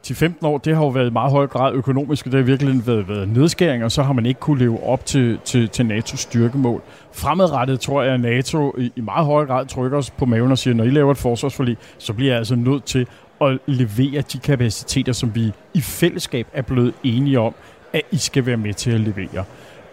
10-15 0.07 0.33
år, 0.41 0.57
det 0.57 0.75
har 0.75 0.83
jo 0.83 0.89
været 0.89 1.07
i 1.09 1.13
meget 1.13 1.31
høj 1.31 1.47
grad 1.47 1.73
økonomisk, 1.73 2.25
og 2.25 2.31
det 2.31 2.37
har 2.39 2.45
virkelig 2.45 2.87
været, 2.87 3.09
været 3.09 3.29
nedskæringer, 3.29 3.85
og 3.85 3.91
så 3.91 4.03
har 4.03 4.13
man 4.13 4.25
ikke 4.25 4.39
kunne 4.39 4.59
leve 4.59 4.83
op 4.83 5.05
til, 5.05 5.39
til, 5.45 5.69
til 5.69 5.83
NATO's 5.83 6.15
styrkemål. 6.15 6.81
Fremadrettet 7.11 7.79
tror 7.79 8.03
jeg, 8.03 8.13
at 8.13 8.19
NATO 8.19 8.75
i, 8.77 8.91
i 8.95 9.01
meget 9.01 9.25
høj 9.25 9.45
grad 9.45 9.65
trykker 9.65 9.97
os 9.97 10.09
på 10.09 10.25
maven 10.25 10.51
og 10.51 10.57
siger, 10.57 10.73
når 10.73 10.83
I 10.83 10.89
laver 10.89 11.11
et 11.11 11.17
forsvarsforlig, 11.17 11.77
så 11.97 12.13
bliver 12.13 12.31
jeg 12.31 12.37
altså 12.37 12.55
nødt 12.55 12.83
til 12.83 13.07
at 13.41 13.59
levere 13.65 14.21
de 14.21 14.39
kapaciteter, 14.39 15.13
som 15.13 15.35
vi 15.35 15.51
i 15.73 15.81
fællesskab 15.81 16.47
er 16.53 16.61
blevet 16.61 16.93
enige 17.03 17.39
om, 17.39 17.53
at 17.93 18.01
I 18.11 18.17
skal 18.17 18.45
være 18.45 18.57
med 18.57 18.73
til 18.73 18.91
at 18.91 18.99
levere. 18.99 19.43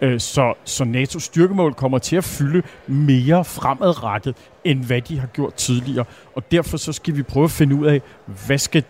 Øh, 0.03 0.19
Så, 0.19 0.53
så 0.63 0.83
NATO's 0.83 1.19
styrkemål 1.19 1.73
kommer 1.73 1.97
til 1.97 2.15
at 2.15 2.23
fylde 2.23 2.63
mere 2.87 3.45
fremadrettet, 3.45 4.35
end 4.63 4.85
hvad 4.85 5.01
de 5.01 5.19
har 5.19 5.27
gjort 5.27 5.53
tidligere. 5.53 6.05
Og 6.35 6.51
derfor 6.51 6.77
så 6.77 6.93
skal 6.93 7.17
vi 7.17 7.23
prøve 7.23 7.43
at 7.43 7.51
finde 7.51 7.75
ud 7.75 7.85
af, 7.85 8.01
hvad 8.45 8.57
skal, 8.57 8.83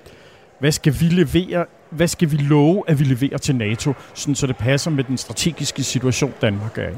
hvad 0.59 0.71
skal 0.71 0.95
vi 0.99 1.05
levere, 1.05 1.65
hvad 1.89 2.07
skal 2.07 2.31
vi 2.31 2.37
love, 2.37 2.83
at 2.87 2.99
vi 2.99 3.03
leverer 3.03 3.37
til 3.37 3.55
NATO, 3.55 3.93
sådan 4.13 4.35
så 4.35 4.47
det 4.47 4.57
passer 4.57 4.91
med 4.91 5.03
den 5.03 5.17
strategiske 5.17 5.83
situation, 5.83 6.33
Danmark 6.41 6.77
er 6.77 6.89
i. 6.89 6.93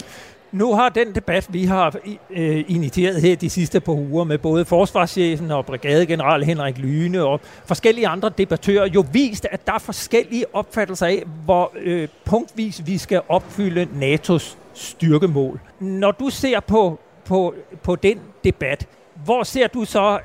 Nu 0.55 0.73
har 0.73 0.89
den 0.89 1.15
debat, 1.15 1.47
vi 1.53 1.65
har 1.65 1.95
øh, 2.29 2.63
initieret 2.67 3.21
her 3.21 3.35
de 3.35 3.49
sidste 3.49 3.79
par 3.79 3.93
uger 3.93 4.23
med 4.23 4.37
både 4.37 4.65
forsvarschefen 4.65 5.51
og 5.51 5.65
brigadegeneral 5.65 6.43
Henrik 6.43 6.77
Lyne 6.77 7.23
og 7.23 7.39
forskellige 7.65 8.07
andre 8.07 8.31
debattører, 8.37 8.87
jo 8.87 9.05
vist, 9.11 9.47
at 9.51 9.67
der 9.67 9.73
er 9.73 9.79
forskellige 9.79 10.45
opfattelser 10.53 11.05
af, 11.05 11.23
hvor 11.45 11.71
øh, 11.81 12.07
punktvis 12.25 12.81
vi 12.85 12.97
skal 12.97 13.21
opfylde 13.29 13.87
NATO's 14.01 14.55
styrkemål. 14.73 15.59
Når 15.79 16.11
du 16.11 16.29
ser 16.29 16.59
på, 16.59 16.99
på, 17.25 17.53
på 17.83 17.95
den 17.95 18.19
debat, 18.43 18.87
hvor 19.25 19.43
ser 19.43 19.67
du 19.67 19.85
så 19.85 20.19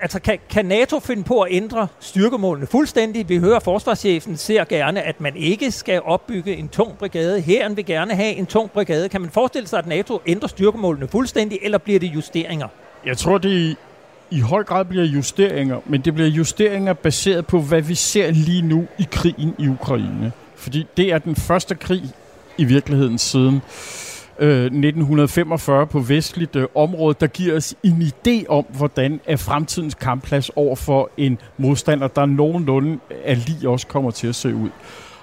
altså 0.00 0.20
kan, 0.20 0.38
kan 0.50 0.66
NATO 0.66 1.00
finde 1.00 1.24
på 1.24 1.40
at 1.40 1.52
ændre 1.52 1.88
styrkemålene 2.00 2.66
fuldstændig? 2.66 3.28
Vi 3.28 3.38
hører, 3.38 3.56
at 3.56 3.62
forsvarschefen 3.62 4.36
ser 4.36 4.64
gerne, 4.64 5.02
at 5.02 5.20
man 5.20 5.36
ikke 5.36 5.70
skal 5.70 6.02
opbygge 6.04 6.56
en 6.56 6.68
tung 6.68 6.98
brigade. 6.98 7.40
Hæren 7.40 7.76
vil 7.76 7.86
gerne 7.86 8.14
have 8.14 8.34
en 8.34 8.46
tung 8.46 8.70
brigade. 8.70 9.08
Kan 9.08 9.20
man 9.20 9.30
forestille 9.30 9.68
sig, 9.68 9.78
at 9.78 9.86
NATO 9.86 10.20
ændrer 10.26 10.48
styrkemålene 10.48 11.08
fuldstændig, 11.08 11.58
eller 11.62 11.78
bliver 11.78 12.00
det 12.00 12.06
justeringer? 12.06 12.68
Jeg 13.06 13.16
tror, 13.16 13.38
det 13.38 13.76
i 14.30 14.40
høj 14.40 14.64
grad 14.64 14.84
bliver 14.84 15.04
justeringer, 15.04 15.80
men 15.86 16.00
det 16.00 16.14
bliver 16.14 16.28
justeringer 16.28 16.92
baseret 16.92 17.46
på, 17.46 17.60
hvad 17.60 17.82
vi 17.82 17.94
ser 17.94 18.30
lige 18.30 18.62
nu 18.62 18.86
i 18.98 19.06
krigen 19.10 19.54
i 19.58 19.68
Ukraine. 19.68 20.32
Fordi 20.56 20.86
det 20.96 21.12
er 21.12 21.18
den 21.18 21.36
første 21.36 21.74
krig 21.74 22.02
i 22.58 22.64
virkeligheden 22.64 23.18
siden 23.18 23.62
Øh, 24.38 24.64
1945 24.64 25.86
på 25.86 26.00
vestligt 26.00 26.56
øh, 26.56 26.66
område, 26.74 27.16
der 27.20 27.26
giver 27.26 27.56
os 27.56 27.74
en 27.82 28.02
idé 28.02 28.46
om, 28.48 28.64
hvordan 28.76 29.20
er 29.26 29.36
fremtidens 29.36 29.94
kampplads 29.94 30.50
over 30.56 30.76
for 30.76 31.10
en 31.16 31.38
modstander, 31.58 32.08
der 32.08 32.26
nogenlunde 32.26 32.98
øh, 33.10 33.16
er 33.24 33.34
lige 33.34 33.68
også 33.68 33.86
kommer 33.86 34.10
til 34.10 34.26
at 34.26 34.34
se 34.34 34.54
ud. 34.54 34.70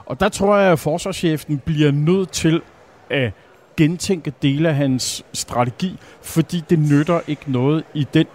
Og 0.06 0.20
der 0.20 0.30
tror 0.30 0.58
jeg, 0.58 0.72
at 0.72 0.80
forsvarschefen 0.80 1.62
bliver 1.66 1.92
nødt 1.92 2.32
til 2.32 2.62
at 3.10 3.32
gentænke 3.78 4.34
dele 4.42 4.70
af 4.70 4.76
hans 4.76 5.26
strategi, 5.34 5.98
fordi 6.22 6.64
det 6.70 6.80
nytter 6.80 7.20
ikke 7.28 7.52
noget 7.52 7.84
i 7.94 8.08
den 8.14 8.26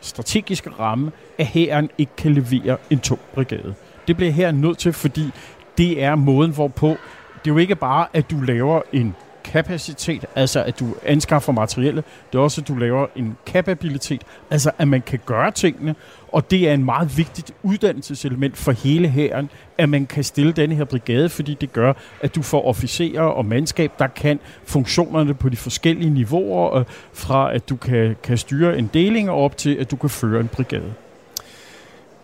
strategiske 0.00 0.70
ramme, 0.70 1.12
at 1.38 1.46
hæren 1.46 1.90
ikke 1.98 2.12
kan 2.16 2.34
levere 2.34 2.76
en 2.90 2.98
tung 2.98 3.20
brigade. 3.34 3.74
Det 4.08 4.16
bliver 4.16 4.32
her 4.32 4.50
nødt 4.50 4.78
til, 4.78 4.92
fordi 4.92 5.30
det 5.78 6.02
er 6.02 6.14
måden, 6.14 6.54
hvorpå 6.54 6.88
det 7.44 7.50
er 7.50 7.54
jo 7.54 7.58
ikke 7.58 7.76
bare, 7.76 8.06
at 8.12 8.30
du 8.30 8.40
laver 8.40 8.82
en 8.92 9.14
kapacitet, 9.50 10.24
altså 10.36 10.64
at 10.64 10.80
du 10.80 10.94
anskaffer 11.04 11.52
materielle. 11.52 12.02
Det 12.32 12.38
er 12.38 12.42
også, 12.42 12.60
at 12.60 12.68
du 12.68 12.74
laver 12.74 13.06
en 13.16 13.36
kapabilitet, 13.46 14.22
altså 14.50 14.70
at 14.78 14.88
man 14.88 15.02
kan 15.02 15.18
gøre 15.26 15.50
tingene, 15.50 15.94
og 16.32 16.50
det 16.50 16.68
er 16.68 16.74
en 16.74 16.84
meget 16.84 17.16
vigtigt 17.16 17.52
uddannelseselement 17.62 18.56
for 18.56 18.72
hele 18.72 19.08
hæren, 19.08 19.50
at 19.78 19.88
man 19.88 20.06
kan 20.06 20.24
stille 20.24 20.52
denne 20.52 20.74
her 20.74 20.84
brigade, 20.84 21.28
fordi 21.28 21.54
det 21.54 21.72
gør, 21.72 21.92
at 22.20 22.34
du 22.34 22.42
får 22.42 22.66
officerer 22.66 23.22
og 23.22 23.46
mandskab, 23.46 23.92
der 23.98 24.06
kan 24.06 24.40
funktionerne 24.64 25.34
på 25.34 25.48
de 25.48 25.56
forskellige 25.56 26.10
niveauer, 26.10 26.84
fra 27.12 27.54
at 27.54 27.68
du 27.68 27.76
kan, 27.76 28.16
kan 28.22 28.38
styre 28.38 28.78
en 28.78 28.90
deling 28.94 29.30
op 29.30 29.56
til, 29.56 29.74
at 29.74 29.90
du 29.90 29.96
kan 29.96 30.10
føre 30.10 30.40
en 30.40 30.48
brigade. 30.48 30.94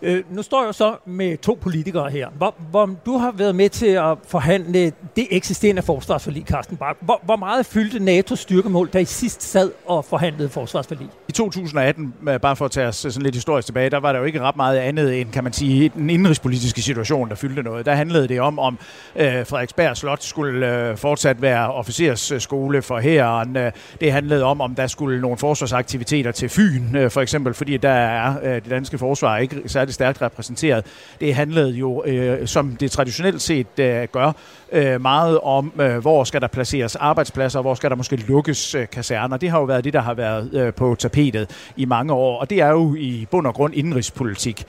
Øh, 0.03 0.25
nu 0.31 0.43
står 0.43 0.65
jeg 0.65 0.75
så 0.75 0.97
med 1.07 1.39
to 1.39 1.59
politikere 1.61 2.11
her. 2.11 2.29
Hvor, 2.37 2.55
hvor 2.71 2.91
du 3.07 3.17
har 3.19 3.33
været 3.33 3.55
med 3.55 3.69
til 3.69 3.87
at 3.87 4.19
forhandle 4.29 4.93
det 5.17 5.27
eksisterende 5.31 5.83
forsvarsforlig, 5.83 6.45
Carsten 6.47 6.77
Bak. 6.77 6.97
Hvor, 7.01 7.21
hvor 7.25 7.37
meget 7.37 7.67
fyldte 7.67 7.99
NATO's 7.99 8.37
styrkemål, 8.37 8.89
da 8.89 8.99
I 8.99 9.05
sidst 9.05 9.43
sad 9.43 9.71
og 9.87 10.05
forhandlede 10.05 10.49
forsvarsforlig? 10.49 11.09
I 11.29 11.33
2018, 11.33 12.15
øh, 12.29 12.41
bare 12.41 12.57
for 12.57 12.65
at 12.65 12.71
tage 12.71 12.87
os 12.87 13.05
øh, 13.05 13.11
sådan 13.11 13.23
lidt 13.23 13.35
historisk 13.35 13.67
tilbage, 13.67 13.91
der 13.91 14.01
var 14.01 14.13
der 14.13 14.19
jo 14.19 14.25
ikke 14.25 14.41
ret 14.41 14.57
meget 14.57 14.79
andet 14.79 15.21
end, 15.21 15.33
kan 15.33 15.45
man 15.45 15.53
sige, 15.53 15.89
den 15.89 16.11
indrigspolitiske 16.11 16.83
situation, 16.83 17.29
der 17.29 17.35
fyldte 17.35 17.63
noget. 17.63 17.87
Der 17.87 17.95
handlede 17.95 18.29
det 18.29 18.41
om, 18.41 18.59
om 18.59 18.79
øh, 19.17 19.47
Frederiksberg 19.47 19.97
Slot 19.97 20.23
skulle 20.23 20.89
øh, 20.89 20.97
fortsat 20.97 21.43
være 21.43 21.73
officersskole 21.73 22.83
for 22.83 23.01
hæren. 23.01 23.57
Øh, 23.57 23.73
det 24.01 24.13
handlede 24.13 24.45
om, 24.45 24.61
om 24.61 24.75
der 24.75 24.87
skulle 24.87 25.21
nogle 25.21 25.39
forsvarsaktiviteter 25.39 26.33
til 26.33 26.49
Fyn, 26.49 26.97
øh, 26.97 27.11
for 27.11 27.21
eksempel, 27.21 27.55
fordi 27.55 27.77
der 27.77 27.91
er 27.91 28.35
øh, 28.43 28.55
det 28.55 28.71
danske 28.71 28.99
forsvar 28.99 29.39
ikke 29.39 29.63
særlig 29.67 29.86
stærkt 29.95 30.23
repræsenteret. 30.23 30.85
Det 31.21 31.35
handlede 31.35 31.71
jo, 31.71 32.05
øh, 32.05 32.47
som 32.47 32.77
det 32.77 32.91
traditionelt 32.91 33.43
set 33.43 33.79
øh, 33.79 34.09
gør, 34.13 34.33
øh, 34.73 35.01
meget 35.01 35.41
om, 35.41 35.73
øh, 35.81 35.99
hvor 35.99 36.25
skal 36.25 36.41
der 36.41 36.47
placeres 36.47 36.97
arbejdspladser, 36.97 37.61
hvor 37.61 37.75
skal 37.75 37.91
der 37.91 37.97
måske 37.97 38.17
lukkes 38.17 38.75
øh, 38.75 38.89
kaserner. 38.89 39.37
Det 39.37 39.51
har 39.51 39.59
jo 39.59 39.65
været 39.65 39.85
det, 39.85 39.93
der 39.93 40.01
har 40.01 40.15
været 40.15 40.55
øh, 40.55 40.75
på 40.75 40.95
tapetet 40.99 41.51
i 41.77 41.85
mange 41.85 42.13
år, 42.13 42.41
og 42.41 42.51
det 42.51 42.61
er 42.61 42.69
jo 42.71 42.95
i 42.95 43.27
bund 43.31 43.47
og 43.47 43.55
grund 43.55 43.75
indrigspolitik. 43.75 44.65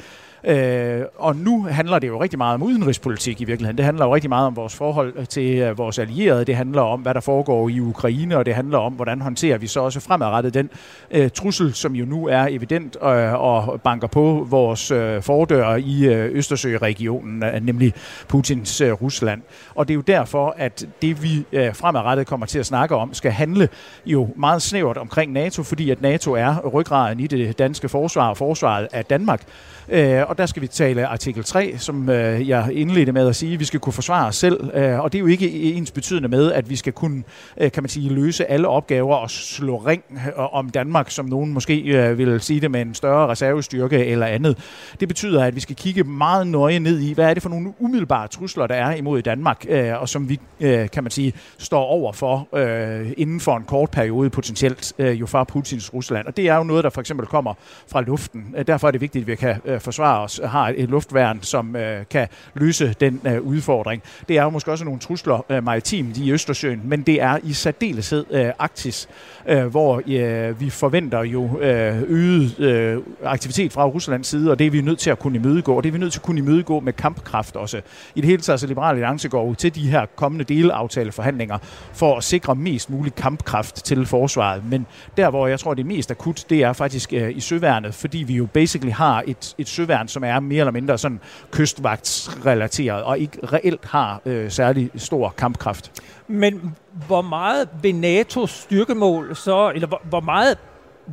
Øh, 0.47 1.01
og 1.15 1.35
nu 1.35 1.63
handler 1.63 1.99
det 1.99 2.07
jo 2.07 2.21
rigtig 2.21 2.37
meget 2.37 2.53
om 2.53 2.63
udenrigspolitik 2.63 3.41
i 3.41 3.45
virkeligheden. 3.45 3.77
Det 3.77 3.85
handler 3.85 4.05
jo 4.05 4.15
rigtig 4.15 4.29
meget 4.29 4.47
om 4.47 4.55
vores 4.55 4.75
forhold 4.75 5.13
øh, 5.15 5.27
til 5.27 5.57
øh, 5.57 5.77
vores 5.77 5.99
allierede. 5.99 6.45
Det 6.45 6.55
handler 6.55 6.81
om, 6.81 7.01
hvad 7.01 7.13
der 7.13 7.19
foregår 7.19 7.69
i 7.69 7.79
Ukraine, 7.79 8.37
og 8.37 8.45
det 8.45 8.55
handler 8.55 8.77
om, 8.77 8.93
hvordan 8.93 9.21
håndterer 9.21 9.57
vi 9.57 9.67
så 9.67 9.79
også 9.79 9.99
fremadrettet 9.99 10.53
den 10.53 10.69
øh, 11.11 11.29
trussel, 11.29 11.73
som 11.73 11.95
jo 11.95 12.05
nu 12.05 12.27
er 12.27 12.47
evident 12.49 12.97
øh, 13.03 13.33
og 13.33 13.81
banker 13.81 14.07
på 14.07 14.47
vores 14.49 14.91
øh, 14.91 15.21
fordør 15.21 15.75
i 15.75 16.05
øh, 16.05 16.35
Østersøregionen, 16.35 17.43
øh, 17.43 17.65
nemlig 17.65 17.93
Putins 18.27 18.81
øh, 18.81 18.91
Rusland. 18.91 19.41
Og 19.75 19.87
det 19.87 19.93
er 19.93 19.95
jo 19.95 20.01
derfor, 20.01 20.55
at 20.57 20.87
det 21.01 21.23
vi 21.23 21.45
øh, 21.51 21.75
fremadrettet 21.75 22.27
kommer 22.27 22.45
til 22.45 22.59
at 22.59 22.65
snakke 22.65 22.95
om, 22.95 23.13
skal 23.13 23.31
handle 23.31 23.69
jo 24.05 24.29
meget 24.35 24.61
snævert 24.61 24.97
omkring 24.97 25.31
NATO, 25.31 25.63
fordi 25.63 25.89
at 25.89 26.01
NATO 26.01 26.33
er 26.33 26.67
ryggraden 26.67 27.19
i 27.19 27.27
det 27.27 27.59
danske 27.59 27.89
forsvar 27.89 28.29
og 28.29 28.37
forsvaret 28.37 28.87
af 28.91 29.05
Danmark. 29.05 29.41
Øh, 29.89 30.29
og 30.29 30.36
der 30.37 30.45
skal 30.45 30.61
vi 30.61 30.67
tale 30.67 31.07
artikel 31.07 31.43
3, 31.43 31.75
som 31.77 32.09
øh, 32.09 32.49
jeg 32.49 32.69
indledte 32.73 33.11
med 33.11 33.27
at 33.27 33.35
sige, 33.35 33.53
at 33.53 33.59
vi 33.59 33.65
skal 33.65 33.79
kunne 33.79 33.93
forsvare 33.93 34.27
os 34.27 34.35
selv. 34.35 34.69
Øh, 34.73 34.99
og 34.99 35.11
det 35.11 35.17
er 35.17 35.19
jo 35.19 35.27
ikke 35.27 35.51
ens 35.51 35.91
betydende 35.91 36.29
med, 36.29 36.51
at 36.51 36.69
vi 36.69 36.75
skal 36.75 36.93
kunne, 36.93 37.23
øh, 37.57 37.71
kan 37.71 37.83
man 37.83 37.89
sige, 37.89 38.09
løse 38.09 38.45
alle 38.45 38.67
opgaver 38.67 39.15
og 39.15 39.29
slå 39.29 39.77
ring 39.77 40.03
øh, 40.11 40.55
om 40.55 40.69
Danmark, 40.69 41.11
som 41.11 41.25
nogen 41.25 41.53
måske 41.53 41.79
øh, 41.79 42.17
vil 42.17 42.41
sige 42.41 42.61
det 42.61 42.71
med 42.71 42.81
en 42.81 42.93
større 42.93 43.27
reservestyrke 43.27 44.05
eller 44.05 44.25
andet. 44.25 44.57
Det 44.99 45.07
betyder, 45.07 45.43
at 45.43 45.55
vi 45.55 45.59
skal 45.59 45.75
kigge 45.75 46.03
meget 46.03 46.47
nøje 46.47 46.79
ned 46.79 46.99
i, 46.99 47.13
hvad 47.13 47.25
er 47.29 47.33
det 47.33 47.43
for 47.43 47.49
nogle 47.49 47.73
umiddelbare 47.79 48.27
trusler, 48.27 48.67
der 48.67 48.75
er 48.75 48.95
imod 48.95 49.21
Danmark, 49.21 49.65
øh, 49.69 50.01
og 50.01 50.09
som 50.09 50.29
vi, 50.29 50.39
øh, 50.59 50.89
kan 50.89 51.03
man 51.03 51.11
sige, 51.11 51.33
står 51.57 51.83
over 51.83 52.13
for 52.13 52.47
øh, 52.55 53.11
inden 53.17 53.39
for 53.39 53.57
en 53.57 53.63
kort 53.63 53.91
periode 53.91 54.29
potentielt 54.29 54.93
øh, 54.97 55.19
jo 55.19 55.25
fra 55.25 55.43
Putins 55.43 55.93
Rusland. 55.93 56.27
Og 56.27 56.37
det 56.37 56.47
er 56.47 56.55
jo 56.55 56.63
noget, 56.63 56.83
der 56.83 56.89
for 56.89 57.01
eksempel 57.01 57.27
kommer 57.27 57.53
fra 57.87 58.01
luften. 58.01 58.55
Derfor 58.67 58.87
er 58.87 58.91
det 58.91 59.01
vigtigt, 59.01 59.23
at 59.23 59.27
vi 59.27 59.35
kan 59.35 59.55
øh, 59.65 59.79
forsvare 59.79 60.26
os 60.27 60.41
har 60.45 60.73
et 60.77 60.89
luftværn, 60.89 61.39
som 61.41 61.75
øh, 61.75 62.05
kan 62.09 62.27
løse 62.53 62.95
den 62.99 63.21
øh, 63.25 63.41
udfordring. 63.41 64.01
Det 64.27 64.37
er 64.37 64.43
jo 64.43 64.49
måske 64.49 64.71
også 64.71 64.85
nogle 64.85 64.99
trusler 64.99 65.45
øh, 65.49 65.63
maritimt 65.63 66.17
i 66.17 66.31
Østersøen, 66.31 66.81
men 66.83 67.01
det 67.01 67.21
er 67.21 67.37
i 67.43 67.53
særdeleshed 67.53 68.25
øh, 68.31 68.51
Arktis, 68.59 69.09
øh, 69.47 69.65
hvor 69.65 70.01
øh, 70.07 70.61
vi 70.61 70.69
forventer 70.69 71.23
jo 71.23 71.59
øh, 71.59 72.01
øget 72.07 72.59
øh, 72.59 73.01
aktivitet 73.23 73.73
fra 73.73 73.85
Ruslands 73.85 74.27
side, 74.27 74.51
og 74.51 74.59
det 74.59 74.67
er 74.67 74.71
vi 74.71 74.81
nødt 74.81 74.99
til 74.99 75.09
at 75.09 75.19
kunne 75.19 75.35
imødegå, 75.35 75.73
og 75.73 75.83
det 75.83 75.89
er 75.89 75.93
vi 75.93 75.97
nødt 75.97 76.11
til 76.11 76.19
at 76.19 76.23
kunne 76.23 76.39
imødegå 76.39 76.79
med 76.79 76.93
kampkraft 76.93 77.55
også. 77.55 77.81
I 78.15 78.21
det 78.21 78.25
hele 78.25 78.41
taget, 78.41 78.59
så 78.59 78.67
Liberale 78.67 78.95
Alliance 78.95 79.29
går 79.29 79.53
til 79.53 79.75
de 79.75 79.89
her 79.89 80.05
kommende 80.15 80.45
delaftaleforhandlinger 80.45 81.57
for 81.93 82.17
at 82.17 82.23
sikre 82.23 82.55
mest 82.55 82.89
mulig 82.89 83.15
kampkraft 83.15 83.75
til 83.75 84.05
forsvaret, 84.05 84.65
men 84.65 84.85
der, 85.17 85.29
hvor 85.29 85.47
jeg 85.47 85.59
tror, 85.59 85.73
det 85.73 85.83
er 85.83 85.87
mest 85.87 86.11
akut, 86.11 86.45
det 86.49 86.63
er 86.63 86.73
faktisk 86.73 87.13
øh, 87.13 87.37
i 87.37 87.39
søværnet, 87.39 87.95
fordi 87.95 88.17
vi 88.17 88.33
jo 88.33 88.45
basically 88.45 88.91
har 88.93 89.23
et, 89.27 89.55
et 89.57 89.67
søværn, 89.67 90.06
som 90.07 90.23
er 90.23 90.39
mere 90.39 90.59
eller 90.59 90.71
mindre 90.71 90.97
sådan 90.97 91.19
kystvagtsrelateret, 91.51 93.03
og 93.03 93.19
ikke 93.19 93.37
reelt 93.53 93.85
har 93.85 94.21
øh, 94.25 94.51
særlig 94.51 94.89
stor 94.95 95.33
kampkraft. 95.37 95.91
Men 96.27 96.75
hvor 97.07 97.21
meget 97.21 97.69
vil 97.81 97.93
NATO's 97.93 98.47
styrkemål 98.47 99.35
så, 99.35 99.71
eller 99.75 99.87
hvor, 99.87 100.01
hvor 100.09 100.19
meget 100.19 100.57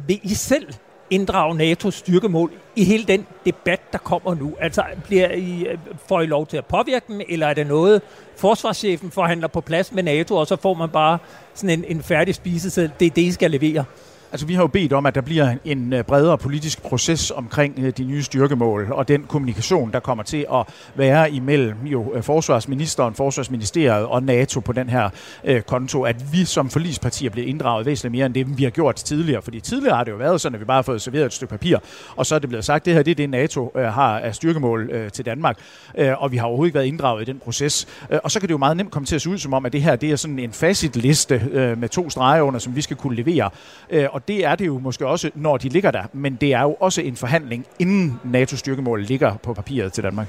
vil 0.07 0.21
I 0.23 0.35
selv 0.35 0.67
inddrage 1.11 1.73
NATO's 1.73 1.91
styrkemål 1.91 2.53
i 2.77 2.85
hele 2.85 3.05
den 3.05 3.27
debat, 3.45 3.93
der 3.93 3.99
kommer 3.99 4.35
nu? 4.35 4.55
Altså, 4.61 4.83
bliver 5.05 5.31
I, 5.31 5.67
øh, 5.67 5.79
får 6.09 6.21
I 6.21 6.27
lov 6.27 6.47
til 6.47 6.57
at 6.57 6.65
påvirke 6.65 7.05
dem, 7.09 7.21
eller 7.29 7.47
er 7.47 7.55
det 7.55 7.67
noget, 7.67 8.03
forsvarschefen 8.37 9.11
forhandler 9.11 9.49
på 9.49 9.61
plads 9.61 9.93
med 9.93 10.03
NATO, 10.03 10.37
og 10.37 10.47
så 10.47 10.57
får 10.57 10.75
man 10.75 10.89
bare 10.89 11.19
sådan 11.55 11.79
en, 11.79 11.85
en 11.97 12.03
færdig 12.03 12.35
spiseseddel, 12.35 12.93
det 13.01 13.07
er 13.07 13.11
det, 13.11 13.23
I 13.23 13.33
skal 13.33 13.51
levere? 13.51 13.85
Altså, 14.35 14.47
vi 14.47 14.55
har 14.55 14.62
jo 14.62 14.66
bedt 14.66 14.92
om, 14.92 15.07
at 15.07 15.14
der 15.14 15.20
bliver 15.20 15.55
en 15.64 15.92
øh, 15.92 16.05
bredere 16.05 16.38
politisk 16.38 16.83
proces 16.83 17.31
omkring 17.31 17.75
øh, 17.79 17.92
de 17.97 18.05
nye 18.05 18.23
styrkemål, 18.23 18.92
og 18.92 19.09
den 19.09 19.23
kommunikation, 19.23 19.92
der 19.92 20.01
kommer 20.01 20.25
til 20.25 20.47
at 20.53 20.66
være 20.94 21.31
imellem 21.31 21.77
jo 21.85 22.14
øh, 22.14 22.23
forsvarsministeren, 22.23 23.14
forsvarsministeriet 23.14 24.07
og 24.07 24.23
NATO 24.23 24.61
på 24.61 24.73
den 24.73 24.88
her 24.88 25.11
øh, 25.44 25.62
konto, 25.62 26.03
at 26.03 26.33
vi 26.33 26.44
som 26.44 26.70
forlispartier 26.70 27.31
bliver 27.31 27.47
inddraget 27.47 27.87
væsentligt 27.87 28.12
mere 28.12 28.27
end 28.27 28.35
det, 28.35 28.59
vi 28.59 28.62
har 28.62 28.70
gjort 28.70 28.97
tidligere. 28.97 29.42
Fordi 29.42 29.61
tidligere 29.61 29.97
har 29.97 30.05
det 30.05 30.12
jo 30.12 30.16
været 30.16 30.40
sådan, 30.40 30.55
at 30.55 30.61
vi 30.61 30.64
bare 30.64 30.77
har 30.77 30.83
fået 30.83 31.03
serveret 31.03 31.27
et 31.27 31.33
stykke 31.33 31.51
papir, 31.51 31.79
og 32.16 32.27
så 32.27 32.35
er 32.35 32.38
det 32.38 32.49
blevet 32.49 32.64
sagt, 32.64 32.83
at 32.83 32.85
det 32.87 32.94
her 32.94 33.03
det 33.03 33.11
er 33.11 33.14
det, 33.14 33.31
NATO 33.31 33.73
øh, 33.77 33.85
har 33.85 34.19
af 34.19 34.35
styrkemål 34.35 34.90
øh, 34.92 35.11
til 35.11 35.27
Danmark, 35.27 35.59
øh, 35.98 36.23
og 36.23 36.33
vi 36.33 36.37
har 36.37 36.46
overhovedet 36.46 36.69
ikke 36.69 36.75
været 36.75 36.87
inddraget 36.87 37.23
i 37.23 37.25
den 37.33 37.38
proces. 37.38 37.87
Øh, 38.11 38.19
og 38.25 38.31
så 38.31 38.40
kan 38.40 38.48
det 38.48 38.52
jo 38.52 38.59
meget 38.59 38.77
nemt 38.77 38.90
komme 38.90 39.06
til 39.06 39.15
at 39.15 39.23
se 39.23 39.31
ud 39.31 39.38
som 39.38 39.54
om, 39.54 39.67
at 39.67 39.73
det 39.73 39.83
her 39.83 39.96
det 39.96 40.11
er 40.11 40.17
sådan 40.17 40.38
en 40.38 40.52
facitliste 40.52 41.42
øh, 41.52 41.79
med 41.79 41.88
to 41.88 42.11
streger 42.11 42.42
under, 42.42 42.61
som 42.61 42.77
vi 42.77 42.81
skal 42.81 42.96
kunne 42.96 43.17
levere. 43.17 43.50
Øh, 43.90 44.06
og 44.13 44.23
det 44.29 44.44
er 44.44 44.54
det 44.54 44.66
jo 44.66 44.79
måske 44.79 45.06
også, 45.06 45.31
når 45.35 45.56
de 45.56 45.68
ligger 45.68 45.90
der, 45.90 46.02
men 46.12 46.35
det 46.35 46.52
er 46.52 46.62
jo 46.62 46.77
også 46.81 47.00
en 47.00 47.16
forhandling, 47.16 47.66
inden 47.79 48.20
NATO-styrkemål 48.25 49.02
ligger 49.02 49.37
på 49.37 49.54
papiret 49.54 49.92
til 49.92 50.04
Danmark. 50.04 50.27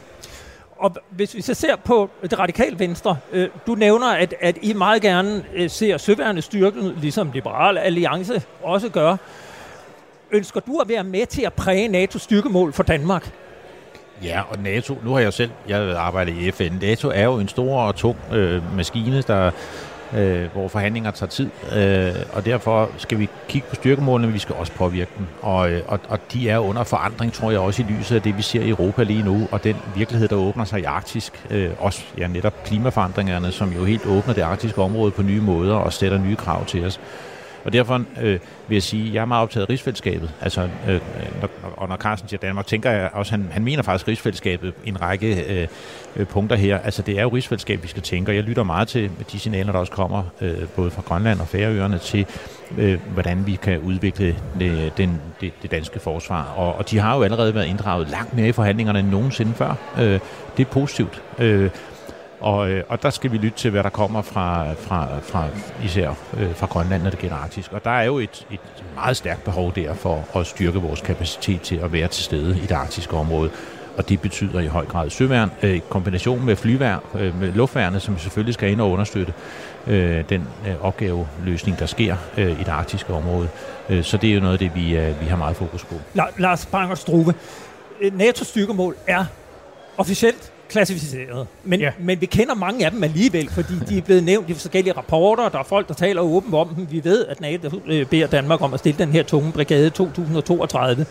Og 0.78 0.96
hvis 1.10 1.36
vi 1.36 1.42
så 1.42 1.54
ser 1.54 1.76
på 1.76 2.10
det 2.22 2.40
radikale 2.40 2.80
venstre, 2.80 3.18
øh, 3.32 3.50
du 3.68 3.76
nævner, 3.76 4.08
at, 4.08 4.34
at 4.42 4.58
I 4.62 4.74
meget 4.74 5.02
gerne 5.02 5.44
øh, 5.54 5.70
ser 5.70 5.98
søværende 5.98 6.42
styrken, 6.42 6.94
ligesom 7.02 7.32
Liberal 7.34 7.78
Alliance 7.78 8.44
også 8.64 8.90
gør. 8.90 9.18
Ønsker 10.32 10.60
du 10.60 10.78
at 10.78 10.90
være 10.90 11.04
med 11.04 11.26
til 11.26 11.42
at 11.42 11.54
præge 11.54 12.06
NATO's 12.06 12.20
styrkemål 12.20 12.74
for 12.74 12.84
Danmark? 12.84 13.32
Ja, 14.24 14.42
og 14.50 14.60
NATO, 14.60 14.98
nu 15.04 15.14
har 15.14 15.20
jeg 15.20 15.34
selv 15.34 15.52
jeg 15.68 15.98
arbejdet 15.98 16.38
i 16.38 16.52
FN. 16.52 16.74
NATO 16.82 17.10
er 17.10 17.24
jo 17.24 17.40
en 17.40 17.48
stor 17.48 17.82
og 17.82 17.96
tung 17.96 18.18
øh, 18.32 18.76
maskine, 18.76 19.22
der 19.22 19.52
øh, 20.14 20.46
hvor 20.54 20.68
forhandlinger 20.68 21.12
tager 21.12 21.30
tid, 21.30 21.50
øh, 21.76 22.14
og 22.34 22.46
derfor 22.46 22.90
skal 22.98 23.20
vi 23.20 23.30
kigge 23.48 23.68
på 23.70 23.76
styrkemålene, 23.76 24.28
men 24.28 24.34
vi 24.34 24.40
skal 24.40 24.56
også 24.56 24.72
påvirke 24.74 25.12
dem. 25.18 25.26
Og, 25.42 25.72
øh, 25.72 25.82
og, 25.88 26.00
og 26.10 26.20
de 26.34 26.50
er 26.50 26.60
under 26.60 26.84
forandring, 26.84 27.34
tror 27.34 27.52
jeg, 27.52 27.60
også 27.60 27.82
i 27.82 27.86
lyset 27.86 28.16
af 28.16 28.22
det, 28.22 28.38
vi 28.38 28.42
ser 28.42 28.62
i 28.62 28.70
Europa 28.70 29.04
lige 29.04 29.24
nu, 29.24 29.48
og 29.52 29.64
den 29.64 29.76
virkelighed, 29.96 30.28
der 30.28 30.36
åbner 30.36 30.66
sig 30.66 30.80
i 30.80 30.84
Arktisk. 30.84 31.46
Øh, 31.50 31.70
også 31.80 32.04
ja, 32.18 32.28
netop 32.28 32.64
klimaforandringerne, 32.64 33.52
som 33.52 33.72
jo 33.72 33.86
helt 33.86 34.06
åbner 34.06 34.34
det 34.34 34.42
arktiske 34.42 34.82
område 34.82 35.12
på 35.12 35.22
nye 35.22 35.42
måder 35.42 35.76
og 35.76 35.94
sætter 35.94 36.18
nye 36.18 36.36
krav 36.36 36.66
til 36.66 36.86
os. 36.86 37.00
Og 37.66 37.74
derfor 37.74 38.04
øh, 38.22 38.40
vil 38.68 38.76
jeg 38.76 38.84
sige, 38.84 39.08
at 39.08 39.14
jeg 39.14 39.22
er 39.22 39.26
meget 39.26 39.44
optaget 39.44 39.66
af 39.66 39.70
rigsfællesskabet. 39.70 40.32
Altså, 40.42 40.70
øh, 40.90 41.02
når, 41.42 41.50
og 41.78 41.90
når 41.90 41.98
Carsten 41.98 42.30
siger 42.30 42.40
Danmark, 42.40 42.68
tænker 42.68 42.92
jeg 42.92 43.10
også, 43.14 43.32
han, 43.32 43.48
han 43.52 43.64
mener 43.64 43.84
faktisk 43.84 44.08
rigsfællesskabet 44.08 44.74
en 44.86 45.02
række 45.02 45.44
øh, 45.44 45.68
øh 46.16 46.26
punkter 46.26 46.56
her. 46.56 46.78
Altså, 46.78 47.02
det 47.02 47.20
er 47.20 47.22
jo 47.22 47.30
rigsfællesskabet, 47.30 47.84
vi 47.84 47.88
skal 47.88 48.02
tænke, 48.02 48.32
og 48.32 48.36
jeg 48.36 48.44
lytter 48.44 48.64
meget 48.64 48.88
til 48.88 49.12
de 49.32 49.40
signaler, 49.40 49.72
der 49.72 49.80
også 49.80 49.92
kommer, 49.92 50.24
øh, 50.42 50.68
både 50.76 50.92
fra 50.92 51.02
Grønland 51.02 51.40
og 51.40 51.48
Færøerne, 51.48 51.98
til 51.98 52.26
øh, 52.78 53.00
hvordan 53.14 53.48
vi 53.48 53.56
kan 53.62 53.80
udvikle 53.80 54.36
det, 54.60 54.98
den, 54.98 55.22
det, 55.42 55.52
det 55.62 55.72
danske 55.72 56.00
forsvar. 56.00 56.54
Og, 56.56 56.76
og 56.76 56.90
de 56.92 57.00
har 57.00 57.16
jo 57.16 57.24
allerede 57.24 57.56
været 57.56 57.68
inddraget 57.68 58.10
langt 58.10 58.36
mere 58.36 58.48
i 58.48 58.52
forhandlingerne 58.52 59.00
end 59.00 59.10
nogensinde 59.10 59.54
før. 59.54 59.76
Øh, 60.00 60.20
det 60.58 60.66
er 60.66 60.72
positivt. 60.72 61.22
Øh, 61.40 61.70
og, 62.46 62.70
øh, 62.70 62.84
og 62.90 63.04
der 63.04 63.10
skal 63.10 63.32
vi 63.32 63.38
lytte 63.38 63.58
til, 63.58 63.72
hvad 63.72 63.84
der 63.84 63.90
kommer 63.90 64.22
fra, 64.22 64.74
fra, 64.74 65.08
fra 65.24 65.48
især 65.84 66.10
øh, 66.38 66.56
fra 66.56 66.68
Grønland, 66.68 67.04
når 67.04 67.10
det 67.10 67.20
gælder 67.20 67.36
Arktis. 67.36 67.68
Og 67.68 67.84
der 67.84 67.92
er 67.92 68.04
jo 68.04 68.18
et, 68.20 68.48
et 68.52 68.60
meget 68.96 69.18
stærkt 69.18 69.44
behov 69.44 69.76
der 69.76 69.94
for 69.94 70.38
at 70.40 70.48
styrke 70.48 70.80
vores 70.80 71.02
kapacitet 71.02 71.62
til 71.62 71.76
at 71.76 71.94
være 71.94 72.08
til 72.08 72.24
stede 72.24 72.58
i 72.58 72.62
det 72.62 72.72
arktiske 72.72 73.14
område. 73.14 73.50
Og 73.98 74.10
det 74.10 74.22
betyder 74.22 74.60
i 74.60 74.68
høj 74.68 74.86
grad 74.86 75.10
søværn, 75.10 75.52
øh, 75.64 75.80
kombination 75.90 76.46
med 76.46 76.56
flyværn, 76.56 77.00
øh, 77.20 77.40
med 77.40 77.52
luftværnet, 77.52 78.02
som 78.02 78.18
selvfølgelig 78.18 78.54
skal 78.54 78.72
ind 78.72 78.82
og 78.82 78.92
understøtte 78.92 79.34
øh, 79.88 80.24
den 80.30 80.48
øh, 80.68 80.86
opgaveløsning, 80.86 81.80
der 81.80 81.86
sker 81.86 82.16
øh, 82.38 82.52
i 82.52 82.64
det 82.64 82.68
arktiske 82.68 83.14
område. 83.14 83.50
Øh, 83.90 84.04
så 84.04 84.18
det 84.18 84.30
er 84.30 84.34
jo 84.34 84.40
noget 84.40 84.54
af 84.54 84.60
det, 84.60 84.76
vi, 84.76 84.98
øh, 84.98 85.22
vi 85.22 85.26
har 85.26 85.38
meget 85.38 85.56
fokus 85.56 85.84
på. 85.84 85.96
La- 86.18 86.42
Lars 86.42 86.66
Banger 86.66 86.96
Struve, 86.96 87.34
øh, 88.02 88.12
NATO's 88.14 88.44
styrkemål 88.44 88.96
er 89.08 89.26
officielt 89.98 90.52
klassificeret. 90.70 91.48
Men, 91.64 91.80
ja. 91.80 91.92
men 92.00 92.22
vi 92.22 92.26
kender 92.26 92.56
mange 92.56 92.86
af 92.86 92.92
dem 92.92 93.04
alligevel, 93.04 93.50
fordi 93.50 93.74
de 93.90 93.98
er 93.98 94.02
blevet 94.02 94.24
nævnt 94.24 94.50
i 94.50 94.54
forskellige 94.54 94.94
rapporter. 94.94 95.50
Der 95.50 95.60
er 95.60 95.64
folk, 95.64 95.88
der 95.88 95.94
taler 95.94 96.22
åbent 96.22 96.56
om 96.56 96.68
dem. 96.76 96.88
Vi 96.92 97.04
ved, 97.04 97.26
at 97.26 97.42
NATO 97.42 97.82
øh, 97.88 98.06
beder 98.06 98.28
Danmark 98.28 98.62
om 98.62 98.74
at 98.74 98.80
stille 98.80 99.00
den 99.00 99.10
her 99.10 99.24
tunge 99.24 99.52
brigade 99.52 99.90
2032. 99.90 101.06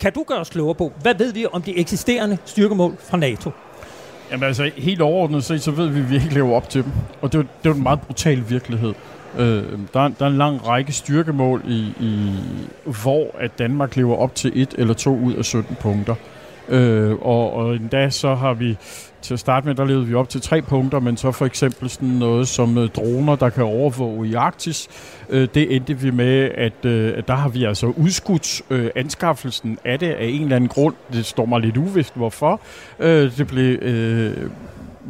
Kan 0.00 0.12
du 0.12 0.24
gøre 0.26 0.38
os 0.38 0.50
klogere 0.50 0.74
på, 0.74 0.92
hvad 1.02 1.14
ved 1.14 1.32
vi 1.32 1.46
om 1.52 1.62
de 1.62 1.78
eksisterende 1.78 2.38
styrkemål 2.44 2.96
fra 2.98 3.16
NATO? 3.16 3.50
Jamen 4.30 4.44
altså, 4.44 4.70
helt 4.76 5.00
overordnet 5.00 5.44
set, 5.44 5.62
så 5.62 5.70
ved 5.70 5.88
vi, 5.88 6.00
at 6.00 6.10
vi 6.10 6.14
ikke 6.14 6.34
lever 6.34 6.56
op 6.56 6.68
til 6.68 6.82
dem. 6.84 6.92
Og 7.20 7.32
det 7.32 7.38
er, 7.38 7.44
det 7.62 7.70
er 7.70 7.74
en 7.74 7.82
meget 7.82 8.00
brutal 8.00 8.44
virkelighed. 8.48 8.94
Øh, 9.38 9.64
der, 9.94 10.08
der 10.08 10.24
er 10.24 10.26
en 10.26 10.38
lang 10.38 10.66
række 10.66 10.92
styrkemål, 10.92 11.62
i, 11.68 11.92
i, 12.00 12.30
hvor 13.02 13.36
at 13.38 13.58
Danmark 13.58 13.96
lever 13.96 14.16
op 14.16 14.34
til 14.34 14.62
et 14.62 14.74
eller 14.78 14.94
to 14.94 15.16
ud 15.16 15.34
af 15.34 15.44
17 15.44 15.76
punkter. 15.80 16.14
Øh, 16.68 17.12
og, 17.20 17.52
og 17.52 17.74
endda 17.74 18.10
så 18.10 18.34
har 18.34 18.54
vi, 18.54 18.76
til 19.22 19.34
at 19.34 19.40
starte 19.40 19.66
med, 19.66 19.74
der 19.74 19.84
levede 19.84 20.06
vi 20.06 20.14
op 20.14 20.28
til 20.28 20.40
tre 20.40 20.62
punkter, 20.62 21.00
men 21.00 21.16
så 21.16 21.32
for 21.32 21.46
eksempel 21.46 21.90
sådan 21.90 22.08
noget 22.08 22.48
som 22.48 22.78
øh, 22.78 22.88
droner, 22.88 23.36
der 23.36 23.48
kan 23.48 23.64
overvåge 23.64 24.28
i 24.28 24.34
Arktis. 24.34 24.88
Øh, 25.28 25.48
det 25.54 25.76
endte 25.76 25.98
vi 25.98 26.10
med, 26.10 26.50
at, 26.54 26.84
øh, 26.84 27.12
at 27.16 27.28
der 27.28 27.34
har 27.34 27.48
vi 27.48 27.64
altså 27.64 27.86
udskudt 27.86 28.62
øh, 28.70 28.90
anskaffelsen 28.96 29.78
af 29.84 29.98
det 29.98 30.06
af 30.06 30.26
en 30.26 30.42
eller 30.42 30.56
anden 30.56 30.68
grund. 30.68 30.94
Det 31.12 31.26
står 31.26 31.46
mig 31.46 31.60
lidt 31.60 31.76
uvist, 31.76 32.16
hvorfor. 32.16 32.60
Øh, 32.98 33.36
det 33.36 33.46
blev... 33.46 33.78
Øh, 33.82 34.50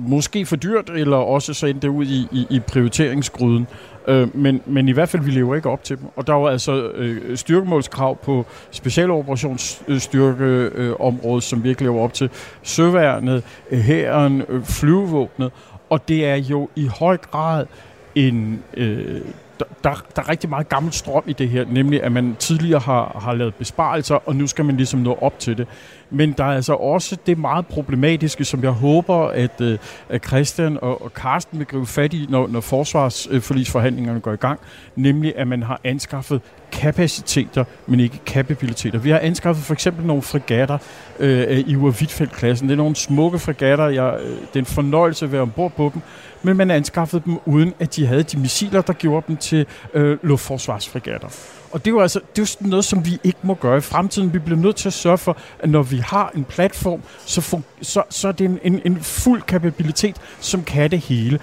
måske 0.00 0.46
for 0.46 0.56
dyrt, 0.56 0.90
eller 0.90 1.16
også 1.16 1.54
så 1.54 1.66
endte 1.66 1.86
det 1.86 1.94
ud 1.94 2.06
i, 2.06 2.28
i, 2.32 2.46
i 2.50 2.60
prioriteringsgryden. 2.60 3.66
Øh, 4.08 4.36
men, 4.36 4.60
men 4.66 4.88
i 4.88 4.92
hvert 4.92 5.08
fald, 5.08 5.22
vi 5.22 5.30
lever 5.30 5.54
ikke 5.54 5.70
op 5.70 5.84
til 5.84 5.98
dem. 5.98 6.06
Og 6.16 6.26
der 6.26 6.32
var 6.32 6.50
altså 6.50 6.88
øh, 6.88 7.36
styrkemålskrav 7.36 8.16
på 8.16 8.46
specialoperationsstyrkeområdet, 8.70 11.36
øh, 11.36 11.42
som 11.42 11.64
vi 11.64 11.68
ikke 11.68 11.82
lever 11.82 12.00
op 12.00 12.14
til 12.14 12.30
søværnet, 12.62 13.42
øh, 13.70 13.78
hæren, 13.78 14.42
øh, 14.48 14.64
flyvevåbnet. 14.64 15.52
Og 15.90 16.08
det 16.08 16.26
er 16.26 16.36
jo 16.36 16.68
i 16.76 16.86
høj 16.86 17.16
grad 17.16 17.66
en... 18.14 18.62
Øh, 18.74 19.20
der, 19.58 19.64
der, 19.84 20.04
der 20.16 20.22
er 20.22 20.28
rigtig 20.28 20.50
meget 20.50 20.68
gammel 20.68 20.92
strøm 20.92 21.22
i 21.26 21.32
det 21.32 21.48
her, 21.48 21.64
nemlig 21.64 22.02
at 22.02 22.12
man 22.12 22.36
tidligere 22.38 22.80
har, 22.80 23.18
har 23.22 23.34
lavet 23.34 23.54
besparelser, 23.54 24.28
og 24.28 24.36
nu 24.36 24.46
skal 24.46 24.64
man 24.64 24.76
ligesom 24.76 25.00
nå 25.00 25.18
op 25.20 25.38
til 25.38 25.58
det. 25.58 25.66
Men 26.10 26.32
der 26.32 26.44
er 26.44 26.54
altså 26.54 26.72
også 26.74 27.16
det 27.26 27.38
meget 27.38 27.66
problematiske, 27.66 28.44
som 28.44 28.62
jeg 28.62 28.70
håber, 28.70 29.16
at, 29.16 29.60
øh, 29.60 29.78
at 30.08 30.26
Christian 30.26 30.78
og, 30.82 31.02
og 31.02 31.10
Carsten 31.10 31.58
vil 31.58 31.66
gribe 31.66 31.86
fat 31.86 32.14
i, 32.14 32.26
når, 32.28 32.46
når 32.46 32.60
forsvarsforlisforhandlingerne 32.60 34.20
går 34.20 34.32
i 34.32 34.36
gang, 34.36 34.60
nemlig 34.96 35.36
at 35.36 35.48
man 35.48 35.62
har 35.62 35.80
anskaffet 35.84 36.40
kapaciteter, 36.72 37.64
men 37.86 38.00
ikke 38.00 38.18
kapabiliteter. 38.26 38.98
Vi 38.98 39.10
har 39.10 39.18
anskaffet 39.18 39.64
for 39.64 39.72
eksempel 39.74 40.06
nogle 40.06 40.22
fregatter 40.22 40.78
øh, 41.18 41.58
i 41.58 41.70
Iver 41.70 42.26
klassen 42.32 42.68
Det 42.68 42.72
er 42.72 42.76
nogle 42.76 42.96
smukke 42.96 43.38
fregatter. 43.38 43.88
Jeg, 43.88 44.18
øh, 44.22 44.30
det 44.30 44.54
er 44.54 44.58
en 44.58 44.66
fornøjelse 44.66 45.24
at 45.24 45.32
være 45.32 45.42
ombord 45.42 45.72
på 45.72 45.90
dem, 45.94 46.02
men 46.42 46.56
man 46.56 46.70
anskaffede 46.70 47.22
dem 47.24 47.38
uden, 47.46 47.74
at 47.78 47.96
de 47.96 48.06
havde 48.06 48.22
de 48.22 48.38
missiler, 48.38 48.82
der 48.82 48.92
gjorde 48.92 49.26
dem 49.28 49.36
til 49.36 49.66
øh, 49.94 50.18
luftforsvarsfregatter. 50.22 51.28
Og 51.70 51.84
det 51.84 51.90
er 51.90 51.94
jo 51.94 52.00
altså 52.00 52.18
det 52.18 52.38
er 52.38 52.42
jo 52.42 52.46
sådan 52.46 52.68
noget, 52.68 52.84
som 52.84 53.06
vi 53.06 53.18
ikke 53.24 53.38
må 53.42 53.54
gøre 53.54 53.76
i 53.76 53.80
fremtiden. 53.80 54.32
Vi 54.32 54.38
bliver 54.38 54.58
nødt 54.58 54.76
til 54.76 54.88
at 54.88 54.92
sørge 54.92 55.18
for, 55.18 55.36
at 55.58 55.70
når 55.70 55.82
vi 55.82 55.96
har 55.96 56.32
en 56.34 56.44
platform, 56.44 57.02
så, 57.26 57.40
fun- 57.40 57.82
så, 57.82 58.02
så 58.10 58.28
er 58.28 58.32
det 58.32 58.44
en, 58.44 58.58
en, 58.62 58.80
en 58.84 59.00
fuld 59.00 59.42
kapabilitet, 59.42 60.16
som 60.40 60.64
kan 60.64 60.90
det 60.90 60.98
hele. 60.98 61.38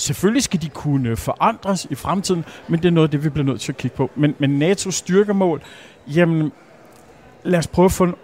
Selvfølgelig 0.00 0.42
skal 0.42 0.62
de 0.62 0.68
kunne 0.68 1.16
forandres 1.16 1.86
i 1.90 1.94
fremtiden, 1.94 2.44
men 2.68 2.82
det 2.82 2.88
er 2.88 2.92
noget 2.92 3.08
af 3.08 3.10
det, 3.10 3.24
vi 3.24 3.28
bliver 3.28 3.46
nødt 3.46 3.60
til 3.60 3.72
at 3.72 3.76
kigge 3.76 3.96
på. 3.96 4.10
Men, 4.16 4.34
men 4.38 4.62
NATO's 4.62 4.90
styrkemål, 4.90 5.62
jamen 6.06 6.52
lad 7.44 7.58
os 7.58 7.66
prøve 7.66 7.86
at 7.86 7.92
få 7.92 8.04
en, 8.04 8.14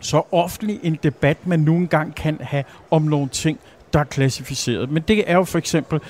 så 0.00 0.22
offentlig 0.32 0.80
en 0.82 0.98
debat, 1.02 1.46
man 1.46 1.60
nogle 1.60 1.86
gange 1.86 2.12
kan 2.12 2.38
have 2.40 2.64
om 2.90 3.02
nogle 3.02 3.28
ting, 3.28 3.60
der 3.92 4.00
er 4.00 4.04
klassificeret. 4.04 4.90
Men 4.90 5.02
det 5.02 5.30
er 5.30 5.34
jo 5.34 5.44
for 5.44 5.58
eksempel 5.58 6.00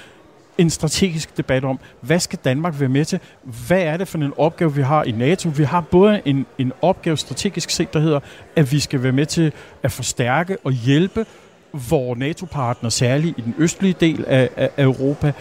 en 0.59 0.71
strategisk 0.71 1.37
debat 1.37 1.65
om, 1.65 1.79
hvad 2.01 2.21
skal 2.21 2.39
Danmark 2.45 2.81
være 2.81 2.89
med 2.89 3.05
til? 3.05 3.21
Hvad 3.67 3.83
er 3.83 3.97
det 3.97 4.09
for 4.09 4.19
en 4.19 4.33
opgave, 4.37 4.75
vi 4.75 4.83
har 4.83 5.05
i 5.05 5.11
NATO? 5.11 5.49
Vi 5.49 5.65
har 5.65 5.81
både 5.81 6.23
en, 6.25 6.47
en 6.59 6.73
opgave 6.83 7.17
strategisk 7.17 7.71
set, 7.71 7.95
der 7.95 8.01
hedder, 8.01 8.21
at 8.57 8.73
vi 8.73 8.81
skal 8.81 9.03
være 9.03 9.13
med 9.13 9.27
til 9.27 9.53
at 9.83 9.93
forstærke 9.93 10.57
og 10.65 10.73
hjælpe 10.73 11.27
vores 11.73 12.19
NATO-partner, 12.19 12.91
særligt 12.91 13.39
i 13.39 13.41
den 13.41 13.55
østlige 13.59 13.95
del 14.01 14.25
af, 14.27 14.49
af 14.57 14.71
Europa. 14.79 15.33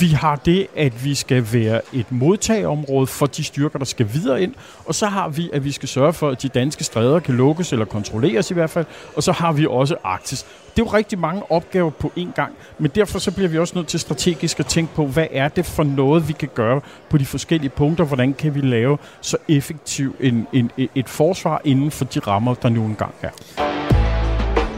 Vi 0.00 0.06
har 0.06 0.36
det, 0.36 0.66
at 0.76 1.04
vi 1.04 1.14
skal 1.14 1.46
være 1.52 1.80
et 1.92 2.12
modtageområde 2.12 3.06
for 3.06 3.26
de 3.26 3.44
styrker, 3.44 3.78
der 3.78 3.84
skal 3.84 4.08
videre 4.12 4.42
ind. 4.42 4.54
Og 4.84 4.94
så 4.94 5.06
har 5.06 5.28
vi, 5.28 5.50
at 5.52 5.64
vi 5.64 5.72
skal 5.72 5.88
sørge 5.88 6.12
for, 6.12 6.30
at 6.30 6.42
de 6.42 6.48
danske 6.48 6.84
stræder 6.84 7.20
kan 7.20 7.36
lukkes 7.36 7.72
eller 7.72 7.84
kontrolleres 7.84 8.50
i 8.50 8.54
hvert 8.54 8.70
fald. 8.70 8.86
Og 9.16 9.22
så 9.22 9.32
har 9.32 9.52
vi 9.52 9.66
også 9.70 9.96
Arktis. 10.04 10.46
Det 10.76 10.82
er 10.82 10.86
jo 10.86 10.92
rigtig 10.92 11.18
mange 11.18 11.42
opgaver 11.50 11.90
på 11.90 12.12
én 12.18 12.32
gang, 12.34 12.52
men 12.78 12.90
derfor 12.94 13.18
så 13.18 13.30
bliver 13.30 13.48
vi 13.48 13.58
også 13.58 13.74
nødt 13.76 13.86
til 13.86 14.00
strategisk 14.00 14.60
at 14.60 14.66
tænke 14.66 14.94
på, 14.94 15.06
hvad 15.06 15.26
er 15.30 15.48
det 15.48 15.66
for 15.66 15.84
noget, 15.84 16.28
vi 16.28 16.32
kan 16.32 16.48
gøre 16.54 16.80
på 17.10 17.18
de 17.18 17.26
forskellige 17.26 17.70
punkter? 17.70 18.04
Hvordan 18.04 18.34
kan 18.34 18.54
vi 18.54 18.60
lave 18.60 18.98
så 19.20 19.36
effektivt 19.48 20.16
en, 20.20 20.46
en, 20.52 20.70
et 20.94 21.08
forsvar 21.08 21.60
inden 21.64 21.90
for 21.90 22.04
de 22.04 22.20
rammer, 22.20 22.54
der 22.54 22.68
nu 22.68 22.84
engang 22.84 23.14
er? 23.22 23.95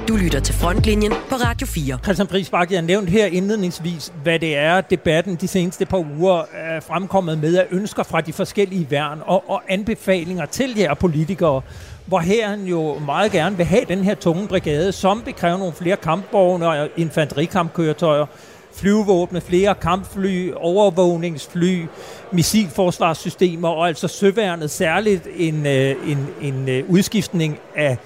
Du 0.09 0.17
lytter 0.17 0.41
til 0.41 0.55
Frontlinjen 0.55 1.13
på 1.13 1.35
Radio 1.35 1.67
4. 1.67 1.99
Christian 2.05 2.27
Prisbak, 2.27 2.71
jeg 2.71 2.79
har 2.79 2.87
nævnt 2.87 3.11
her 3.11 3.27
indledningsvis, 3.27 4.13
hvad 4.23 4.39
det 4.39 4.57
er, 4.57 4.81
debatten 4.81 5.37
de 5.37 5.49
seneste 5.49 5.87
par 5.87 5.99
uger 6.19 6.43
er 6.55 6.81
fremkommet 6.81 7.39
med 7.39 7.57
af 7.57 7.67
ønsker 7.71 8.03
fra 8.03 8.21
de 8.21 8.33
forskellige 8.33 8.91
værn 8.91 9.23
og, 9.27 9.51
og 9.51 9.63
anbefalinger 9.69 10.47
til 10.47 10.77
jer 10.79 10.95
politikere, 10.95 11.63
hvor 12.07 12.19
herren 12.19 12.67
jo 12.67 12.99
meget 12.99 13.33
gerne 13.33 13.57
vil 13.57 13.67
have 13.67 13.85
den 13.89 14.05
her 14.05 14.15
tunge 14.15 14.49
brigade, 14.49 14.93
som 14.93 15.23
vil 15.25 15.35
kræve 15.35 15.59
nogle 15.59 15.73
flere 15.73 15.97
kampvogne 15.97 16.69
og 16.69 16.89
infanterikampkøretøjer, 16.97 18.27
flyvevåbne, 18.75 19.41
flere 19.41 19.75
kampfly, 19.75 20.53
overvågningsfly, 20.57 21.87
missilforsvarssystemer 22.33 23.69
og 23.69 23.89
altså 23.89 24.09
søværnet 24.09 24.71
særligt 24.71 25.29
en, 25.37 25.67
øh, 25.67 25.97
en, 26.07 26.27
en 26.43 26.69
øh, 26.69 26.91
udskiftning 26.91 27.59
af 27.77 27.99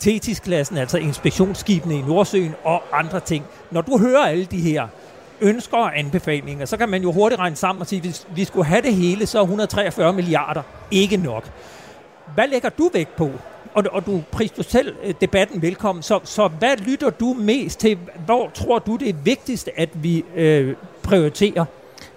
Thetis-klassen, 0.00 0.76
altså 0.76 0.98
inspektionsskibene 0.98 1.98
i 1.98 2.02
Nordsøen 2.02 2.54
og 2.64 2.82
andre 2.92 3.20
ting. 3.20 3.44
Når 3.70 3.80
du 3.80 3.98
hører 3.98 4.26
alle 4.26 4.44
de 4.44 4.60
her 4.60 4.88
ønsker 5.40 5.76
og 5.76 5.98
anbefalinger, 5.98 6.66
så 6.66 6.76
kan 6.76 6.88
man 6.88 7.02
jo 7.02 7.12
hurtigt 7.12 7.40
regne 7.40 7.56
sammen 7.56 7.80
og 7.80 7.86
sige, 7.86 7.98
at 7.98 8.04
hvis 8.04 8.26
vi 8.34 8.44
skulle 8.44 8.66
have 8.66 8.82
det 8.82 8.94
hele, 8.94 9.26
så 9.26 9.38
er 9.38 9.42
143 9.42 10.12
milliarder 10.12 10.62
ikke 10.90 11.16
nok. 11.16 11.50
Hvad 12.34 12.48
lægger 12.48 12.68
du 12.68 12.90
vægt 12.92 13.16
på? 13.16 13.30
Og, 13.74 13.84
og 13.92 14.06
du 14.06 14.22
priser 14.32 14.62
selv 14.62 14.94
øh, 15.04 15.14
debatten 15.20 15.62
velkommen, 15.62 16.02
så, 16.02 16.20
så 16.24 16.48
hvad 16.48 16.76
lytter 16.76 17.10
du 17.10 17.36
mest 17.38 17.80
til? 17.80 17.98
Hvor 18.26 18.50
tror 18.54 18.78
du, 18.78 18.96
det 18.96 19.08
er 19.08 19.14
vigtigst, 19.24 19.70
at 19.76 19.88
vi 19.94 20.24
øh, 20.36 20.74
prioriterer? 21.02 21.64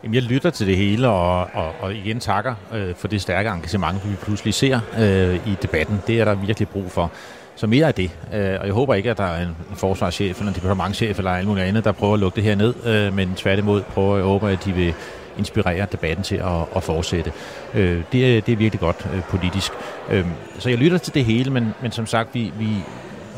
Jamen, 0.03 0.15
jeg 0.15 0.23
lytter 0.23 0.49
til 0.49 0.67
det 0.67 0.77
hele, 0.77 1.09
og, 1.09 1.39
og, 1.53 1.71
og 1.81 1.95
igen 1.95 2.19
takker 2.19 2.55
øh, 2.73 2.95
for 2.95 3.07
det 3.07 3.21
stærke 3.21 3.49
engagement, 3.49 4.09
vi 4.09 4.15
pludselig 4.21 4.53
ser 4.53 4.79
øh, 4.99 5.47
i 5.47 5.55
debatten. 5.61 6.01
Det 6.07 6.19
er 6.19 6.25
der 6.25 6.35
virkelig 6.35 6.69
brug 6.69 6.91
for 6.91 7.11
så 7.61 7.67
mere 7.67 7.87
af 7.87 7.93
det. 7.93 8.11
Øh, 8.33 8.57
og 8.59 8.65
jeg 8.65 8.73
håber 8.73 8.93
ikke, 8.93 9.11
at 9.11 9.17
der 9.17 9.23
er 9.23 9.41
en, 9.41 9.55
forsvarschef 9.75 10.39
eller 10.39 10.51
en 10.51 10.55
departementchef 10.55 11.17
eller 11.17 11.31
alt 11.31 11.47
muligt 11.47 11.65
andet, 11.65 11.83
der 11.83 11.91
prøver 11.91 12.13
at 12.13 12.19
lukke 12.19 12.35
det 12.35 12.43
her 12.43 12.55
ned, 12.55 12.73
øh, 12.85 13.13
men 13.13 13.35
tværtimod 13.35 13.81
prøver 13.81 14.15
jeg 14.15 14.25
håber, 14.25 14.47
at 14.47 14.65
de 14.65 14.71
vil 14.73 14.93
inspirere 15.37 15.87
debatten 15.91 16.23
til 16.23 16.35
at, 16.35 16.61
at 16.75 16.83
fortsætte. 16.83 17.31
Øh, 17.73 18.03
det, 18.11 18.37
er, 18.37 18.41
det 18.41 18.51
er 18.51 18.57
virkelig 18.57 18.79
godt 18.79 19.07
øh, 19.13 19.21
politisk. 19.23 19.71
Øh, 20.09 20.25
så 20.59 20.69
jeg 20.69 20.77
lytter 20.77 20.97
til 20.97 21.13
det 21.13 21.25
hele, 21.25 21.51
men, 21.51 21.73
men 21.81 21.91
som 21.91 22.05
sagt, 22.05 22.29
vi, 22.33 22.53
vi, 22.59 22.67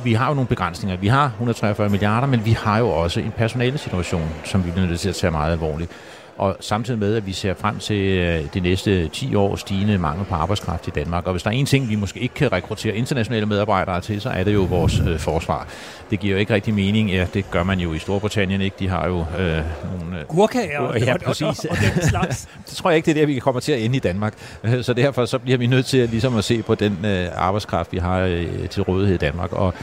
vi 0.03 0.13
har 0.13 0.28
jo 0.28 0.34
nogle 0.34 0.47
begrænsninger. 0.47 0.97
Vi 0.97 1.07
har 1.07 1.26
143 1.26 1.89
milliarder, 1.89 2.28
men 2.28 2.45
vi 2.45 2.51
har 2.51 2.80
jo 2.80 2.89
også 2.89 3.19
en 3.19 3.32
personalesituation, 3.38 4.30
som 4.45 4.65
vi 4.65 4.71
bliver 4.71 4.88
nødt 4.88 4.99
til 4.99 5.09
at 5.09 5.15
tage 5.15 5.32
meget 5.32 5.51
alvorligt. 5.51 5.91
Og 6.38 6.58
samtidig 6.60 7.00
med, 7.00 7.16
at 7.16 7.26
vi 7.26 7.34
ser 7.34 7.54
frem 7.54 7.80
til 7.80 8.18
øh, 8.18 8.44
de 8.54 8.60
næste 8.60 9.08
10 9.08 9.36
år 9.36 9.56
stigende 9.56 9.98
mangel 9.98 10.26
på 10.26 10.36
arbejdskraft 10.36 10.88
i 10.88 10.92
Danmark. 10.96 11.26
Og 11.26 11.32
hvis 11.32 11.44
der 11.44 11.50
er 11.50 11.54
en 11.54 11.66
ting, 11.66 11.90
vi 11.90 11.96
måske 11.96 12.20
ikke 12.20 12.36
kan 12.36 12.52
rekruttere 12.52 12.96
internationale 12.96 13.46
medarbejdere 13.46 14.02
til, 14.02 14.22
så 14.22 14.30
er 14.30 14.44
det 14.44 14.54
jo 14.54 14.62
vores 14.62 15.00
øh, 15.08 15.20
forsvar. 15.20 15.68
Det 16.10 16.20
giver 16.20 16.34
jo 16.34 16.40
ikke 16.40 16.54
rigtig 16.54 16.74
mening. 16.74 17.12
Ja, 17.12 17.28
det 17.34 17.52
gør 17.52 17.64
man 17.64 17.80
jo 17.80 17.94
i 17.94 18.00
Storbritannien, 18.00 18.62
ikke? 18.62 18.76
De 18.80 18.88
har 18.88 19.08
jo 19.08 19.20
øh, 19.20 19.64
nogle... 20.00 20.20
Øh, 20.20 20.28
Gurkager 20.28 20.80
og, 20.80 21.00
ja, 21.00 21.18
præcis. 21.18 21.42
og, 21.42 21.56
og, 21.70 21.78
og 21.86 21.96
den 21.96 22.04
slags. 22.04 22.48
det 22.70 22.78
tror 22.78 22.90
jeg 22.90 22.98
ikke, 22.98 23.06
det 23.06 23.12
er 23.12 23.22
der, 23.22 23.26
vi 23.26 23.40
kommer 23.40 23.62
til 23.62 23.72
at 23.72 23.82
ende 23.82 23.98
i 23.98 24.00
Danmark. 24.00 24.34
Så 24.82 24.94
derfor 24.94 25.26
så 25.26 25.40
bliver 25.40 25.58
vi 25.58 25.68
nødt 25.68 25.86
til 25.86 25.98
at, 25.98 26.10
ligesom 26.10 26.36
at 26.36 26.44
se 26.44 26.62
på 26.62 26.76
den 26.76 27.06
øh, 27.06 27.28
arbejdskraft, 27.36 27.92
vi 27.92 27.98
har 27.98 28.20
øh, 28.20 28.70
til 28.70 28.84
rådighed 28.84 29.16
i 29.16 29.18
Danmark. 29.18 29.54
Og 29.54 29.74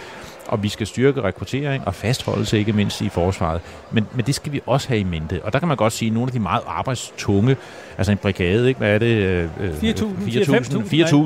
og 0.50 0.62
vi 0.62 0.68
skal 0.68 0.86
styrke 0.86 1.22
rekruttering 1.22 1.86
og 1.86 1.94
fastholdelse, 1.94 2.58
ikke 2.58 2.72
mindst 2.72 3.00
i 3.00 3.08
forsvaret. 3.08 3.60
Men, 3.90 4.06
men 4.14 4.26
det 4.26 4.34
skal 4.34 4.52
vi 4.52 4.60
også 4.66 4.88
have 4.88 5.00
i 5.00 5.04
mente. 5.04 5.40
Og 5.44 5.52
der 5.52 5.58
kan 5.58 5.68
man 5.68 5.76
godt 5.76 5.92
sige, 5.92 6.06
at 6.06 6.14
nogle 6.14 6.28
af 6.28 6.32
de 6.32 6.38
meget 6.38 6.62
arbejdstunge, 6.66 7.56
altså 7.98 8.12
en 8.12 8.18
brigade, 8.18 8.68
ikke? 8.68 8.78
hvad 8.78 8.94
er 8.94 8.98
det? 8.98 9.50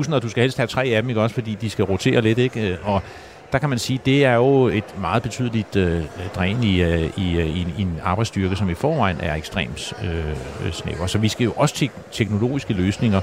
4.000, 0.07 0.13
og 0.13 0.21
du 0.21 0.29
skal 0.29 0.41
helst 0.41 0.57
have 0.57 0.67
tre 0.67 0.85
af 0.85 1.01
dem, 1.01 1.09
ikke? 1.09 1.21
også 1.21 1.33
fordi 1.33 1.57
de 1.61 1.69
skal 1.69 1.85
rotere 1.85 2.21
lidt. 2.21 2.37
Ikke? 2.37 2.77
Og 2.83 3.01
der 3.51 3.59
kan 3.59 3.69
man 3.69 3.79
sige, 3.79 3.99
det 4.05 4.25
er 4.25 4.33
jo 4.33 4.67
et 4.67 4.99
meget 4.99 5.23
betydeligt 5.23 5.75
øh, 5.75 6.03
dræn 6.35 6.63
i, 6.63 6.81
øh, 6.81 7.11
i, 7.17 7.37
øh, 7.37 7.47
i, 7.47 7.67
i 7.77 7.81
en 7.81 7.99
arbejdsstyrke, 8.03 8.55
som 8.55 8.69
i 8.69 8.73
forvejen 8.73 9.17
er 9.19 9.35
ekstremt 9.35 9.93
øh, 10.03 10.71
snæver. 10.71 11.07
Så 11.07 11.17
vi 11.17 11.27
skal 11.27 11.43
jo 11.43 11.53
også 11.55 11.75
til 11.75 11.89
teknologiske 12.11 12.73
løsninger, 12.73 13.21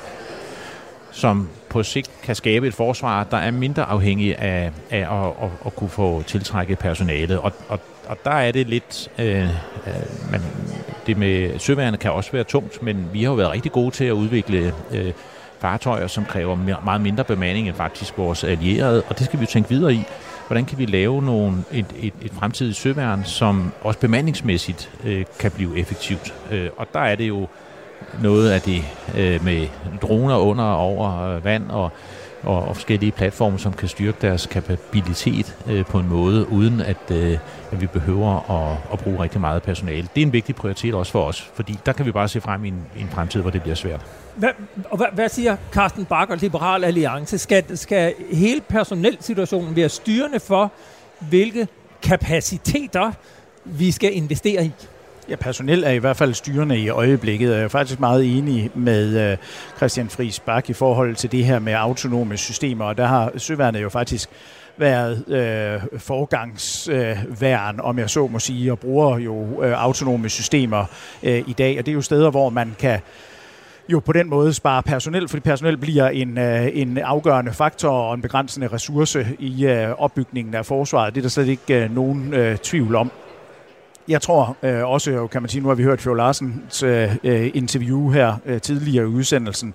som 1.13 1.49
på 1.69 1.83
sigt 1.83 2.11
kan 2.23 2.35
skabe 2.35 2.67
et 2.67 2.75
forsvar, 2.75 3.25
der 3.25 3.37
er 3.37 3.51
mindre 3.51 3.83
afhængig 3.83 4.39
af, 4.39 4.73
af 4.91 4.99
at, 4.99 5.27
at, 5.43 5.51
at 5.67 5.77
kunne 5.77 5.91
få 5.91 6.23
tiltrækket 6.23 6.79
personalet. 6.79 7.39
Og, 7.39 7.53
og, 7.69 7.81
og 8.07 8.19
der 8.25 8.31
er 8.31 8.53
det 8.53 8.69
lidt... 8.69 9.11
Øh, 9.19 9.43
øh, 9.43 9.51
man, 10.31 10.41
det 11.07 11.17
med 11.17 11.59
søværende 11.59 11.99
kan 11.99 12.13
også 12.13 12.33
være 12.33 12.45
tungt, 12.45 12.83
men 12.83 13.07
vi 13.13 13.23
har 13.23 13.31
jo 13.31 13.37
været 13.37 13.51
rigtig 13.51 13.73
gode 13.73 13.91
til 13.91 14.05
at 14.05 14.13
udvikle 14.13 14.75
øh, 14.91 15.13
fartøjer, 15.59 16.07
som 16.07 16.25
kræver 16.25 16.81
meget 16.85 17.01
mindre 17.01 17.25
bemanding 17.25 17.69
end 17.69 17.77
faktisk 17.77 18.19
vores 18.19 18.45
allierede, 18.45 19.03
og 19.09 19.19
det 19.19 19.27
skal 19.27 19.39
vi 19.39 19.45
jo 19.45 19.51
tænke 19.51 19.69
videre 19.69 19.95
i. 19.95 20.03
Hvordan 20.47 20.65
kan 20.65 20.79
vi 20.79 20.87
lave 20.87 21.23
nogle, 21.23 21.65
et, 21.73 21.87
et, 22.01 22.13
et 22.23 22.33
fremtidigt 22.33 22.77
søværn, 22.77 23.25
som 23.25 23.73
også 23.81 24.01
bemandingsmæssigt 24.01 24.91
øh, 25.05 25.25
kan 25.39 25.51
blive 25.51 25.79
effektivt? 25.79 26.35
Øh, 26.51 26.71
og 26.77 26.87
der 26.95 27.01
er 27.01 27.15
det 27.15 27.29
jo 27.29 27.49
noget 28.23 28.51
af 28.51 28.61
det 28.61 28.85
øh, 29.17 29.45
med 29.45 29.67
droner 30.03 30.37
under 30.37 30.65
og 30.65 30.79
over 30.79 31.23
øh, 31.23 31.45
vand 31.45 31.71
og, 31.71 31.91
og, 32.43 32.63
og 32.69 32.77
forskellige 32.77 33.13
platforme, 33.13 33.59
som 33.59 33.73
kan 33.73 33.89
styrke 33.89 34.19
deres 34.23 34.47
kapabilitet 34.47 35.57
øh, 35.67 35.85
på 35.85 35.99
en 35.99 36.09
måde, 36.09 36.49
uden 36.49 36.81
at, 36.81 37.11
øh, 37.11 37.39
at 37.73 37.81
vi 37.81 37.87
behøver 37.87 38.51
at, 38.51 38.79
at 38.93 38.99
bruge 38.99 39.23
rigtig 39.23 39.41
meget 39.41 39.63
personale. 39.63 40.09
Det 40.15 40.23
er 40.23 40.27
en 40.27 40.33
vigtig 40.33 40.55
prioritet 40.55 40.95
også 40.95 41.13
for 41.13 41.25
os, 41.25 41.51
fordi 41.55 41.79
der 41.87 41.93
kan 41.93 42.07
vi 42.07 42.13
bare 42.13 42.29
se 42.29 42.41
frem 42.41 42.65
i 42.65 42.69
en, 42.69 42.87
i 42.97 43.01
en 43.01 43.09
fremtid, 43.09 43.41
hvor 43.41 43.51
det 43.51 43.63
bliver 43.63 43.75
svært. 43.75 44.01
Hvad, 44.37 44.51
og 44.91 44.97
hvad, 44.97 45.07
hvad 45.13 45.29
siger 45.29 45.57
Carsten 45.73 46.05
Bakker, 46.05 46.37
Liberal 46.37 46.85
Alliance? 46.85 47.39
Skal, 47.39 47.79
skal 47.79 48.15
hele 48.33 48.61
personelsituationen 48.61 49.77
være 49.77 49.89
styrende 49.89 50.41
for, 50.41 50.73
hvilke 51.21 51.69
kapaciteter 52.03 53.13
vi 53.65 53.91
skal 53.91 54.17
investere 54.17 54.65
i? 54.65 54.73
Ja, 55.29 55.37
personel 55.37 55.85
er 55.85 55.91
i 55.91 55.99
hvert 55.99 56.17
fald 56.17 56.35
styrende 56.35 56.79
i 56.79 56.89
øjeblikket. 56.89 57.51
Jeg 57.51 57.61
er 57.61 57.69
faktisk 57.69 58.01
meget 58.01 58.39
enig 58.39 58.71
med 58.75 59.31
øh, 59.31 59.37
Christian 59.77 60.09
Friis 60.09 60.41
Bak 60.41 60.71
i 60.71 60.73
forhold 60.73 61.17
til 61.17 61.33
det 61.33 61.45
her 61.45 61.59
med 61.59 61.73
autonome 61.73 62.37
systemer, 62.37 62.85
og 62.85 62.97
der 62.97 63.07
har 63.07 63.33
Søværnet 63.37 63.83
jo 63.83 63.89
faktisk 63.89 64.31
været 64.77 65.29
øh, 65.29 66.01
forgangsværn, 66.01 67.75
øh, 67.75 67.85
om 67.85 67.99
jeg 67.99 68.11
så 68.11 68.27
må 68.27 68.39
sige, 68.39 68.73
og 68.73 68.79
bruger 68.79 69.19
jo 69.19 69.63
øh, 69.63 69.83
autonome 69.83 70.29
systemer 70.29 70.85
øh, 71.23 71.49
i 71.49 71.53
dag. 71.53 71.79
Og 71.79 71.87
det 71.87 71.93
er 71.93 71.97
jo 71.97 72.03
steder, 72.03 72.31
hvor 72.31 72.51
man 72.51 72.77
kan 72.79 73.01
jo 73.89 74.01
på 74.01 74.13
den 74.13 74.31
måde 74.31 74.55
spare 74.55 74.83
personel, 74.83 75.29
fordi 75.29 75.41
personel 75.41 75.77
bliver 75.77 76.09
en, 76.09 76.39
øh, 76.39 76.69
en 76.73 76.99
afgørende 76.99 77.53
faktor 77.53 77.91
og 77.91 78.15
en 78.15 78.23
begrænsende 78.23 78.67
ressource 78.67 79.27
i 79.39 79.67
øh, 79.67 79.91
opbygningen 79.99 80.55
af 80.55 80.67
forsvaret. 80.67 81.15
Det 81.15 81.21
er 81.21 81.23
der 81.23 81.29
slet 81.29 81.49
ikke 81.49 81.85
øh, 81.85 81.95
nogen 81.95 82.35
øh, 82.35 82.57
tvivl 82.57 82.95
om. 82.95 83.11
Jeg 84.09 84.23
tror 84.23 84.57
øh, 84.63 84.89
også, 84.89 85.27
kan 85.27 85.43
man 85.43 85.49
sige, 85.49 85.63
nu 85.63 85.69
har 85.69 85.75
vi 85.75 85.83
hørt 85.83 86.01
Fjord 86.01 86.17
Larsens 86.17 86.83
øh, 86.83 87.17
øh, 87.25 87.51
interview 87.55 88.11
her 88.11 88.37
øh, 88.47 88.61
tidligere 88.61 89.05
i 89.05 89.09
udsendelsen, 89.09 89.75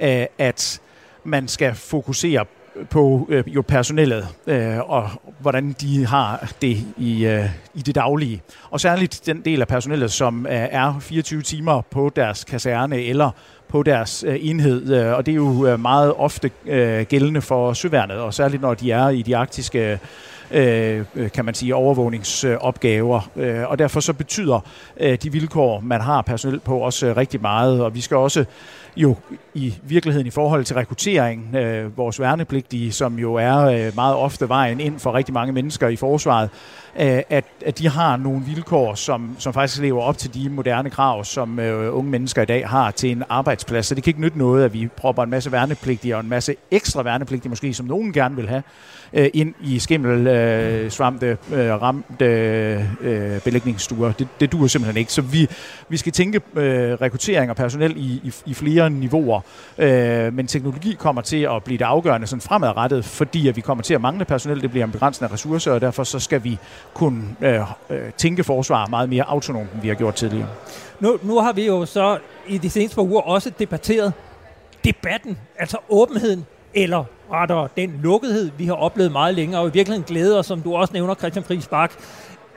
øh, 0.00 0.26
at 0.38 0.80
man 1.24 1.48
skal 1.48 1.74
fokusere 1.74 2.44
på 2.90 3.26
øh, 3.30 3.44
jo 3.46 3.62
personellet 3.62 4.28
øh, 4.46 4.78
og 4.78 5.10
hvordan 5.40 5.76
de 5.80 6.06
har 6.06 6.52
det 6.62 6.78
i, 6.96 7.26
øh, 7.26 7.44
i 7.74 7.80
det 7.80 7.94
daglige. 7.94 8.42
Og 8.70 8.80
særligt 8.80 9.22
den 9.26 9.40
del 9.44 9.60
af 9.60 9.68
personellet, 9.68 10.12
som 10.12 10.46
øh, 10.46 10.52
er 10.52 11.00
24 11.00 11.42
timer 11.42 11.80
på 11.80 12.12
deres 12.16 12.44
kaserne 12.44 13.02
eller 13.02 13.30
på 13.68 13.82
deres 13.82 14.24
øh, 14.28 14.36
enhed. 14.40 14.94
Øh, 14.94 15.16
og 15.16 15.26
det 15.26 15.32
er 15.32 15.36
jo 15.36 15.66
øh, 15.66 15.80
meget 15.80 16.14
ofte 16.14 16.50
øh, 16.66 17.06
gældende 17.06 17.42
for 17.42 17.72
søværnet, 17.72 18.16
og 18.16 18.34
særligt 18.34 18.62
når 18.62 18.74
de 18.74 18.92
er 18.92 19.08
i 19.08 19.22
de 19.22 19.36
arktiske 19.36 19.98
Øh, 20.50 21.04
øh, 21.14 21.30
kan 21.30 21.44
man 21.44 21.54
sige, 21.54 21.74
overvågningsopgaver. 21.74 23.30
Øh, 23.36 23.70
og 23.70 23.78
derfor 23.78 24.00
så 24.00 24.12
betyder 24.12 24.60
øh, 25.00 25.18
de 25.22 25.32
vilkår, 25.32 25.80
man 25.80 26.00
har 26.00 26.22
personel 26.22 26.60
på, 26.60 26.78
også 26.78 27.14
rigtig 27.16 27.40
meget. 27.40 27.82
Og 27.82 27.94
vi 27.94 28.00
skal 28.00 28.16
også 28.16 28.44
jo 28.96 29.16
i 29.54 29.74
virkeligheden 29.82 30.26
i 30.26 30.30
forhold 30.30 30.64
til 30.64 30.76
rekruttering, 30.76 31.54
øh, 31.56 31.96
vores 31.96 32.20
værnepligtige, 32.20 32.92
som 32.92 33.18
jo 33.18 33.34
er 33.34 33.56
øh, 33.58 33.94
meget 33.94 34.14
ofte 34.14 34.48
vejen 34.48 34.80
ind 34.80 34.98
for 34.98 35.14
rigtig 35.14 35.34
mange 35.34 35.52
mennesker 35.52 35.88
i 35.88 35.96
forsvaret, 35.96 36.50
at, 36.94 37.44
at 37.66 37.78
de 37.78 37.88
har 37.88 38.16
nogle 38.16 38.42
vilkår, 38.46 38.94
som, 38.94 39.36
som 39.38 39.52
faktisk 39.52 39.80
lever 39.80 40.02
op 40.02 40.18
til 40.18 40.34
de 40.34 40.48
moderne 40.50 40.90
krav, 40.90 41.24
som 41.24 41.58
øh, 41.58 41.96
unge 41.96 42.10
mennesker 42.10 42.42
i 42.42 42.44
dag 42.44 42.68
har 42.68 42.90
til 42.90 43.10
en 43.10 43.22
arbejdsplads. 43.28 43.86
Så 43.86 43.94
det 43.94 44.04
kan 44.04 44.10
ikke 44.10 44.20
nytte 44.20 44.38
noget, 44.38 44.64
at 44.64 44.72
vi 44.72 44.88
propper 44.96 45.22
en 45.22 45.30
masse 45.30 45.52
værnepligtige 45.52 46.16
og 46.16 46.20
en 46.20 46.28
masse 46.28 46.56
ekstra 46.70 47.02
værnepligtige 47.02 47.48
måske, 47.50 47.74
som 47.74 47.86
nogen 47.86 48.12
gerne 48.12 48.36
vil 48.36 48.48
have, 48.48 48.62
øh, 49.12 49.30
ind 49.34 49.54
i 49.60 49.78
skimmel, 49.78 50.26
øh, 50.26 50.90
svamte, 50.90 51.38
øh, 51.52 51.82
ramte 51.82 52.24
øh, 53.00 53.40
belægningsstuer. 53.40 54.12
Det, 54.12 54.28
det 54.40 54.52
duer 54.52 54.66
simpelthen 54.66 54.96
ikke. 54.96 55.12
Så 55.12 55.22
vi, 55.22 55.48
vi 55.88 55.96
skal 55.96 56.12
tænke 56.12 56.40
øh, 56.54 56.92
rekruttering 56.92 57.50
og 57.50 57.56
personel 57.56 57.96
i, 57.96 58.20
i, 58.24 58.32
i 58.46 58.54
flere 58.54 58.90
niveauer. 58.90 59.40
Øh, 59.78 60.34
men 60.34 60.46
teknologi 60.46 60.94
kommer 60.98 61.22
til 61.22 61.42
at 61.42 61.64
blive 61.64 61.78
det 61.78 61.84
afgørende 61.84 62.26
sådan 62.26 62.40
fremadrettet, 62.40 63.04
fordi 63.04 63.48
at 63.48 63.56
vi 63.56 63.60
kommer 63.60 63.82
til 63.82 63.94
at 63.94 64.00
mangle 64.00 64.24
personel. 64.24 64.62
Det 64.62 64.70
bliver 64.70 64.84
en 64.84 64.92
begrænsende 64.92 65.32
ressource, 65.32 65.72
og 65.72 65.80
derfor 65.80 66.04
så 66.04 66.18
skal 66.18 66.44
vi 66.44 66.58
kunne 66.94 67.36
øh, 67.40 67.60
øh, 67.90 68.12
tænke 68.16 68.44
forsvar 68.44 68.86
meget 68.86 69.08
mere 69.08 69.24
autonomt, 69.28 69.72
end 69.72 69.82
vi 69.82 69.88
har 69.88 69.94
gjort 69.94 70.14
tidligere. 70.14 70.48
Nu, 71.00 71.18
nu 71.22 71.40
har 71.40 71.52
vi 71.52 71.66
jo 71.66 71.86
så 71.86 72.18
i 72.48 72.58
de 72.58 72.70
seneste 72.70 72.94
par 72.94 73.02
uger 73.02 73.20
også 73.20 73.50
debatteret 73.58 74.12
debatten, 74.84 75.38
altså 75.58 75.78
åbenheden, 75.88 76.46
eller 76.74 77.04
rettere 77.32 77.68
den 77.76 78.00
lukkethed, 78.02 78.50
vi 78.58 78.66
har 78.66 78.74
oplevet 78.74 79.12
meget 79.12 79.34
længere, 79.34 79.60
og 79.60 79.68
i 79.68 79.72
virkeligheden 79.72 80.04
glæder, 80.04 80.42
som 80.42 80.60
du 80.60 80.74
også 80.76 80.92
nævner, 80.92 81.14
Christian 81.14 81.44
Friis 81.44 81.66
Bak, 81.66 81.92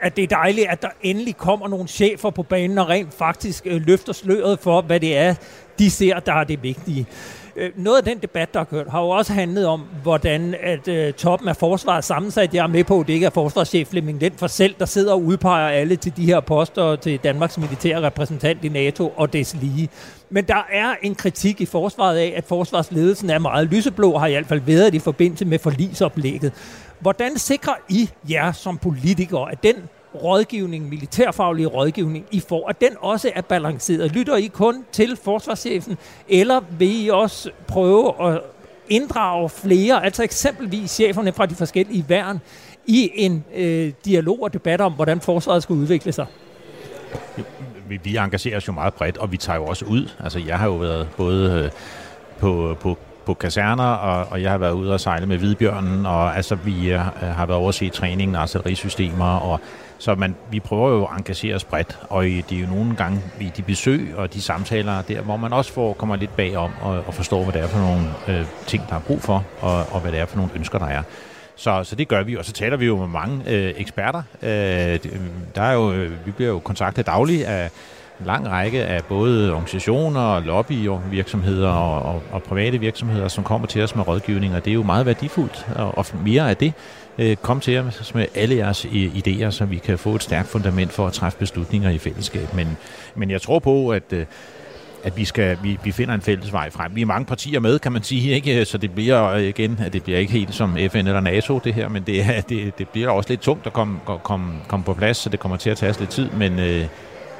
at 0.00 0.16
det 0.16 0.22
er 0.22 0.28
dejligt, 0.28 0.68
at 0.68 0.82
der 0.82 0.88
endelig 1.02 1.36
kommer 1.36 1.68
nogle 1.68 1.88
chefer 1.88 2.30
på 2.30 2.42
banen 2.42 2.78
og 2.78 2.88
rent 2.88 3.14
faktisk 3.14 3.66
øh, 3.66 3.82
løfter 3.86 4.12
sløret 4.12 4.58
for, 4.58 4.80
hvad 4.80 5.00
det 5.00 5.16
er, 5.16 5.34
de 5.78 5.90
ser, 5.90 6.20
der 6.20 6.32
er 6.32 6.44
det 6.44 6.62
vigtige. 6.62 7.06
Øh, 7.56 7.70
noget 7.76 7.98
af 7.98 8.04
den 8.04 8.18
debat, 8.18 8.54
der 8.54 8.60
har 8.60 8.64
kørt, 8.64 8.88
har 8.90 9.00
jo 9.00 9.08
også 9.08 9.32
handlet 9.32 9.66
om, 9.66 9.84
hvordan 10.02 10.54
at 10.62 10.88
øh, 10.88 11.12
toppen 11.12 11.48
af 11.48 11.56
forsvaret 11.56 12.04
sammensat. 12.04 12.54
Jeg 12.54 12.62
er 12.62 12.66
med 12.66 12.84
på, 12.84 13.00
at 13.00 13.06
det 13.06 13.12
ikke 13.12 13.26
er 13.26 13.30
forsvarschef 13.30 13.88
Flemming 13.88 14.20
Lind 14.20 14.34
for 14.36 14.46
selv, 14.46 14.74
der 14.78 14.84
sidder 14.84 15.12
og 15.12 15.22
udpeger 15.22 15.68
alle 15.68 15.96
til 15.96 16.16
de 16.16 16.24
her 16.24 16.40
poster 16.40 16.96
til 16.96 17.20
Danmarks 17.24 17.58
militære 17.58 18.02
repræsentant 18.02 18.64
i 18.64 18.68
NATO 18.68 19.12
og 19.16 19.32
des 19.32 19.54
lige. 19.60 19.88
Men 20.30 20.44
der 20.44 20.66
er 20.72 20.94
en 21.02 21.14
kritik 21.14 21.60
i 21.60 21.66
forsvaret 21.66 22.18
af, 22.18 22.34
at 22.36 22.44
forsvarsledelsen 22.44 23.30
er 23.30 23.38
meget 23.38 23.68
lyseblå, 23.68 24.18
har 24.18 24.26
i 24.26 24.32
hvert 24.32 24.46
fald 24.46 24.60
været 24.60 24.94
i 24.94 24.98
forbindelse 24.98 25.44
med 25.44 25.58
forlisoplægget. 25.58 26.52
Hvordan 27.00 27.38
sikrer 27.38 27.74
I 27.88 28.10
jer 28.30 28.52
som 28.52 28.78
politikere, 28.78 29.52
at 29.52 29.62
den 29.62 29.74
rådgivning, 30.14 30.88
militærfaglig 30.88 31.74
rådgivning, 31.74 32.26
I 32.30 32.40
får, 32.48 32.68
at 32.68 32.80
den 32.80 32.90
også 33.00 33.30
er 33.34 33.40
balanceret? 33.40 34.12
Lytter 34.12 34.36
I 34.36 34.46
kun 34.46 34.84
til 34.92 35.18
forsvarschefen, 35.24 35.98
eller 36.28 36.60
vil 36.78 37.04
I 37.04 37.08
også 37.08 37.50
prøve 37.66 38.32
at 38.32 38.40
inddrage 38.88 39.48
flere, 39.48 40.04
altså 40.04 40.22
eksempelvis 40.22 40.90
cheferne 40.90 41.32
fra 41.32 41.46
de 41.46 41.54
forskellige 41.54 42.04
værn, 42.08 42.40
i 42.86 43.10
en 43.14 43.44
øh, 43.54 43.92
dialog 44.04 44.42
og 44.42 44.52
debat 44.52 44.80
om, 44.80 44.92
hvordan 44.92 45.20
forsvaret 45.20 45.62
skal 45.62 45.72
udvikle 45.72 46.12
sig? 46.12 46.26
Vi, 47.88 48.00
vi 48.04 48.16
engagerer 48.16 48.56
os 48.56 48.68
jo 48.68 48.72
meget 48.72 48.94
bredt, 48.94 49.18
og 49.18 49.32
vi 49.32 49.36
tager 49.36 49.56
jo 49.56 49.64
også 49.64 49.84
ud. 49.84 50.08
Altså, 50.24 50.38
jeg 50.46 50.58
har 50.58 50.66
jo 50.66 50.74
været 50.74 51.08
både 51.16 51.62
øh, 51.64 51.70
på, 52.40 52.76
på 52.80 52.98
på 53.24 53.34
kaserner, 53.34 53.84
og, 53.84 54.26
og 54.30 54.42
jeg 54.42 54.50
har 54.50 54.58
været 54.58 54.72
ude 54.72 54.92
og 54.92 55.00
sejle 55.00 55.26
med 55.26 55.38
Hvidbjørnen, 55.38 56.06
og 56.06 56.36
altså 56.36 56.54
vi 56.54 56.92
øh, 56.92 57.00
har 57.20 57.46
været 57.46 57.58
over 57.58 57.68
at 57.68 57.74
se 57.74 57.88
træningen, 57.88 58.36
artillerisystemer, 58.36 59.36
og 59.36 59.60
så 59.98 60.14
man, 60.14 60.36
vi 60.50 60.60
prøver 60.60 60.90
jo 60.90 61.04
at 61.04 61.18
engagere 61.18 61.54
os 61.54 61.64
bredt, 61.64 61.98
og 62.10 62.24
det 62.24 62.52
er 62.52 62.60
jo 62.60 62.66
nogle 62.66 62.96
gange 62.96 63.20
i 63.40 63.52
de 63.56 63.62
besøg 63.62 64.14
og 64.16 64.34
de 64.34 64.42
samtaler 64.42 65.02
der, 65.02 65.20
hvor 65.20 65.36
man 65.36 65.52
også 65.52 65.72
får, 65.72 65.92
kommer 65.92 66.16
lidt 66.16 66.36
bagom 66.36 66.70
og, 66.80 67.04
og 67.06 67.14
forstår, 67.14 67.42
hvad 67.42 67.52
det 67.52 67.62
er 67.62 67.66
for 67.66 67.78
nogle 67.78 68.04
øh, 68.28 68.46
ting, 68.66 68.82
der 68.88 68.94
er 68.94 69.00
brug 69.00 69.22
for, 69.22 69.44
og, 69.60 69.86
og 69.90 70.00
hvad 70.00 70.12
det 70.12 70.20
er 70.20 70.26
for 70.26 70.36
nogle 70.36 70.52
ønsker, 70.54 70.78
der 70.78 70.86
er. 70.86 71.02
Så, 71.56 71.84
så 71.84 71.96
det 71.96 72.08
gør 72.08 72.22
vi, 72.22 72.36
og 72.36 72.44
så 72.44 72.52
taler 72.52 72.76
vi 72.76 72.86
jo 72.86 72.96
med 72.96 73.08
mange 73.08 73.42
øh, 73.46 73.74
eksperter. 73.76 74.22
Øh, 74.42 74.98
der 75.54 75.62
er 75.62 75.72
jo, 75.72 75.92
øh, 75.92 76.26
vi 76.26 76.30
bliver 76.30 76.50
jo 76.50 76.58
kontaktet 76.58 77.06
dagligt 77.06 77.44
af 77.44 77.70
en 78.20 78.26
lang 78.26 78.48
række 78.48 78.84
af 78.84 79.04
både 79.04 79.50
organisationer, 79.50 80.40
lobbyvirksomheder 80.40 81.68
og, 81.68 82.14
og, 82.14 82.22
og 82.32 82.42
private 82.42 82.78
virksomheder, 82.78 83.28
som 83.28 83.44
kommer 83.44 83.66
til 83.66 83.82
os 83.82 83.96
med 83.96 84.08
rådgivning, 84.08 84.54
og 84.54 84.64
det 84.64 84.70
er 84.70 84.74
jo 84.74 84.82
meget 84.82 85.06
værdifuldt, 85.06 85.66
og, 85.76 85.98
og 85.98 86.06
mere 86.24 86.50
af 86.50 86.56
det. 86.56 86.72
Øh, 87.18 87.36
kom 87.36 87.60
til 87.60 87.78
os 87.78 88.14
med 88.14 88.26
alle 88.34 88.56
jeres 88.56 88.84
idéer, 88.84 89.50
så 89.50 89.64
vi 89.64 89.78
kan 89.78 89.98
få 89.98 90.14
et 90.14 90.22
stærkt 90.22 90.48
fundament 90.48 90.92
for 90.92 91.06
at 91.06 91.12
træffe 91.12 91.38
beslutninger 91.38 91.90
i 91.90 91.98
fællesskab. 91.98 92.54
Men, 92.54 92.76
men 93.14 93.30
jeg 93.30 93.42
tror 93.42 93.58
på, 93.58 93.88
at 93.88 94.12
øh, 94.12 94.26
at 95.04 95.16
vi 95.16 95.24
skal 95.24 95.58
vi, 95.62 95.78
vi 95.84 95.92
finder 95.92 96.14
en 96.14 96.20
fælles 96.20 96.52
vej 96.52 96.70
frem. 96.70 96.96
Vi 96.96 97.02
er 97.02 97.06
mange 97.06 97.26
partier 97.26 97.60
med, 97.60 97.78
kan 97.78 97.92
man 97.92 98.02
sige, 98.02 98.30
ikke? 98.30 98.64
så 98.64 98.78
det 98.78 98.94
bliver 98.94 99.30
øh, 99.30 99.42
igen, 99.42 99.80
at 99.84 99.92
det 99.92 100.02
bliver 100.02 100.18
ikke 100.18 100.32
helt 100.32 100.54
som 100.54 100.76
FN 100.90 100.96
eller 100.96 101.20
NATO 101.20 101.58
det 101.58 101.74
her, 101.74 101.88
men 101.88 102.02
det, 102.02 102.44
det, 102.48 102.78
det 102.78 102.88
bliver 102.88 103.10
også 103.10 103.30
lidt 103.30 103.40
tungt 103.40 103.66
at 103.66 103.72
komme, 103.72 104.00
komme, 104.22 104.52
komme 104.68 104.84
på 104.84 104.94
plads, 104.94 105.16
så 105.16 105.28
det 105.28 105.40
kommer 105.40 105.56
til 105.56 105.70
at 105.70 105.76
tage 105.76 105.90
os 105.90 106.00
lidt 106.00 106.10
tid, 106.10 106.30
men, 106.30 106.58
øh, 106.58 106.86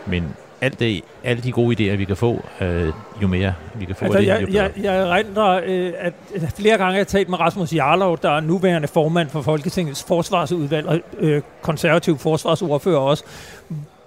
men 0.06 0.24
alt 0.60 0.78
det, 0.78 1.04
alle 1.24 1.42
de 1.42 1.52
gode 1.52 1.92
idéer, 1.92 1.96
vi 1.96 2.04
kan 2.04 2.16
få, 2.16 2.44
øh, 2.60 2.92
jo 3.22 3.26
mere 3.26 3.54
vi 3.74 3.84
kan 3.84 3.94
få 3.94 4.04
altså, 4.04 4.18
af 4.18 4.22
det, 4.22 4.28
jeg, 4.28 4.42
jo 4.42 4.46
bedre. 4.46 4.62
Jeg, 4.62 4.84
jeg 4.84 5.06
render, 5.06 5.60
øh, 5.66 5.92
at 5.96 6.12
flere 6.56 6.78
gange 6.78 6.92
har 6.92 6.98
jeg 6.98 7.06
talt 7.06 7.28
med 7.28 7.40
Rasmus 7.40 7.74
Jarlov, 7.74 8.18
der 8.22 8.30
er 8.30 8.40
nuværende 8.40 8.88
formand 8.88 9.28
for 9.28 9.42
Folketingets 9.42 10.04
forsvarsudvalg 10.04 10.86
og 10.86 11.00
øh, 11.18 11.42
konservativ 11.62 12.18
forsvarsordfører 12.18 12.98
også, 12.98 13.24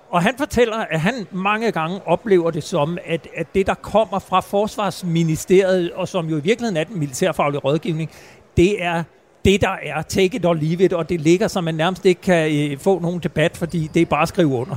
og 0.10 0.22
han 0.22 0.34
fortæller, 0.38 0.78
at 0.78 1.00
han 1.00 1.28
mange 1.32 1.72
gange 1.72 2.00
oplever 2.06 2.52
det 2.52 2.64
som, 2.64 2.98
at, 3.06 3.28
at 3.36 3.48
det, 3.56 3.68
der 3.68 3.74
kommer 3.74 4.20
fra 4.20 4.40
Forsvarsministeriet, 4.40 5.92
og 5.92 6.08
som 6.08 6.30
jo 6.30 6.38
i 6.38 6.42
virkeligheden 6.42 6.78
er 6.78 6.84
den 6.84 7.00
militærfaglige 7.00 7.60
rådgivning, 7.60 8.12
det 8.58 8.84
er 8.84 9.04
det, 9.48 9.62
der 9.62 9.76
er 9.84 10.02
take 10.02 10.38
it 10.38 10.46
or 10.46 10.54
leave 10.54 10.84
it, 10.84 10.94
og 10.94 11.10
det 11.10 11.22
ligger, 11.22 11.48
så 11.48 11.62
man 11.62 11.76
nærmest 11.76 12.06
ikke 12.06 12.22
kan 12.22 12.72
øh, 12.72 12.78
få 12.78 13.00
nogen 13.00 13.20
debat, 13.20 13.58
fordi 13.58 13.90
det 13.94 14.02
er 14.02 14.06
bare 14.06 14.22
at 14.22 14.28
skrive 14.28 14.48
under. 14.48 14.76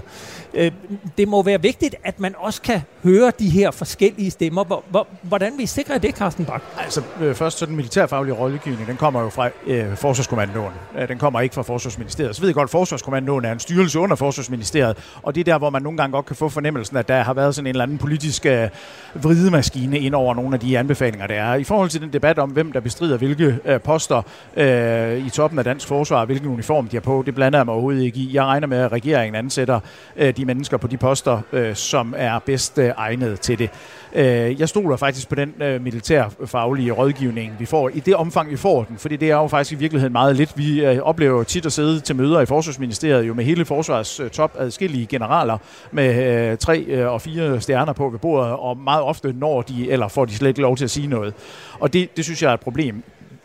Øh, 0.54 0.72
det 1.18 1.28
må 1.28 1.42
være 1.42 1.62
vigtigt, 1.62 1.94
at 2.04 2.20
man 2.20 2.34
også 2.38 2.62
kan 2.62 2.80
høre 3.04 3.32
de 3.38 3.50
her 3.50 3.70
forskellige 3.70 4.30
stemmer. 4.30 4.64
Hvor, 4.64 4.84
hvor, 4.90 5.06
hvordan 5.22 5.52
vi 5.58 5.66
sikrer 5.66 5.98
det, 5.98 6.14
Carsten 6.14 6.44
Bak? 6.44 6.62
Altså, 6.78 7.02
øh, 7.20 7.34
først 7.34 7.58
så 7.58 7.66
den 7.66 7.76
militærfaglige 7.76 8.34
rådgivning, 8.34 8.86
den 8.86 8.96
kommer 8.96 9.22
jo 9.22 9.28
fra 9.28 9.48
øh, 9.66 9.96
Forsvarskommandoen. 9.96 10.72
Øh, 10.98 11.08
den 11.08 11.18
kommer 11.18 11.40
ikke 11.40 11.54
fra 11.54 11.62
Forsvarsministeriet. 11.62 12.36
Så 12.36 12.42
ved 12.42 12.48
jeg 12.48 12.54
godt, 12.54 12.66
at 12.66 12.70
Forsvarskommandoen 12.70 13.44
er 13.44 13.52
en 13.52 13.60
styrelse 13.60 13.98
under 13.98 14.16
Forsvarsministeriet, 14.16 14.96
og 15.22 15.34
det 15.34 15.40
er 15.40 15.44
der, 15.44 15.58
hvor 15.58 15.70
man 15.70 15.82
nogle 15.82 15.98
gange 15.98 16.12
godt 16.12 16.26
kan 16.26 16.36
få 16.36 16.48
fornemmelsen, 16.48 16.96
at 16.96 17.08
der 17.08 17.22
har 17.22 17.34
været 17.34 17.54
sådan 17.54 17.66
en 17.66 17.70
eller 17.70 17.82
anden 17.82 17.98
politisk 17.98 18.46
øh, 18.46 18.68
vridemaskine 19.14 19.98
ind 19.98 20.14
over 20.14 20.34
nogle 20.34 20.54
af 20.54 20.60
de 20.60 20.78
anbefalinger, 20.78 21.26
der 21.26 21.34
er. 21.34 21.54
I 21.54 21.64
forhold 21.64 21.88
til 21.90 22.00
den 22.00 22.12
debat 22.12 22.38
om, 22.38 22.50
hvem 22.50 22.72
der 22.72 22.80
bestrider 22.80 23.16
hvilke 23.16 23.58
øh, 23.64 23.80
poster 23.80 24.22
øh, 24.61 25.26
i 25.26 25.30
toppen 25.30 25.58
af 25.58 25.64
dansk 25.64 25.88
forsvar, 25.88 26.24
hvilken 26.24 26.48
uniform 26.48 26.88
de 26.88 26.96
har 26.96 27.00
på, 27.00 27.22
det 27.26 27.34
blander 27.34 27.58
jeg 27.58 27.66
mig 27.66 27.72
overhovedet 27.72 28.02
ikke 28.02 28.18
i. 28.18 28.30
Jeg 28.34 28.44
regner 28.44 28.66
med, 28.66 28.78
at 28.78 28.92
regeringen 28.92 29.34
ansætter 29.34 29.80
øh, 30.16 30.36
de 30.36 30.44
mennesker 30.44 30.76
på 30.76 30.86
de 30.86 30.96
poster, 30.96 31.40
øh, 31.52 31.74
som 31.74 32.14
er 32.16 32.38
bedst 32.38 32.78
øh, 32.78 32.92
egnet 32.96 33.40
til 33.40 33.58
det. 33.58 33.70
Øh, 34.14 34.61
jeg 34.61 34.68
stoler 34.68 34.96
faktisk 34.96 35.28
på 35.28 35.34
den 35.34 35.54
øh, 35.62 35.82
militærfaglige 35.82 36.92
rådgivning, 36.92 37.52
vi 37.58 37.66
får, 37.66 37.88
i 37.88 38.00
det 38.00 38.14
omfang, 38.14 38.50
vi 38.50 38.56
får 38.56 38.84
den, 38.84 38.98
fordi 38.98 39.16
det 39.16 39.30
er 39.30 39.36
jo 39.36 39.46
faktisk 39.46 39.72
i 39.72 39.74
virkeligheden 39.74 40.12
meget 40.12 40.36
lidt. 40.36 40.58
Vi 40.58 40.84
øh, 40.84 40.98
oplever 40.98 41.42
tit 41.42 41.66
at 41.66 41.72
sidde 41.72 42.00
til 42.00 42.16
møder 42.16 42.40
i 42.40 42.46
Forsvarsministeriet 42.46 43.28
jo 43.28 43.34
med 43.34 43.44
hele 43.44 43.64
forsvars 43.64 44.20
øh, 44.20 44.30
top 44.30 44.56
adskillige 44.58 45.06
generaler 45.06 45.58
med 45.90 46.50
øh, 46.50 46.58
tre 46.58 46.78
øh, 46.78 47.12
og 47.12 47.20
fire 47.20 47.61
stjerner 47.61 47.92
på 47.92 48.08
ved 48.08 48.18
bordet, 48.18 48.52
og 48.52 48.76
meget 48.76 49.02
ofte 49.02 49.32
når 49.32 49.62
de, 49.62 49.90
eller 49.90 50.08
får 50.08 50.24
de 50.24 50.34
slet 50.34 50.48
ikke 50.48 50.61
lov 50.61 50.76
til 50.76 50.84
at 50.84 50.90
sige 50.90 51.06
noget. 51.06 51.34
Og 51.80 51.92
det, 51.92 52.16
det 52.16 52.24
synes 52.24 52.42
jeg 52.42 52.50
er 52.50 52.54
et 52.54 52.61
problem 52.61 53.02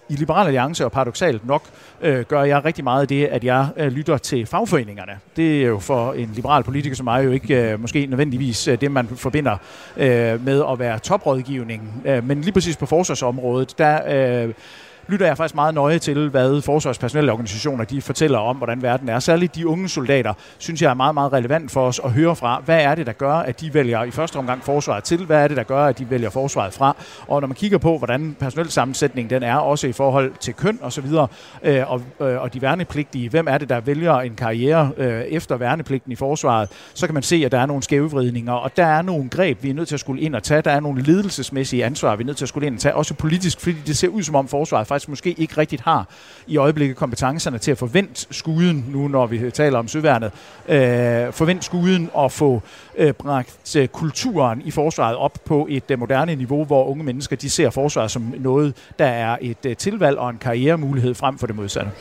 i 0.10 0.16
Liberal 0.16 0.46
Alliance, 0.46 0.86
og 0.86 0.92
paradoxalt 0.92 1.48
nok, 1.48 1.64
øh, 2.02 2.26
gør 2.26 2.44
jeg 2.44 2.66
rigtig 2.66 2.84
meget 2.84 3.02
af 3.02 3.08
det, 3.08 3.26
at 3.26 3.44
jeg 3.44 3.68
øh, 3.78 3.88
lytter 3.88 4.18
til 4.18 4.46
fagforeningerne. 4.46 5.12
Det 5.36 5.62
er 5.62 5.68
jo 5.68 5.80
for 5.80 6.14
en 6.14 6.32
liberal 6.36 6.64
politiker 6.64 6.96
som 6.96 7.04
mig 7.04 7.26
jo 7.26 7.32
ikke 7.32 7.72
øh, 7.72 7.80
måske 7.82 8.06
nødvendigvis 8.06 8.68
øh, 8.68 8.82
det, 8.82 8.92
man 8.92 9.08
forbinder 9.08 9.58
øh, 9.98 10.46
med 10.46 10.64
at 10.72 10.80
være 10.80 11.00
toprådgivning. 11.00 12.04
Øh, 12.06 12.28
men 12.28 12.42
lige 12.42 12.54
præcis 12.54 12.78
på 12.78 12.86
forsvarsområdet, 12.86 13.78
der... 13.78 14.44
Øh, 14.46 14.54
lytter 15.08 15.26
jeg 15.26 15.38
faktisk 15.38 15.56
meget 15.56 15.74
nøje 15.74 16.00
til, 16.00 16.30
hvad 16.30 16.62
forsvarspersonelle 16.62 17.32
organisationer 17.32 17.84
de 17.84 18.02
fortæller 18.02 18.40
om, 18.40 18.58
hvordan 18.58 18.82
verden 18.82 19.10
er. 19.10 19.20
Særligt 19.20 19.56
de 19.56 19.68
unge 19.68 19.90
soldater, 19.90 20.34
synes 20.58 20.82
jeg 20.82 20.90
er 20.90 20.94
meget, 20.94 21.14
meget 21.14 21.34
relevant 21.34 21.72
for 21.72 21.88
os 21.88 22.02
at 22.04 22.12
høre 22.12 22.36
fra, 22.36 22.62
hvad 22.66 22.84
er 22.84 22.96
det, 22.96 23.06
der 23.06 23.14
gør, 23.14 23.34
at 23.34 23.62
de 23.62 23.74
vælger 23.74 24.04
i 24.04 24.12
første 24.12 24.38
omgang 24.38 24.64
forsvaret 24.64 25.04
til, 25.04 25.26
hvad 25.26 25.44
er 25.44 25.48
det, 25.48 25.58
der 25.58 25.64
gør, 25.64 25.86
at 25.86 26.00
de 26.00 26.10
vælger 26.10 26.30
forsvaret 26.30 26.74
fra. 26.74 26.96
Og 27.28 27.42
når 27.42 27.48
man 27.48 27.56
kigger 27.56 27.78
på, 27.78 27.98
hvordan 27.98 28.36
personelsammensætningen 28.40 29.30
den 29.30 29.44
er, 29.44 29.56
også 29.56 29.88
i 29.88 29.92
forhold 29.92 30.32
til 30.40 30.54
køn 30.54 30.80
og 30.82 30.94
så 30.94 31.02
videre, 31.02 31.28
øh, 31.64 31.92
og, 31.92 32.02
øh, 32.20 32.42
og 32.42 32.54
de 32.54 32.62
værnepligtige, 32.62 33.30
hvem 33.30 33.48
er 33.50 33.58
det, 33.58 33.70
der 33.70 33.80
vælger 33.80 34.16
en 34.16 34.36
karriere 34.36 34.92
øh, 34.98 35.22
efter 35.22 35.58
værnepligten 35.58 36.12
i 36.12 36.16
forsvaret, 36.16 36.70
så 36.94 37.08
kan 37.08 37.14
man 37.14 37.24
se, 37.24 37.42
at 37.46 37.52
der 37.52 37.60
er 37.60 37.66
nogle 37.66 37.84
skævevridninger, 37.84 38.54
og 38.54 38.78
der 38.78 38.86
er 38.86 39.02
nogle 39.02 39.30
greb, 39.30 39.64
vi 39.64 39.70
er 39.70 39.74
nødt 39.74 39.88
til 39.88 39.96
at 39.96 40.00
skulle 40.00 40.22
ind 40.22 40.36
og 40.36 40.44
tage. 40.44 40.62
Der 40.62 40.72
er 40.72 40.80
nogle 40.80 41.02
ledelsesmæssige 41.02 41.86
ansvar, 41.86 42.16
vi 42.16 42.24
er 42.24 42.26
nødt 42.26 42.38
til 42.38 42.46
at 42.46 42.50
skulle 42.50 42.68
ind 42.68 42.76
og 42.76 42.82
tage, 42.82 42.96
også 42.96 43.14
politisk, 43.14 43.60
fordi 43.60 43.78
det 43.88 43.98
ser 43.98 44.08
ud 44.08 44.24
som 44.24 44.36
om 44.36 44.48
forsvaret 44.48 44.88
faktisk 44.96 45.10
måske 45.10 45.32
ikke 45.32 45.58
rigtigt 45.58 45.82
har 45.82 46.08
i 46.48 46.58
øjeblikket 46.58 46.98
kompetencerne 46.98 47.58
til 47.58 47.72
at 47.72 47.78
forvente 47.78 48.28
skuden, 48.32 48.86
nu 48.88 49.08
når 49.08 49.26
vi 49.26 49.52
taler 49.52 49.80
om 49.80 49.88
søværnet, 49.88 50.32
øh, 50.68 51.34
forvente 51.34 51.66
skuden 51.66 52.10
og 52.14 52.32
få 52.32 52.62
øh, 52.98 53.14
bragt 53.14 53.76
øh, 53.76 53.88
kulturen 53.88 54.62
i 54.66 54.72
forsvaret 54.72 55.16
op 55.16 55.38
på 55.46 55.68
et 55.70 55.92
øh, 55.92 56.00
moderne 56.00 56.36
niveau, 56.36 56.66
hvor 56.66 56.86
unge 56.86 57.04
mennesker 57.04 57.36
de 57.36 57.50
ser 57.50 57.70
forsvaret 57.70 58.12
som 58.12 58.34
noget, 58.38 58.76
der 59.00 59.06
er 59.06 59.38
et 59.42 59.66
øh, 59.66 59.76
tilvalg 59.76 60.18
og 60.18 60.30
en 60.30 60.38
karrieremulighed 60.38 61.16
frem 61.16 61.38
for 61.38 61.48
det 61.48 61.56
modsatte. 61.56 61.92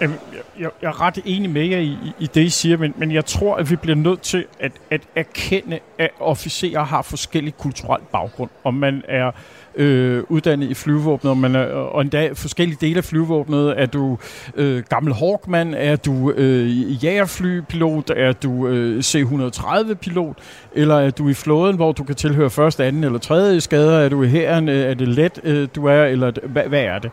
Jeg, 0.00 0.10
jeg, 0.58 0.70
jeg 0.82 0.88
er 0.88 1.00
ret 1.00 1.18
enig 1.24 1.50
med 1.50 1.66
jer 1.66 1.78
i, 1.78 1.86
i, 1.86 2.12
i 2.18 2.26
det, 2.26 2.42
I 2.42 2.48
siger, 2.48 2.76
men, 2.76 2.94
men 2.96 3.12
jeg 3.12 3.24
tror, 3.24 3.56
at 3.56 3.70
vi 3.70 3.76
bliver 3.76 3.96
nødt 3.96 4.20
til 4.20 4.44
at, 4.60 4.72
at 4.90 5.00
erkende, 5.16 5.78
at 5.98 6.10
officerer 6.20 6.84
har 6.84 7.02
forskellig 7.02 7.56
kulturel 7.56 8.00
baggrund. 8.12 8.50
Om 8.64 8.74
man 8.74 9.02
er 9.08 9.26
øh, 9.26 9.32
øh, 9.76 10.22
uddannet 10.28 10.70
i 10.70 10.74
flyvevåbnet, 10.74 11.36
men, 11.36 11.56
øh, 11.56 11.94
og 11.94 12.00
endda 12.00 12.30
forskellige 12.34 12.78
dele 12.80 12.98
af 12.98 13.04
flyvevåbnet. 13.04 13.80
Er 13.80 13.86
du 13.86 14.18
øh, 14.54 14.82
gammel 14.88 15.14
Hawkman? 15.14 15.74
Er 15.74 15.96
du 15.96 16.30
øh, 16.30 17.04
jægerflypilot? 17.04 18.10
Er 18.16 18.32
du 18.32 18.68
øh, 18.68 19.02
C-130-pilot? 19.02 20.36
Eller 20.72 20.94
er 20.94 21.10
du 21.10 21.28
i 21.28 21.34
flåden, 21.34 21.76
hvor 21.76 21.92
du 21.92 22.04
kan 22.04 22.14
tilhøre 22.14 22.50
første, 22.50 22.84
anden 22.84 23.04
eller 23.04 23.18
tredje 23.18 23.60
skader? 23.60 23.98
Er 23.98 24.08
du 24.08 24.22
i 24.22 24.28
hæren? 24.28 24.68
Øh, 24.68 24.90
er 24.90 24.94
det 24.94 25.08
let, 25.08 25.40
øh, 25.44 25.68
du 25.74 25.86
er? 25.86 26.04
Eller 26.04 26.32
hvad, 26.44 26.64
hvad 26.64 26.82
er 26.82 26.98
det? 26.98 27.10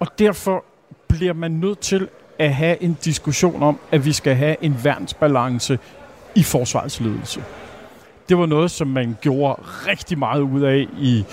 Og 0.00 0.06
derfor 0.18 0.64
bliver 1.08 1.32
man 1.32 1.50
nødt 1.50 1.78
til 1.78 2.08
at 2.38 2.54
have 2.54 2.82
en 2.82 2.98
diskussion 3.04 3.62
om, 3.62 3.78
at 3.90 4.04
vi 4.04 4.12
skal 4.12 4.34
have 4.34 4.56
en 4.60 4.76
værnsbalance 4.84 5.78
i 6.34 6.42
forsvarets 6.42 7.00
ledelse. 7.00 7.44
Det 8.28 8.38
var 8.38 8.46
noget, 8.46 8.70
som 8.70 8.88
man 8.88 9.16
gjorde 9.20 9.62
rigtig 9.62 10.18
meget 10.18 10.40
ud 10.40 10.62
af 10.62 10.86
i 10.98 11.24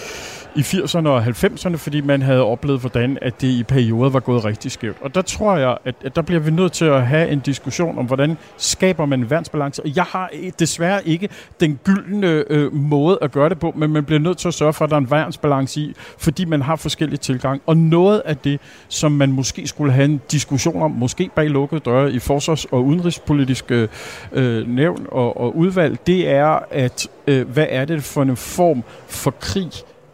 i 0.56 0.60
80'erne 0.60 1.08
og 1.08 1.24
90'erne, 1.24 1.76
fordi 1.76 2.02
man 2.02 2.22
havde 2.22 2.44
oplevet, 2.44 2.80
hvordan 2.80 3.18
at 3.22 3.42
det 3.42 3.48
i 3.48 3.64
perioder 3.64 4.10
var 4.10 4.20
gået 4.20 4.46
rigtig 4.46 4.72
skævt. 4.72 4.98
Og 5.02 5.16
der 5.16 5.22
tror 5.22 5.58
jeg, 5.58 5.78
at, 5.86 5.96
at 6.06 6.16
der 6.16 6.22
bliver 6.22 6.40
vi 6.40 6.52
nødt 6.52 6.72
til 6.72 6.86
at 6.86 7.08
have 7.08 7.30
en 7.30 7.40
diskussion 7.40 7.98
om, 7.98 8.06
hvordan 8.06 8.38
skaber 8.58 9.06
man 9.06 9.20
en 9.20 9.30
værnsbalance. 9.30 9.84
Og 9.84 9.96
jeg 9.96 10.04
har 10.04 10.30
øh, 10.34 10.52
desværre 10.60 11.08
ikke 11.08 11.30
den 11.60 11.80
gyldne 11.84 12.44
øh, 12.50 12.74
måde 12.74 13.18
at 13.22 13.32
gøre 13.32 13.50
det 13.50 13.60
på, 13.60 13.74
men 13.76 13.92
man 13.92 14.06
bliver 14.06 14.20
nødt 14.20 14.38
til 14.38 14.48
at 14.48 14.54
sørge 14.54 14.74
for, 14.74 14.86
at 14.86 14.90
der 14.92 14.96
er 14.96 15.02
en 15.02 15.12
værnsbalance 15.12 15.80
i, 15.80 15.94
fordi 16.18 16.46
man 16.46 16.62
har 16.62 16.76
forskellige 16.76 17.18
tilgang. 17.18 17.62
Og 17.66 17.78
noget 17.78 18.22
af 18.26 18.38
det, 18.38 18.60
som 18.88 19.12
man 19.12 19.32
måske 19.32 19.68
skulle 19.68 19.94
have 19.94 20.06
en 20.06 20.22
diskussion 20.32 20.82
om, 20.82 20.92
måske 20.92 21.30
bag 21.36 21.50
lukkede 21.50 21.82
døre 21.86 22.12
i 22.12 22.20
forsvars- 22.20 22.66
og 22.66 22.86
udenrigspolitiske 22.86 23.90
øh, 24.32 24.42
øh, 24.42 24.68
nævn 24.68 25.08
og, 25.12 25.38
og 25.38 25.58
udvalg, 25.58 26.08
det 26.08 26.30
er, 26.30 26.60
at 26.72 27.08
øh, 27.28 27.50
hvad 27.50 27.68
er 27.70 27.86
det 27.86 28.04
for 28.04 28.22
en 28.22 28.38
form 28.38 28.84
for 29.08 29.32
krig, 29.32 29.72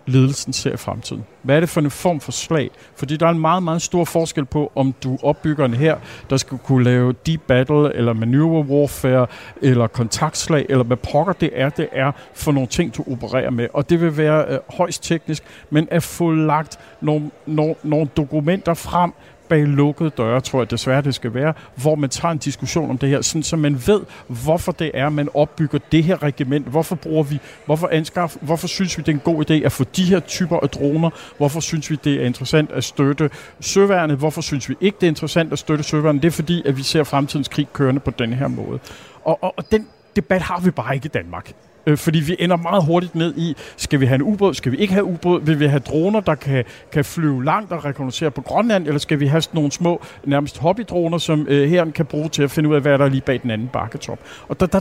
ledelsen 0.08 0.54
ser 0.54 0.74
i 0.74 0.78
fremtiden. 0.78 1.26
Hvad 1.42 1.56
er 1.56 1.60
det 1.60 1.70
for 1.70 1.82
en 1.82 1.92
form 1.92 2.20
for 2.20 2.32
slag? 2.32 2.70
Fordi 2.96 3.18
der 3.18 3.26
er 3.26 3.30
en 3.30 3.40
meget, 3.40 3.64
meget 3.64 3.82
stor 3.82 4.06
forskel 4.06 4.46
på, 4.46 4.72
om 4.76 4.94
du 5.04 5.18
opbygger 5.24 5.66
en 5.66 5.74
her, 5.74 5.98
der 6.30 6.38
skal 6.38 6.58
kunne 6.58 6.84
lave 6.84 7.14
deep 7.26 7.42
battle, 7.48 7.96
eller 7.96 8.14
maneuver 8.14 8.64
warfare, 8.64 9.28
eller 9.62 9.88
kontaktslag, 9.88 10.66
eller 10.70 10.84
hvad 10.84 10.98
pokker 10.98 11.34
det 11.34 11.50
er, 11.54 11.70
det 11.70 11.90
er 11.92 12.12
for 12.34 12.52
nogle 12.52 12.68
ting, 12.68 12.98
du 12.98 13.04
opererer 13.12 13.50
med. 13.50 13.68
Og 13.74 13.90
det 13.90 14.02
vil 14.02 14.18
være 14.18 14.46
øh, 14.48 14.60
højst 14.78 15.04
teknisk, 15.04 15.44
men 15.70 15.88
at 15.92 16.04
få 16.04 16.32
lagt 16.32 16.80
nogle, 17.02 17.32
nogle, 17.46 17.76
nogle 17.84 18.10
dokumenter 18.18 18.74
frem, 18.74 19.12
bag 19.50 19.66
lukkede 19.66 20.10
døre, 20.10 20.42
tror 20.42 20.60
jeg 20.60 20.72
desværre 20.72 21.02
det 21.02 21.16
skal 21.16 21.34
være, 21.34 21.54
hvor 21.76 21.96
man 21.96 22.10
tager 22.10 22.32
en 22.32 22.38
diskussion 22.38 22.90
om 22.90 22.98
det 22.98 23.10
her, 23.10 23.22
sådan, 23.22 23.44
så 23.44 23.56
man 23.56 23.82
ved, 23.88 24.02
hvorfor 24.28 24.72
det 24.72 24.92
er, 24.94 25.10
man 25.10 25.30
opbygger 25.34 25.80
det 25.92 26.04
her 26.04 26.24
regiment. 26.24 26.68
Hvorfor 26.68 26.96
bruger 26.96 27.24
vi, 27.24 27.40
hvorfor 27.66 27.90
anskaff, 27.92 28.36
hvorfor 28.42 28.68
synes 28.68 28.98
vi, 28.98 29.04
det 29.04 29.12
er 29.12 29.14
en 29.14 29.20
god 29.20 29.52
idé 29.52 29.54
at 29.54 29.72
få 29.72 29.84
de 29.84 30.04
her 30.04 30.20
typer 30.20 30.60
af 30.60 30.70
droner? 30.70 31.10
Hvorfor 31.38 31.60
synes 31.60 31.90
vi, 31.92 31.98
det 32.04 32.22
er 32.22 32.26
interessant 32.26 32.72
at 32.72 32.84
støtte 32.84 33.30
søværnet? 33.60 34.18
Hvorfor 34.18 34.42
synes 34.42 34.70
vi 34.70 34.76
ikke, 34.82 34.98
det 35.02 35.08
er 35.08 35.12
interessant 35.12 35.54
at 35.54 35.60
støtte 35.60 35.84
søværnet? 35.84 36.22
Det 36.22 36.28
er 36.28 36.32
fordi, 36.32 36.64
at 36.66 36.78
vi 36.78 36.84
ser 36.84 37.04
fremtidens 37.04 37.48
krig 37.48 37.68
kørende 37.74 38.00
på 38.00 38.12
den 38.12 38.34
her 38.34 38.48
måde. 38.48 38.80
Og, 39.24 39.44
og, 39.44 39.54
og 39.58 39.72
den 39.72 39.88
debat 40.16 40.42
har 40.42 40.60
vi 40.60 40.72
bare 40.72 40.96
ikke 40.96 41.06
i 41.06 41.10
Danmark. 41.10 41.52
Øh, 41.88 41.98
fordi 41.98 42.20
vi 42.20 42.36
ender 42.40 42.58
meget 42.58 42.86
hurtigt 42.86 43.16
ned 43.16 43.34
i, 43.38 43.56
skal 43.78 44.00
vi 44.00 44.06
have 44.06 44.16
en 44.16 44.22
ubåd, 44.22 44.54
skal 44.54 44.72
vi 44.72 44.78
ikke 44.78 44.94
have 44.94 45.06
ubåd, 45.06 45.42
vil 45.42 45.60
vi 45.60 45.66
have 45.66 45.80
droner, 45.80 46.20
der 46.20 46.36
kan, 46.36 46.66
kan 46.92 47.06
flyve 47.06 47.46
langt 47.46 47.72
og 47.72 47.86
rekognosere 47.86 48.32
på 48.32 48.42
Grønland, 48.42 48.88
eller 48.88 49.00
skal 49.00 49.20
vi 49.20 49.28
have 49.28 49.42
sådan 49.42 49.58
nogle 49.58 49.72
små, 49.72 50.02
nærmest 50.24 50.58
hobbydroner, 50.58 51.18
som 51.18 51.48
øh, 51.50 51.70
her 51.70 51.92
kan 51.92 52.06
bruge 52.06 52.30
til 52.30 52.44
at 52.44 52.52
finde 52.52 52.70
ud 52.70 52.76
af, 52.76 52.82
hvad 52.82 52.98
der 52.98 53.06
er 53.06 53.10
lige 53.10 53.22
bag 53.22 53.40
den 53.44 53.52
anden 53.52 53.68
bakketop. 53.68 54.20
Og 54.48 54.60
der, 54.60 54.66
der, 54.66 54.80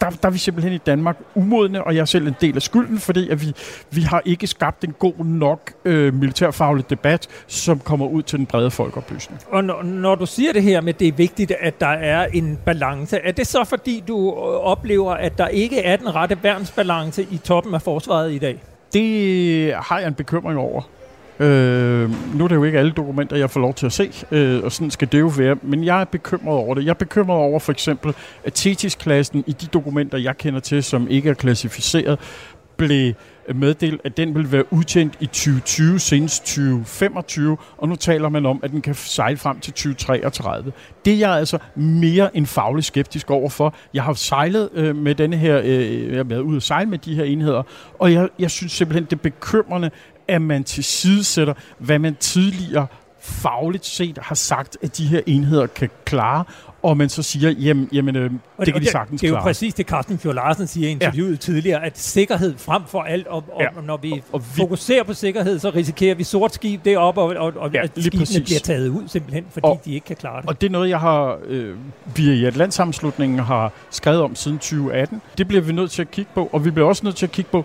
der, 0.00 0.10
der 0.10 0.28
er 0.28 0.30
vi 0.30 0.38
simpelthen 0.38 0.72
i 0.72 0.78
Danmark 0.78 1.16
umodne, 1.34 1.84
og 1.84 1.94
jeg 1.94 2.00
er 2.00 2.04
selv 2.04 2.26
en 2.26 2.34
del 2.40 2.56
af 2.56 2.62
skylden, 2.62 2.98
fordi 2.98 3.28
at 3.28 3.40
vi, 3.40 3.52
vi 3.90 4.00
har 4.00 4.22
ikke 4.24 4.46
skabt 4.46 4.84
en 4.84 4.94
god 4.98 5.24
nok 5.24 5.72
øh, 5.84 6.14
militærfaglig 6.14 6.90
debat, 6.90 7.28
som 7.46 7.78
kommer 7.78 8.06
ud 8.06 8.22
til 8.22 8.38
den 8.38 8.46
brede 8.46 8.70
folkeoplysning. 8.70 9.40
Og 9.50 9.64
når, 9.64 9.82
når 9.82 10.14
du 10.14 10.26
siger 10.26 10.52
det 10.52 10.62
her 10.62 10.80
med, 10.80 10.94
at 10.94 11.00
det 11.00 11.08
er 11.08 11.12
vigtigt, 11.12 11.52
at 11.60 11.80
der 11.80 11.86
er 11.86 12.26
en 12.26 12.58
balance, 12.64 13.18
er 13.18 13.32
det 13.32 13.46
så 13.46 13.64
fordi, 13.64 14.04
du 14.08 14.28
øh, 14.28 14.34
oplever, 14.42 15.12
at 15.12 15.38
der 15.38 15.48
ikke 15.48 15.80
er 15.80 15.96
den 15.96 16.14
rette 16.14 16.38
værnsbalance 16.42 17.26
i 17.30 17.36
toppen 17.36 17.74
af 17.74 17.82
forsvaret 17.82 18.32
i 18.32 18.38
dag? 18.38 18.62
Det 18.92 19.74
har 19.74 19.98
jeg 19.98 20.08
en 20.08 20.14
bekymring 20.14 20.58
over. 20.58 20.82
Øh, 21.40 22.10
nu 22.36 22.44
er 22.44 22.48
det 22.48 22.54
jo 22.54 22.64
ikke 22.64 22.78
alle 22.78 22.92
dokumenter, 22.92 23.36
jeg 23.36 23.50
får 23.50 23.60
lov 23.60 23.74
til 23.74 23.86
at 23.86 23.92
se, 23.92 24.12
øh, 24.30 24.64
og 24.64 24.72
sådan 24.72 24.90
skal 24.90 25.08
det 25.12 25.20
jo 25.20 25.32
være, 25.38 25.56
men 25.62 25.84
jeg 25.84 26.00
er 26.00 26.04
bekymret 26.04 26.56
over 26.56 26.74
det. 26.74 26.84
Jeg 26.84 26.90
er 26.90 26.94
bekymret 26.94 27.38
over 27.38 27.58
for 27.58 27.72
eksempel, 27.72 28.14
at 28.44 28.52
TETIS-klassen 28.52 29.44
i 29.46 29.52
de 29.52 29.66
dokumenter, 29.66 30.18
jeg 30.18 30.36
kender 30.36 30.60
til, 30.60 30.84
som 30.84 31.08
ikke 31.08 31.30
er 31.30 31.34
klassificeret, 31.34 32.18
blev 32.76 33.14
meddelt, 33.54 34.00
at 34.04 34.16
den 34.16 34.34
vil 34.34 34.52
være 34.52 34.72
udtjent 34.72 35.16
i 35.20 35.26
2020, 35.26 35.98
senest 35.98 36.44
2025, 36.44 37.56
og 37.78 37.88
nu 37.88 37.96
taler 37.96 38.28
man 38.28 38.46
om, 38.46 38.60
at 38.62 38.70
den 38.70 38.80
kan 38.82 38.94
sejle 38.94 39.36
frem 39.36 39.60
til 39.60 39.72
2033. 39.72 40.72
Det 41.04 41.12
er 41.12 41.18
jeg 41.18 41.30
altså 41.30 41.58
mere 41.74 42.36
end 42.36 42.46
fagligt 42.46 42.86
skeptisk 42.86 43.30
over 43.30 43.48
for. 43.48 43.74
Jeg 43.94 44.02
har 44.02 44.12
sejlet 44.12 44.68
øh, 44.74 44.96
med 44.96 45.14
denne 45.14 45.36
her, 45.36 45.60
øh, 45.64 46.08
jeg 46.08 46.16
har 46.16 46.24
været 46.24 46.40
ude 46.40 46.56
at 46.56 46.62
sejle 46.62 46.90
med 46.90 46.98
de 46.98 47.14
her 47.14 47.24
enheder, 47.24 47.62
og 47.98 48.12
jeg, 48.12 48.28
jeg 48.38 48.50
synes 48.50 48.72
simpelthen, 48.72 49.04
det 49.04 49.12
er 49.12 49.22
bekymrende, 49.22 49.90
at 50.28 50.42
man 50.42 50.64
tilsidesætter, 50.64 51.54
hvad 51.78 51.98
man 51.98 52.14
tidligere 52.20 52.86
fagligt 53.20 53.86
set 53.86 54.18
har 54.22 54.34
sagt, 54.34 54.76
at 54.82 54.96
de 54.96 55.06
her 55.06 55.20
enheder 55.26 55.66
kan 55.66 55.90
klare, 56.04 56.44
og 56.82 56.96
man 56.96 57.08
så 57.08 57.22
siger, 57.22 57.50
jamen, 57.50 57.88
jamen 57.92 58.16
øh, 58.16 58.30
det 58.64 58.72
kan 58.72 58.82
de 58.82 58.90
sagtens 58.90 59.20
klare. 59.20 59.30
Det 59.30 59.36
er 59.36 59.40
jo 59.40 59.42
præcis 59.42 59.74
det, 59.74 59.86
Carsten 59.86 60.18
Fjord 60.18 60.34
Larsen 60.34 60.66
siger 60.66 60.88
i 60.88 60.90
interviewet 60.90 61.30
ja. 61.30 61.36
tidligere, 61.36 61.84
at 61.84 61.98
sikkerhed 61.98 62.54
frem 62.58 62.82
for 62.86 63.02
alt, 63.02 63.26
og, 63.26 63.44
og 63.52 63.62
Ja. 63.62 63.68
når 63.86 63.96
vi, 63.96 64.12
Og- 64.12 64.18
og 64.32 64.40
vi- 64.40 64.44
fokuserer 64.56 65.02
på 65.04 65.14
sikkerhed, 65.14 65.58
så 65.58 65.70
risikerer 65.70 66.14
vi 66.14 66.24
sort 66.24 66.54
skib 66.54 66.84
deroppe, 66.84 67.20
og, 67.20 67.26
og, 67.28 67.52
og 67.56 67.70
Ja, 67.72 67.82
at 67.82 67.90
skibene 68.00 68.20
præcis. 68.20 68.40
bliver 68.42 68.60
taget 68.60 68.88
ud 68.88 69.02
simpelthen, 69.08 69.44
fordi 69.52 69.64
Og- 69.66 69.82
de 69.84 69.94
ikke 69.94 70.06
kan 70.06 70.16
klare 70.16 70.40
det. 70.40 70.48
Og 70.50 70.60
det 70.60 70.66
er 70.66 70.70
noget, 70.70 70.88
jeg 70.88 71.00
har, 71.00 71.38
øh, 71.46 71.76
vi 72.16 72.32
i 72.32 72.44
Atlantsammenslutningen 72.44 73.38
har 73.38 73.72
skrevet 73.90 74.22
om 74.22 74.34
siden 74.34 74.58
2018. 74.58 75.20
Det 75.38 75.48
bliver 75.48 75.62
vi 75.62 75.72
nødt 75.72 75.90
til 75.90 76.02
at 76.02 76.10
kigge 76.10 76.30
på, 76.34 76.48
og 76.52 76.64
vi 76.64 76.70
bliver 76.70 76.88
også 76.88 77.04
nødt 77.04 77.16
til 77.16 77.26
at 77.26 77.32
kigge 77.32 77.50
på 77.50 77.64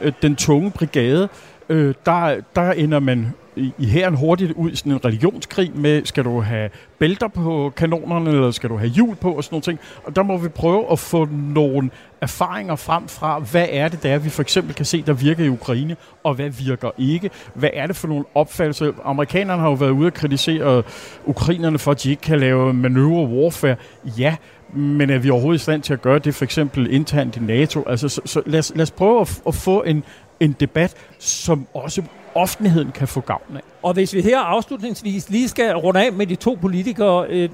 øh, 0.00 0.12
den 0.22 0.36
tunge 0.36 0.70
brigade. 0.70 1.28
Øh, 1.68 1.94
der, 2.06 2.40
der 2.56 2.72
ender 2.72 3.00
man 3.00 3.34
i, 3.56 3.72
i 3.78 3.86
hæren 3.86 4.14
hurtigt 4.14 4.52
ud 4.52 4.70
i 4.70 4.76
sådan 4.76 4.92
en 4.92 5.04
religionskrig 5.04 5.72
med, 5.74 6.04
skal 6.04 6.24
du 6.24 6.40
have 6.40 6.70
bælter 6.98 7.28
på 7.28 7.72
kanonerne, 7.76 8.30
eller 8.30 8.50
skal 8.50 8.70
du 8.70 8.76
have 8.76 8.90
hjul 8.90 9.14
på, 9.16 9.32
og 9.32 9.44
sådan 9.44 9.54
nogle 9.54 9.62
ting. 9.62 9.78
Og 10.04 10.16
der 10.16 10.22
må 10.22 10.36
vi 10.36 10.48
prøve 10.48 10.92
at 10.92 10.98
få 10.98 11.28
nogle 11.30 11.90
erfaringer 12.20 12.76
frem 12.76 13.08
fra, 13.08 13.38
hvad 13.38 13.66
er 13.70 13.88
det, 13.88 14.02
der 14.02 14.14
er, 14.14 14.18
vi 14.18 14.30
for 14.30 14.42
eksempel 14.42 14.74
kan 14.74 14.84
se, 14.84 15.02
der 15.02 15.12
virker 15.12 15.44
i 15.44 15.48
Ukraine, 15.48 15.96
og 16.24 16.34
hvad 16.34 16.50
virker 16.50 16.90
ikke. 16.98 17.30
Hvad 17.54 17.70
er 17.72 17.86
det 17.86 17.96
for 17.96 18.08
nogle 18.08 18.24
opfattelser? 18.34 18.92
Amerikanerne 19.04 19.60
har 19.60 19.68
jo 19.68 19.74
været 19.74 19.90
ude 19.90 20.06
at 20.06 20.14
kritisere 20.14 20.82
ukrainerne 21.24 21.78
for, 21.78 21.90
at 21.90 22.02
de 22.02 22.10
ikke 22.10 22.22
kan 22.22 22.40
lave 22.40 22.74
manøvre 22.74 23.28
warfare. 23.28 23.76
Ja, 24.18 24.36
men 24.74 25.10
er 25.10 25.18
vi 25.18 25.30
overhovedet 25.30 25.60
i 25.60 25.62
stand 25.62 25.82
til 25.82 25.92
at 25.92 26.02
gøre 26.02 26.18
det 26.18 26.34
for 26.34 26.44
eksempel 26.44 26.92
internt 26.94 27.36
i 27.36 27.40
NATO? 27.40 27.84
Altså, 27.86 28.08
så, 28.08 28.20
så 28.24 28.42
lad, 28.46 28.58
os, 28.58 28.72
lad 28.74 28.82
os 28.82 28.90
prøve 28.90 29.20
at, 29.20 29.42
at 29.46 29.54
få 29.54 29.82
en, 29.82 30.04
en 30.40 30.56
debat, 30.60 30.94
som 31.18 31.66
også 31.74 32.02
offentligheden 32.34 32.92
kan 32.92 33.08
få 33.08 33.20
gavn 33.20 33.56
af. 33.56 33.60
Og 33.82 33.92
hvis 33.94 34.14
vi 34.14 34.20
her 34.20 34.38
afslutningsvis 34.38 35.30
lige 35.30 35.48
skal 35.48 35.76
runde 35.76 36.04
af 36.04 36.12
med 36.12 36.26
de 36.26 36.34
to 36.34 36.58
politikere, 36.60 37.26
øh, 37.28 37.48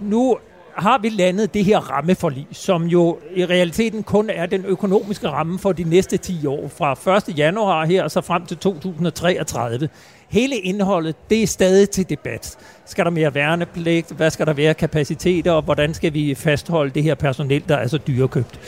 nu 0.00 0.38
har 0.76 0.98
vi 0.98 1.08
landet 1.08 1.54
det 1.54 1.64
her 1.64 1.78
rammeforlig, 1.78 2.46
som 2.52 2.84
jo 2.84 3.18
i 3.34 3.44
realiteten 3.44 4.02
kun 4.02 4.30
er 4.30 4.46
den 4.46 4.64
økonomiske 4.64 5.28
ramme 5.28 5.58
for 5.58 5.72
de 5.72 5.84
næste 5.84 6.16
10 6.16 6.46
år, 6.46 6.68
fra 6.68 7.16
1. 7.16 7.38
januar 7.38 7.84
her 7.84 8.02
og 8.02 8.10
så 8.10 8.20
frem 8.20 8.46
til 8.46 8.56
2033. 8.56 9.88
Hele 10.28 10.56
indholdet, 10.56 11.16
det 11.30 11.42
er 11.42 11.46
stadig 11.46 11.90
til 11.90 12.10
debat. 12.10 12.58
Skal 12.84 13.04
der 13.04 13.10
mere 13.10 13.34
værnepligt? 13.34 14.12
Hvad 14.12 14.30
skal 14.30 14.46
der 14.46 14.52
være 14.52 14.74
kapaciteter? 14.74 15.52
Og 15.52 15.62
hvordan 15.62 15.94
skal 15.94 16.14
vi 16.14 16.34
fastholde 16.34 16.90
det 16.90 17.02
her 17.02 17.14
personel, 17.14 17.64
der 17.68 17.76
er 17.76 17.86
så 17.86 17.98
dyrekøbt? 17.98 18.60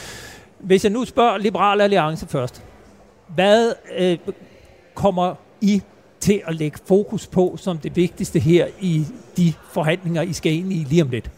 Hvis 0.58 0.84
jeg 0.84 0.92
nu 0.92 1.04
spørger 1.04 1.38
Liberal 1.38 1.80
Alliance 1.80 2.28
først. 2.28 2.62
Hvad 3.34 3.72
øh, 3.98 4.18
kommer 4.94 5.34
I 5.60 5.82
til 6.20 6.42
at 6.46 6.54
lægge 6.54 6.78
fokus 6.86 7.26
på 7.26 7.56
som 7.60 7.78
det 7.78 7.96
vigtigste 7.96 8.38
her 8.38 8.66
i 8.80 9.04
de 9.36 9.52
forhandlinger, 9.72 10.22
I 10.22 10.32
skal 10.32 10.52
ind 10.52 10.72
i 10.72 10.86
lige 10.88 11.02
om 11.02 11.08
lidt? 11.08 11.30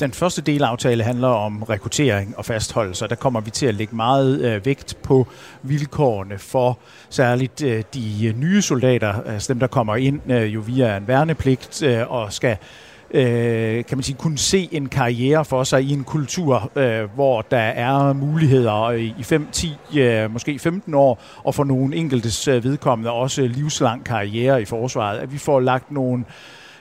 Den 0.00 0.12
første 0.12 0.42
delaftale 0.42 1.04
handler 1.04 1.28
om 1.28 1.62
rekruttering 1.62 2.38
og 2.38 2.44
fastholdelse, 2.44 3.04
og 3.04 3.10
der 3.10 3.16
kommer 3.16 3.40
vi 3.40 3.50
til 3.50 3.66
at 3.66 3.74
lægge 3.74 3.96
meget 3.96 4.40
øh, 4.40 4.66
vægt 4.66 4.96
på 5.02 5.26
vilkårene 5.62 6.38
for 6.38 6.78
særligt 7.10 7.62
øh, 7.62 7.84
de 7.94 8.34
nye 8.36 8.62
soldater, 8.62 9.22
altså 9.22 9.52
dem, 9.52 9.60
der 9.60 9.66
kommer 9.66 9.96
ind 9.96 10.32
øh, 10.32 10.54
jo 10.54 10.60
via 10.60 10.96
en 10.96 11.08
værnepligt 11.08 11.82
øh, 11.82 12.10
og 12.10 12.32
skal 12.32 12.50
øh, 12.50 12.56
Øh, 13.10 13.84
kan 13.84 13.98
man 13.98 14.02
sige, 14.02 14.16
kunne 14.16 14.38
se 14.38 14.68
en 14.72 14.88
karriere 14.88 15.44
for 15.44 15.64
sig 15.64 15.82
i 15.82 15.92
en 15.92 16.04
kultur, 16.04 16.70
øh, 16.76 17.14
hvor 17.14 17.42
der 17.42 17.58
er 17.58 18.12
muligheder 18.12 18.90
i 18.92 19.22
5, 19.22 19.48
10, 19.52 19.76
øh, 19.98 20.32
måske 20.32 20.58
15 20.58 20.94
år, 20.94 21.22
og 21.44 21.54
for 21.54 21.64
nogle 21.64 21.96
enkeltes 21.96 22.48
øh, 22.48 22.64
vedkommende 22.64 23.10
også 23.10 23.42
livslang 23.42 24.04
karriere 24.04 24.62
i 24.62 24.64
forsvaret. 24.64 25.18
At 25.18 25.32
vi 25.32 25.38
får 25.38 25.60
lagt 25.60 25.90
nogle 25.90 26.24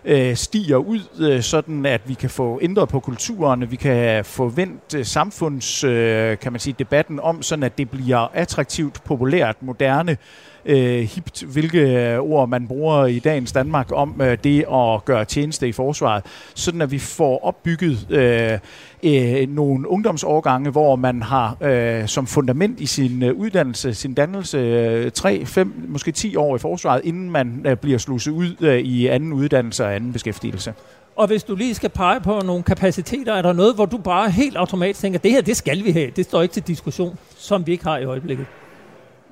øh, 0.06 0.36
stiger 0.36 0.78
ud, 0.78 1.00
øh, 1.20 1.42
sådan 1.42 1.86
at 1.86 2.02
vi 2.06 2.14
kan 2.14 2.30
få 2.30 2.60
ændret 2.62 2.90
på 2.90 3.00
kulturen, 3.00 3.72
vi 3.72 3.76
kan 3.76 4.26
få 4.26 4.48
vendt 4.48 4.96
øh, 4.96 5.06
samfunds, 5.06 5.84
øh, 5.84 6.38
kan 6.38 6.52
man 6.52 6.60
sige, 6.60 6.76
debatten 6.80 7.20
om, 7.20 7.42
sådan 7.42 7.64
at 7.64 7.78
det 7.78 7.90
bliver 7.90 8.32
attraktivt, 8.34 9.04
populært, 9.04 9.56
moderne, 9.62 10.18
øh, 10.66 11.00
hipt, 11.00 11.44
hvilke 11.44 11.80
øh, 11.80 12.20
ord 12.20 12.50
man 12.50 12.68
bruger 12.68 13.06
i 13.06 13.20
dagens 13.20 13.52
Danmark 13.52 13.88
om 13.94 14.22
øh, 14.22 14.38
det 14.44 14.66
at 14.74 15.06
gøre 15.06 15.26
tjeneste 15.26 15.68
i 15.68 15.72
forsvaret, 15.72 16.24
sådan 16.56 16.82
at 16.82 16.92
vi 16.92 17.00
får 17.00 17.46
opbygget 17.46 18.12
øh, 18.12 18.60
øh, 19.04 19.50
nogle 19.50 19.90
ungdomsårgange, 19.90 20.70
hvor 20.70 20.96
man 20.96 21.22
har 21.22 21.58
øh, 21.62 22.08
som 22.08 22.28
fundament 22.28 22.80
i 22.80 22.86
sin 22.86 23.24
øh, 23.24 23.34
uddannelse, 23.34 23.94
sin 23.94 24.14
dannelse, 24.14 24.58
øh, 24.58 25.12
3, 25.12 25.46
5, 25.46 25.86
måske 25.88 26.12
10 26.12 26.36
år 26.36 26.56
i 26.56 26.60
forsvaret, 26.60 27.02
inden 27.04 27.32
man 27.32 27.66
øh, 27.66 27.78
bliver 27.78 27.98
sluset 27.98 28.32
ud 28.32 28.56
øh, 28.62 28.80
i 28.80 29.08
anden 29.08 29.34
uddannelse 29.34 29.86
og 29.86 29.96
anden 29.96 30.14
beskæftigelse. 30.14 30.74
Og 31.16 31.28
hvis 31.28 31.44
du 31.44 31.56
lige 31.56 31.76
skal 31.76 31.90
pege 31.90 32.22
på 32.22 32.42
nogle 32.46 32.64
kapaciteter, 32.64 33.34
er 33.34 33.42
der 33.42 33.54
noget, 33.54 33.76
hvor 33.76 33.86
du 33.86 33.98
bare 33.98 34.30
helt 34.30 34.58
automatisk 34.58 35.00
tænker, 35.00 35.20
det 35.20 35.32
her, 35.32 35.42
det 35.42 35.58
skal 35.58 35.84
vi 35.84 35.92
have, 35.92 36.12
det 36.16 36.26
står 36.26 36.42
ikke 36.42 36.54
til 36.54 36.64
diskussion, 36.64 37.18
som 37.38 37.68
vi 37.68 37.72
ikke 37.72 37.84
har 37.84 37.98
i 37.98 38.06
øjeblikket. 38.06 38.46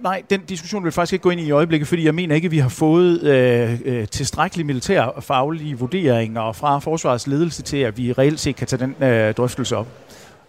Nej, 0.04 0.24
den 0.30 0.42
diskussion 0.42 0.84
vil 0.84 0.88
jeg 0.88 0.94
faktisk 0.94 1.14
ikke 1.14 1.24
gå 1.24 1.30
ind 1.30 1.42
i 1.42 1.44
i 1.44 1.52
øjeblikket, 1.52 1.88
fordi 1.88 2.06
jeg 2.06 2.16
mener 2.16 2.36
ikke, 2.36 2.46
at 2.46 2.52
vi 2.52 2.58
har 2.58 2.70
fået 2.70 3.24
øh, 3.24 3.80
øh, 3.86 4.08
tilstrækkelige 4.08 4.68
militære 4.68 5.22
faglige 5.22 5.78
vurderinger 5.78 6.52
fra 6.52 6.80
forsvarets 6.80 7.28
ledelse 7.28 7.62
til, 7.62 7.78
at 7.78 7.98
vi 7.98 8.12
reelt 8.12 8.40
set 8.40 8.56
kan 8.56 8.68
tage 8.68 8.80
den 8.80 9.04
øh, 9.04 9.34
drøftelse 9.34 9.78
op. 9.78 9.88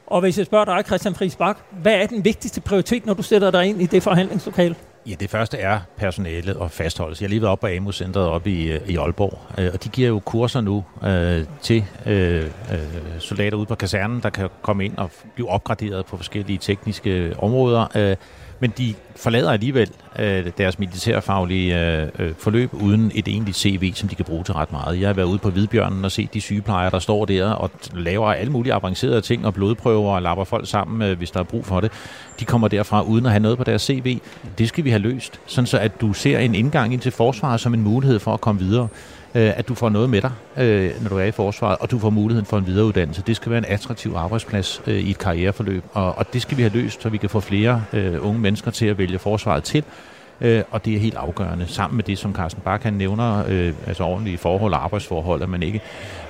Og 0.06 0.20
hvis 0.20 0.38
jeg 0.38 0.46
spørger 0.46 0.64
dig, 0.64 0.82
Christian 0.86 1.14
Friis 1.14 1.36
Bak, 1.36 1.58
hvad 1.82 1.94
er 1.94 2.06
den 2.06 2.24
vigtigste 2.24 2.60
prioritet, 2.60 3.06
når 3.06 3.14
du 3.14 3.22
sætter 3.22 3.50
dig 3.50 3.66
ind 3.66 3.82
i 3.82 3.86
det 3.86 4.02
forhandlingslokale? 4.02 4.74
Ja, 5.06 5.14
det 5.20 5.30
første 5.30 5.58
er 5.58 5.80
personalet 5.96 6.56
og 6.56 6.70
fastholdelse. 6.70 7.22
Jeg 7.22 7.26
har 7.26 7.30
lige 7.30 7.42
været 7.42 7.52
oppe 7.52 7.66
på 7.66 7.72
AMU-centret 7.72 8.28
oppe 8.28 8.50
i, 8.50 8.72
øh, 8.72 8.80
i 8.88 8.96
Aalborg, 8.96 9.38
øh, 9.58 9.70
og 9.74 9.84
de 9.84 9.88
giver 9.88 10.08
jo 10.08 10.18
kurser 10.18 10.60
nu 10.60 10.84
øh, 11.04 11.44
til 11.62 11.84
øh, 12.06 12.44
øh, 12.44 12.78
soldater 13.18 13.56
ude 13.56 13.66
på 13.66 13.74
kasernen, 13.74 14.20
der 14.22 14.30
kan 14.30 14.48
komme 14.62 14.84
ind 14.84 14.96
og 14.96 15.10
blive 15.34 15.48
opgraderet 15.48 16.06
på 16.06 16.16
forskellige 16.16 16.58
tekniske 16.58 17.34
områder. 17.38 17.86
Øh, 17.94 18.16
men 18.60 18.72
de 18.78 18.94
forlader 19.16 19.52
alligevel 19.52 19.90
øh, 20.18 20.50
deres 20.58 20.78
militærfaglige 20.78 21.80
øh, 21.80 22.08
øh 22.18 22.34
forløb 22.38 22.74
uden 22.74 23.12
et 23.14 23.28
egentligt 23.28 23.56
CV, 23.58 23.92
som 23.94 24.08
de 24.08 24.14
kan 24.14 24.24
bruge 24.24 24.44
til 24.44 24.54
ret 24.54 24.72
meget. 24.72 25.00
Jeg 25.00 25.08
har 25.08 25.14
været 25.14 25.26
ude 25.26 25.38
på 25.38 25.50
Hvidbjørnen 25.50 26.04
og 26.04 26.12
set 26.12 26.34
de 26.34 26.40
sygeplejer, 26.40 26.90
der 26.90 26.98
står 26.98 27.24
der 27.24 27.50
og 27.50 27.70
laver 27.94 28.32
alle 28.32 28.52
mulige 28.52 28.72
avancerede 28.72 29.20
ting 29.20 29.46
og 29.46 29.54
blodprøver 29.54 30.14
og 30.14 30.22
lapper 30.22 30.44
folk 30.44 30.68
sammen, 30.68 31.10
øh, 31.10 31.18
hvis 31.18 31.30
der 31.30 31.40
er 31.40 31.44
brug 31.44 31.66
for 31.66 31.80
det. 31.80 31.92
De 32.40 32.44
kommer 32.44 32.68
derfra 32.68 33.02
uden 33.02 33.26
at 33.26 33.32
have 33.32 33.42
noget 33.42 33.58
på 33.58 33.64
deres 33.64 33.82
CV. 33.82 34.18
Det 34.58 34.68
skal 34.68 34.84
vi 34.84 34.90
have 34.90 35.02
løst, 35.02 35.40
sådan 35.46 35.66
så 35.66 35.78
at 35.78 36.00
du 36.00 36.12
ser 36.12 36.38
en 36.38 36.54
indgang 36.54 36.92
ind 36.92 37.00
til 37.00 37.12
forsvaret 37.12 37.60
som 37.60 37.74
en 37.74 37.82
mulighed 37.82 38.18
for 38.18 38.34
at 38.34 38.40
komme 38.40 38.60
videre 38.60 38.88
øh, 39.34 39.58
at 39.58 39.68
du 39.68 39.74
får 39.74 39.88
noget 39.88 40.10
med 40.10 40.22
dig, 40.22 40.32
øh, 40.56 41.02
når 41.02 41.08
du 41.08 41.18
er 41.18 41.24
i 41.24 41.30
forsvaret, 41.30 41.76
og 41.80 41.90
du 41.90 41.98
får 41.98 42.10
muligheden 42.10 42.46
for 42.46 42.58
en 42.58 42.66
videreuddannelse. 42.66 43.22
Det 43.26 43.36
skal 43.36 43.50
være 43.50 43.58
en 43.58 43.64
attraktiv 43.68 44.14
arbejdsplads 44.16 44.82
øh, 44.86 44.94
i 44.94 45.10
et 45.10 45.18
karriereforløb, 45.18 45.84
og, 45.92 46.18
og 46.18 46.32
det 46.32 46.42
skal 46.42 46.56
vi 46.56 46.62
have 46.62 46.72
løst, 46.74 47.02
så 47.02 47.08
vi 47.08 47.16
kan 47.16 47.30
få 47.30 47.40
flere 47.40 47.84
øh, 47.92 48.26
unge 48.26 48.40
mennesker 48.40 48.70
til 48.70 48.86
at 48.86 48.98
vælge 48.98 49.18
forsvaret 49.18 49.64
til. 49.64 49.84
Øh, 50.40 50.62
og 50.70 50.84
det 50.84 50.94
er 50.94 50.98
helt 50.98 51.16
afgørende, 51.16 51.66
sammen 51.66 51.96
med 51.96 52.04
det, 52.04 52.18
som 52.18 52.34
Carsten 52.34 52.62
Bak 52.64 52.82
han 52.82 52.92
nævner, 52.92 53.44
øh, 53.48 53.74
altså 53.86 54.04
ordentlige 54.04 54.38
forhold 54.38 54.72
og 54.72 54.84
arbejdsforhold, 54.84 55.42
at 55.42 55.48
man 55.48 55.62
ikke, 55.62 55.80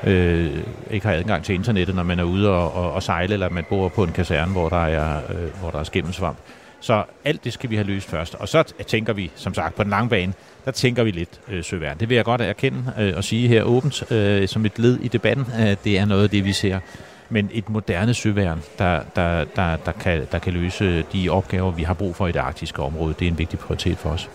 øh, 0.04 0.50
ikke 0.90 1.06
har 1.06 1.14
adgang 1.14 1.44
til 1.44 1.54
internettet, 1.54 1.94
når 1.94 2.02
man 2.02 2.18
er 2.18 2.24
ude 2.24 2.50
og, 2.50 2.74
og, 2.74 2.92
og 2.92 3.02
sejle, 3.02 3.32
eller 3.32 3.50
man 3.50 3.64
bor 3.68 3.88
på 3.88 4.04
en 4.04 4.12
kaserne, 4.12 4.52
hvor 4.52 4.68
der 4.68 4.84
er, 4.84 5.16
øh, 5.16 5.60
hvor 5.60 5.70
der 5.70 5.78
er 5.78 5.84
skimmelsvamp. 5.84 6.38
Så 6.84 7.04
alt 7.24 7.44
det 7.44 7.52
skal 7.52 7.70
vi 7.70 7.74
have 7.74 7.86
løst 7.86 8.08
først. 8.08 8.34
Og 8.34 8.48
så 8.48 8.62
tænker 8.86 9.12
vi, 9.12 9.30
som 9.34 9.54
sagt, 9.54 9.74
på 9.74 9.82
den 9.82 9.90
lange 9.90 10.08
bane, 10.08 10.34
der 10.64 10.70
tænker 10.70 11.04
vi 11.04 11.10
lidt 11.10 11.40
øh, 11.48 11.64
søværn. 11.64 11.98
Det 11.98 12.08
vil 12.08 12.14
jeg 12.14 12.24
godt 12.24 12.40
erkende 12.40 12.92
øh, 12.98 13.16
og 13.16 13.24
sige 13.24 13.48
her 13.48 13.62
åbent, 13.62 14.12
øh, 14.12 14.48
som 14.48 14.66
et 14.66 14.78
led 14.78 15.00
i 15.00 15.08
debatten. 15.08 15.46
Øh, 15.60 15.76
det 15.84 15.98
er 15.98 16.04
noget 16.04 16.22
af 16.22 16.30
det, 16.30 16.44
vi 16.44 16.52
ser. 16.52 16.80
Men 17.28 17.50
et 17.52 17.68
moderne 17.68 18.14
søværn, 18.14 18.62
der, 18.78 19.02
der, 19.16 19.44
der, 19.44 19.76
der, 19.76 19.92
kan, 19.92 20.26
der 20.32 20.38
kan 20.38 20.52
løse 20.52 21.02
de 21.12 21.28
opgaver, 21.28 21.70
vi 21.70 21.82
har 21.82 21.94
brug 21.94 22.16
for 22.16 22.26
i 22.26 22.32
det 22.32 22.38
arktiske 22.38 22.82
område, 22.82 23.14
det 23.18 23.26
er 23.26 23.30
en 23.30 23.38
vigtig 23.38 23.58
prioritet 23.58 23.98
for 23.98 24.10
os. 24.10 24.30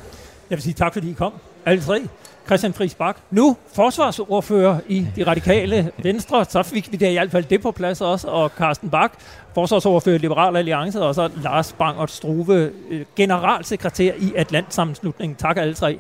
Jeg 0.50 0.56
vil 0.56 0.64
sige 0.64 0.74
tak, 0.74 0.93
fordi 0.93 1.10
I 1.10 1.14
kom. 1.14 1.34
Alle 1.66 1.82
tre. 1.84 2.02
Christian 2.50 2.74
Friis 2.74 2.95
Bak. 2.95 3.18
Nu 3.32 3.58
forsvarsordfører 3.76 4.80
i 4.88 5.08
de 5.16 5.24
radikale 5.28 5.91
venstre, 6.04 6.45
så 6.45 6.64
fik 6.64 6.91
vi 6.91 6.97
da 6.97 7.10
i 7.10 7.14
hvert 7.14 7.32
fald 7.32 7.43
det 7.43 7.62
på 7.62 7.72
plads 7.72 8.02
også, 8.02 8.28
og 8.28 8.52
Carsten 8.58 8.89
Bak, 8.89 9.12
forsvarsordfører 9.54 10.16
i 10.16 10.18
Liberal 10.18 10.58
Alliance, 10.58 11.02
og 11.02 11.16
så 11.16 11.30
Lars 11.43 11.76
Bangert 11.80 12.12
Struve, 12.12 12.72
øh, 12.89 13.06
generalsekretær 13.16 14.14
i 14.20 14.34
Atlantsammenslutningen. 14.36 15.36
Tak 15.36 15.58
alle 15.58 15.74
tre. 15.74 16.00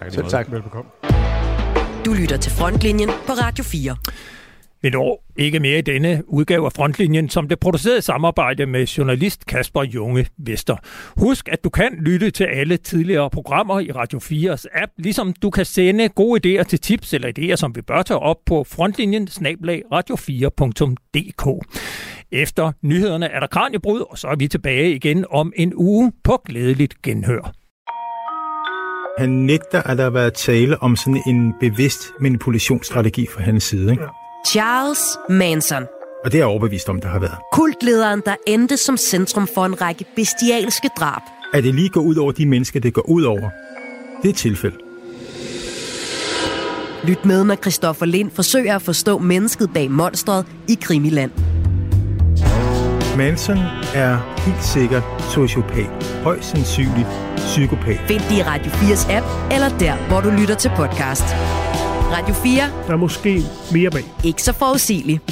Tak, 0.00 0.12
Selv 0.12 0.28
tak. 0.28 0.52
Velbekomme. 0.52 0.90
Du 2.04 2.12
lytter 2.12 2.36
til 2.36 2.52
Frontlinjen 2.52 3.10
på 3.26 3.32
Radio 3.32 3.64
4. 3.64 3.96
Vi 4.82 4.90
når 4.90 5.24
ikke 5.36 5.60
mere 5.60 5.78
i 5.78 5.82
denne 5.82 6.22
udgave 6.26 6.66
af 6.66 6.72
Frontlinjen, 6.72 7.28
som 7.28 7.48
det 7.48 7.58
producerede 7.58 8.02
samarbejde 8.02 8.66
med 8.66 8.86
journalist 8.86 9.46
Kasper 9.46 9.82
Junge 9.82 10.26
Vester. 10.38 10.76
Husk, 11.16 11.48
at 11.48 11.64
du 11.64 11.70
kan 11.70 11.98
lytte 12.00 12.30
til 12.30 12.44
alle 12.44 12.76
tidligere 12.76 13.30
programmer 13.30 13.80
i 13.80 13.92
Radio 13.92 14.18
4's 14.18 14.64
app, 14.82 14.92
ligesom 14.98 15.32
du 15.42 15.50
kan 15.50 15.64
sende 15.64 16.08
gode 16.08 16.60
idéer 16.60 16.62
til 16.62 16.80
tips 16.80 17.14
eller 17.14 17.32
idéer, 17.38 17.56
som 17.56 17.76
vi 17.76 17.82
bør 17.82 18.02
tage 18.02 18.18
op 18.18 18.36
på 18.46 18.64
frontlinjen 18.64 19.28
snablag 19.28 19.82
radio4.dk. 19.92 21.66
Efter 22.32 22.72
nyhederne 22.82 23.26
er 23.26 23.40
der 23.40 23.46
kranjebrud, 23.46 24.00
og 24.10 24.18
så 24.18 24.28
er 24.28 24.36
vi 24.36 24.48
tilbage 24.48 24.94
igen 24.94 25.24
om 25.30 25.52
en 25.56 25.72
uge 25.76 26.12
på 26.24 26.42
glædeligt 26.46 27.02
genhør. 27.02 27.52
Han 29.18 29.30
nægter, 29.30 29.82
at 29.82 29.98
der 29.98 30.04
har 30.04 30.10
været 30.10 30.34
tale 30.34 30.82
om 30.82 30.96
sådan 30.96 31.22
en 31.26 31.54
bevidst 31.60 32.02
manipulationsstrategi 32.20 33.26
fra 33.34 33.42
hans 33.42 33.64
side. 33.64 33.90
Ikke? 33.90 34.04
Charles 34.46 35.18
Manson. 35.28 35.82
Og 36.24 36.32
det 36.32 36.34
er 36.34 36.38
jeg 36.38 36.46
overbevist 36.46 36.88
om, 36.88 37.00
der 37.00 37.08
har 37.08 37.18
været. 37.18 37.36
Kultlederen, 37.52 38.22
der 38.26 38.34
endte 38.46 38.76
som 38.76 38.96
centrum 38.96 39.48
for 39.54 39.66
en 39.66 39.80
række 39.80 40.04
bestialske 40.16 40.90
drab. 41.00 41.22
At 41.54 41.64
det 41.64 41.74
lige 41.74 41.88
går 41.88 42.00
ud 42.00 42.16
over 42.16 42.32
de 42.32 42.46
mennesker, 42.46 42.80
det 42.80 42.94
går 42.94 43.08
ud 43.08 43.22
over, 43.22 43.50
det 44.22 44.28
er 44.28 44.34
tilfælde. 44.34 44.76
Lyt 47.04 47.24
med, 47.24 47.44
når 47.44 47.54
Christoffer 47.54 48.06
Lind 48.06 48.30
forsøger 48.30 48.74
at 48.74 48.82
forstå 48.82 49.18
mennesket 49.18 49.70
bag 49.74 49.90
monstret 49.90 50.46
i 50.68 50.78
Krimiland. 50.80 51.30
Manson 53.16 53.58
er 53.94 54.38
helt 54.38 54.64
sikkert 54.64 55.02
sociopat. 55.30 56.20
Højst 56.22 56.50
sandsynligt 56.50 57.08
psykopat. 57.36 58.00
Find 58.06 58.20
det 58.20 58.36
i 58.36 58.42
Radio 58.42 58.72
4's 58.72 59.12
app, 59.12 59.26
eller 59.52 59.78
der, 59.78 60.08
hvor 60.08 60.20
du 60.20 60.30
lytter 60.30 60.54
til 60.54 60.70
podcast. 60.76 61.24
Radio 62.10 62.34
4. 62.34 62.62
Der 62.86 62.92
er 62.92 62.96
måske 62.96 63.42
mere 63.72 63.90
bag. 63.90 64.04
Ikke 64.24 64.42
så 64.42 64.52
forudsigeligt. 64.52 65.22